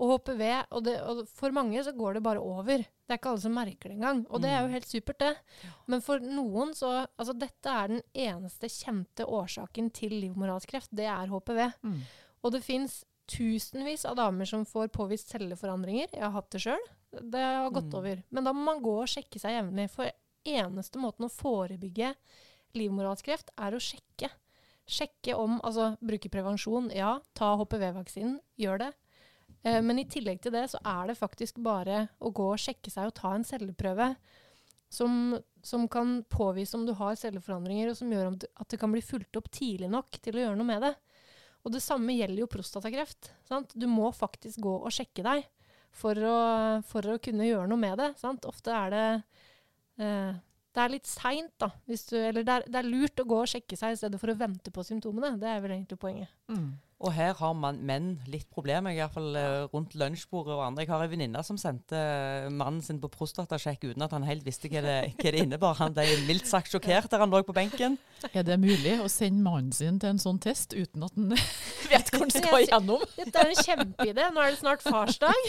Og 0.00 0.14
HPV, 0.14 0.42
og, 0.72 0.82
det, 0.86 0.94
og 1.04 1.26
for 1.28 1.52
mange 1.52 1.82
så 1.84 1.92
går 1.92 2.14
det 2.16 2.22
bare 2.24 2.40
over. 2.40 2.78
Det 2.80 3.12
er 3.12 3.18
ikke 3.18 3.28
alle 3.34 3.42
som 3.42 3.52
merker 3.52 3.90
det 3.90 3.98
engang. 3.98 4.22
Og 4.30 4.40
det 4.40 4.48
er 4.48 4.62
jo 4.62 4.68
Mm. 4.68 4.72
helt 4.72 4.86
supert, 4.88 5.18
det. 5.18 5.36
Men 5.86 6.00
for 6.00 6.18
noen 6.24 6.72
så 6.74 7.06
Altså 7.18 7.34
dette 7.38 7.66
er 7.68 7.88
den 7.88 8.02
eneste 8.14 8.66
kjente 8.70 9.26
årsaken 9.28 9.92
til 9.92 10.10
livmorhalskreft. 10.22 10.88
Det 10.90 11.04
er 11.04 11.26
HPV. 11.28 11.72
Mm. 11.84 12.00
Og 12.44 12.52
det 12.52 12.62
fins 12.64 13.04
tusenvis 13.28 14.06
av 14.08 14.16
damer 14.16 14.46
som 14.48 14.64
får 14.64 14.88
påvist 14.88 15.28
celleforandringer. 15.30 16.08
Jeg 16.14 16.22
har 16.22 16.30
hatt 16.32 16.48
det 16.50 16.62
sjøl. 16.62 16.80
Det 17.12 17.38
har 17.40 17.70
gått 17.70 17.90
Mm. 17.92 17.94
over. 17.98 18.22
Men 18.30 18.44
da 18.44 18.52
må 18.52 18.64
man 18.64 18.80
gå 18.82 19.02
og 19.02 19.06
sjekke 19.06 19.38
seg 19.38 19.52
jevnlig. 19.60 19.90
For 19.90 20.10
eneste 20.46 20.96
måten 20.98 21.26
å 21.26 21.30
forebygge 21.30 22.14
livmorhalskreft 22.74 23.50
er 23.58 23.72
å 23.72 23.80
sjekke. 23.82 24.30
Sjekke 24.90 25.36
om 25.38 25.60
Altså 25.62 25.96
bruke 26.02 26.30
prevensjon, 26.30 26.90
ja. 26.94 27.18
Ta 27.34 27.56
HPV-vaksinen, 27.56 28.40
gjør 28.58 28.78
det. 28.78 28.92
Eh, 29.62 29.80
men 29.84 30.00
i 30.00 30.08
tillegg 30.08 30.40
til 30.42 30.54
det 30.54 30.66
så 30.72 30.80
er 30.86 31.10
det 31.10 31.18
faktisk 31.20 31.60
bare 31.64 32.06
å 32.18 32.32
gå 32.34 32.46
og 32.52 32.60
sjekke 32.60 32.92
seg 32.92 33.10
og 33.10 33.16
ta 33.18 33.34
en 33.36 33.46
celleprøve 33.46 34.14
som, 34.90 35.38
som 35.62 35.86
kan 35.88 36.18
påvise 36.28 36.76
om 36.76 36.86
du 36.86 36.92
har 36.98 37.18
celleforandringer, 37.18 37.92
og 37.92 37.98
som 37.98 38.10
gjør 38.10 38.32
at 38.34 38.68
det 38.72 38.80
kan 38.80 38.90
bli 38.90 39.04
fulgt 39.04 39.38
opp 39.38 39.50
tidlig 39.54 39.90
nok 39.92 40.18
til 40.18 40.36
å 40.38 40.44
gjøre 40.44 40.58
noe 40.58 40.70
med 40.72 40.84
det. 40.88 40.94
Og 41.60 41.74
det 41.74 41.82
samme 41.84 42.16
gjelder 42.16 42.42
jo 42.42 42.50
prostatakreft. 42.50 43.30
Sant? 43.48 43.74
Du 43.76 43.86
må 43.90 44.10
faktisk 44.16 44.62
gå 44.64 44.74
og 44.80 44.92
sjekke 44.94 45.24
deg 45.26 45.44
for 45.94 46.16
å, 46.16 46.36
for 46.86 47.06
å 47.14 47.18
kunne 47.22 47.48
gjøre 47.48 47.68
noe 47.70 47.80
med 47.80 47.98
det. 48.00 48.12
Sant? 48.20 48.48
Ofte 48.48 48.74
er 48.74 48.94
det 48.94 49.06
eh, 50.00 50.38
Det 50.70 50.82
er 50.82 50.94
litt 50.94 51.08
seint, 51.10 51.52
da. 51.60 51.70
Du, 51.84 51.94
eller 52.16 52.46
det 52.46 52.54
er, 52.54 52.66
det 52.66 52.80
er 52.80 52.88
lurt 52.88 53.20
å 53.20 53.28
gå 53.28 53.42
og 53.42 53.50
sjekke 53.50 53.76
seg 53.78 53.94
i 53.94 54.00
stedet 54.00 54.20
for 54.22 54.32
å 54.32 54.38
vente 54.38 54.72
på 54.74 54.86
symptomene. 54.86 55.36
Det 55.38 55.50
er 55.50 55.62
vel 55.62 55.76
egentlig 55.76 56.00
poenget. 56.00 56.32
Mm. 56.50 56.72
Og 57.00 57.14
her 57.16 57.32
har 57.38 57.54
man 57.56 57.78
menn 57.88 58.10
litt 58.28 58.44
problemer, 58.52 58.92
i 58.92 58.98
hvert 59.00 59.14
fall 59.14 59.36
eh, 59.38 59.62
rundt 59.72 59.94
lunsjbordet 59.96 60.52
og 60.52 60.60
andre. 60.66 60.84
Jeg 60.84 60.90
har 60.92 61.04
en 61.04 61.08
venninne 61.08 61.42
som 61.46 61.56
sendte 61.60 61.96
eh, 61.96 62.48
mannen 62.52 62.82
sin 62.84 62.98
på 63.00 63.08
prostatasjekk 63.14 63.86
uten 63.88 64.04
at 64.04 64.12
han 64.12 64.26
helt 64.28 64.44
visste 64.44 64.68
hva 64.68 64.82
det, 64.84 64.96
hva 65.16 65.32
det 65.32 65.44
innebar. 65.46 65.78
Han 65.78 65.96
ble 65.96 66.04
mildt 66.26 66.50
sagt 66.50 66.68
sjokkert 66.68 67.08
der 67.08 67.22
han 67.24 67.32
lå 67.32 67.40
på 67.48 67.56
benken. 67.56 67.96
Er 68.34 68.44
det 68.44 68.58
mulig 68.60 68.98
å 69.00 69.08
sende 69.08 69.40
mannen 69.46 69.72
sin 69.72 69.96
til 70.02 70.12
en 70.12 70.20
sånn 70.20 70.42
test 70.44 70.76
uten 70.76 71.06
at 71.06 71.16
han 71.16 71.32
vet 71.92 72.12
hvor 72.12 72.26
han 72.26 72.34
skal 72.34 72.66
igjennom? 72.66 73.06
Dette 73.16 73.46
er 73.46 73.54
en 73.54 73.62
kjempeidé. 73.70 74.26
Nå 74.34 74.44
er 74.44 74.52
det 74.52 74.60
snart 74.60 74.84
farsdag. 74.84 75.48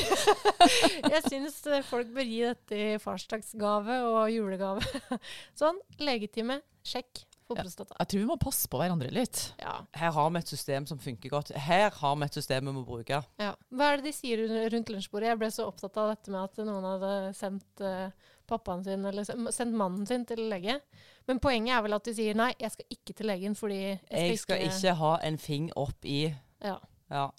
Jeg 1.17 1.23
syns 1.27 1.59
eh, 1.67 1.83
folk 1.89 2.15
bør 2.15 2.31
gi 2.31 2.45
dette 2.47 2.79
i 2.79 2.95
farsdagsgave 3.03 3.99
og 4.07 4.23
julegave. 4.31 4.87
Sånn. 5.59 5.83
Legetime. 5.99 6.61
Sjekk 6.87 7.25
Ja. 7.57 7.63
prostata. 7.65 7.95
Jeg 7.99 8.07
tror 8.11 8.19
vi 8.23 8.27
må 8.29 8.37
passe 8.41 8.67
på 8.71 8.79
hverandre 8.81 9.11
litt. 9.13 9.53
Ja. 9.61 9.77
Her 9.97 10.11
har 10.15 10.29
vi 10.31 10.39
et 10.41 10.51
system 10.53 10.85
som 10.89 10.99
funker 10.99 11.29
godt. 11.33 11.51
Her 11.55 11.89
har 11.91 12.15
vi 12.15 12.27
et 12.27 12.37
system 12.39 12.65
vi 12.69 12.73
må 12.75 12.83
bruke. 12.87 13.21
Ja. 13.41 13.51
Hva 13.71 13.89
er 13.91 13.97
det 14.01 14.09
de 14.09 14.13
sier 14.15 14.43
rundt 14.73 14.89
lunsjbordet? 14.93 15.31
Jeg 15.31 15.39
ble 15.41 15.51
så 15.51 15.67
opptatt 15.69 15.97
av 16.01 16.11
dette 16.13 16.31
med 16.33 16.41
at 16.43 16.61
noen 16.67 16.87
hadde 16.89 17.11
sendt 17.37 17.83
eh, 17.85 18.09
pappaen 18.47 18.83
sin, 18.83 19.05
eller 19.05 19.23
sendt 19.27 19.75
mannen 19.77 20.07
sin 20.07 20.25
til 20.25 20.43
lege. 20.51 20.79
Men 21.27 21.39
poenget 21.43 21.77
er 21.77 21.85
vel 21.85 21.97
at 21.99 22.07
de 22.07 22.15
sier 22.17 22.37
nei, 22.37 22.51
jeg 22.59 22.71
skal 22.75 22.97
ikke 22.97 23.13
til 23.17 23.31
legen 23.31 23.55
fordi 23.55 23.81
jeg 23.83 23.99
skal, 24.09 24.21
Jeg 24.21 24.39
skal 24.43 24.65
ikke 24.67 24.97
ha 25.03 25.13
en 25.27 25.37
fing 25.37 25.71
opp 25.79 26.05
i 26.05 26.33
Ja. 26.63 26.77
Ja. 27.11 27.29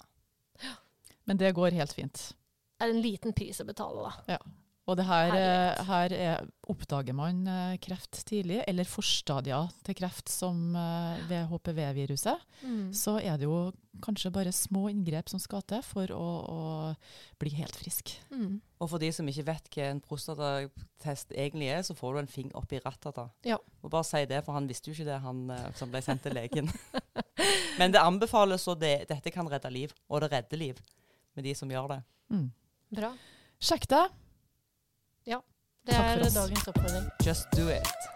Men 1.25 1.37
det 1.39 1.53
går 1.55 1.71
helt 1.77 1.93
fint. 1.95 2.33
Det 2.79 2.89
er 2.89 2.91
en 2.91 3.01
liten 3.01 3.33
pris 3.33 3.61
å 3.63 3.65
betale, 3.65 4.09
da. 4.27 4.37
Og 4.83 4.97
det 4.99 5.05
her, 5.07 5.31
eh, 5.31 5.83
her 5.87 6.13
er, 6.13 6.47
oppdager 6.67 7.15
man 7.15 7.37
eh, 7.47 7.77
kreft 7.79 8.17
tidlig, 8.27 8.57
eller 8.67 8.83
forstadier 8.83 9.69
til 9.87 9.95
kreft 9.95 10.27
som 10.27 10.73
eh, 10.75 11.21
ved 11.29 11.45
HPV-viruset, 11.51 12.41
Mm. 12.63 12.91
så 12.95 13.17
er 13.19 13.37
det 13.39 13.43
jo 13.47 13.71
kanskje 14.03 14.31
bare 14.31 14.51
små 14.55 14.89
inngrep 14.89 15.27
som 15.31 15.39
skal 15.39 15.61
til 15.67 15.81
for 15.83 16.11
å, 16.15 16.27
å 16.51 16.61
bli 17.39 17.51
helt 17.55 17.75
frisk. 17.75 18.11
Mm. 18.31 18.61
Og 18.83 18.89
for 18.91 18.99
de 18.99 19.11
som 19.15 19.27
ikke 19.27 19.45
vet 19.47 19.69
hva 19.75 19.87
en 19.91 20.01
prostatatest 20.03 21.31
egentlig 21.31 21.69
er, 21.71 21.81
så 21.87 21.95
får 21.95 22.13
du 22.13 22.19
en 22.23 22.31
finger 22.31 22.55
opp 22.59 22.71
i 22.75 22.79
ratata. 22.83 23.29
Ja. 23.47 23.57
Og 23.83 23.91
bare 23.91 24.07
si 24.07 24.23
det, 24.27 24.41
for 24.43 24.55
han 24.55 24.67
visste 24.67 24.91
jo 24.91 24.95
ikke 24.97 25.07
det, 25.11 25.19
han 25.23 25.45
som 25.79 25.91
ble 25.91 26.01
sendt 26.03 26.23
til 26.27 26.35
legen. 26.35 26.71
Men 27.79 27.91
det 27.95 28.03
anbefales, 28.03 28.67
og 28.71 28.79
det, 28.83 29.07
dette 29.11 29.31
kan 29.31 29.47
redde 29.51 29.71
liv. 29.71 29.93
Og 30.09 30.23
det 30.23 30.31
redder 30.33 30.59
liv 30.59 30.83
med 31.35 31.47
de 31.47 31.55
som 31.55 31.71
gjør 31.71 31.95
det. 31.95 32.01
Mm. 32.35 32.49
Bra. 32.99 33.13
Sjekk 33.63 33.87
det. 33.91 34.03
Det 35.87 35.95
Takk 35.95 36.21
er 36.21 36.29
dagens 36.33 36.67
oppfordring. 36.67 37.09
Just 37.25 37.47
do 37.57 37.67
it. 37.67 38.12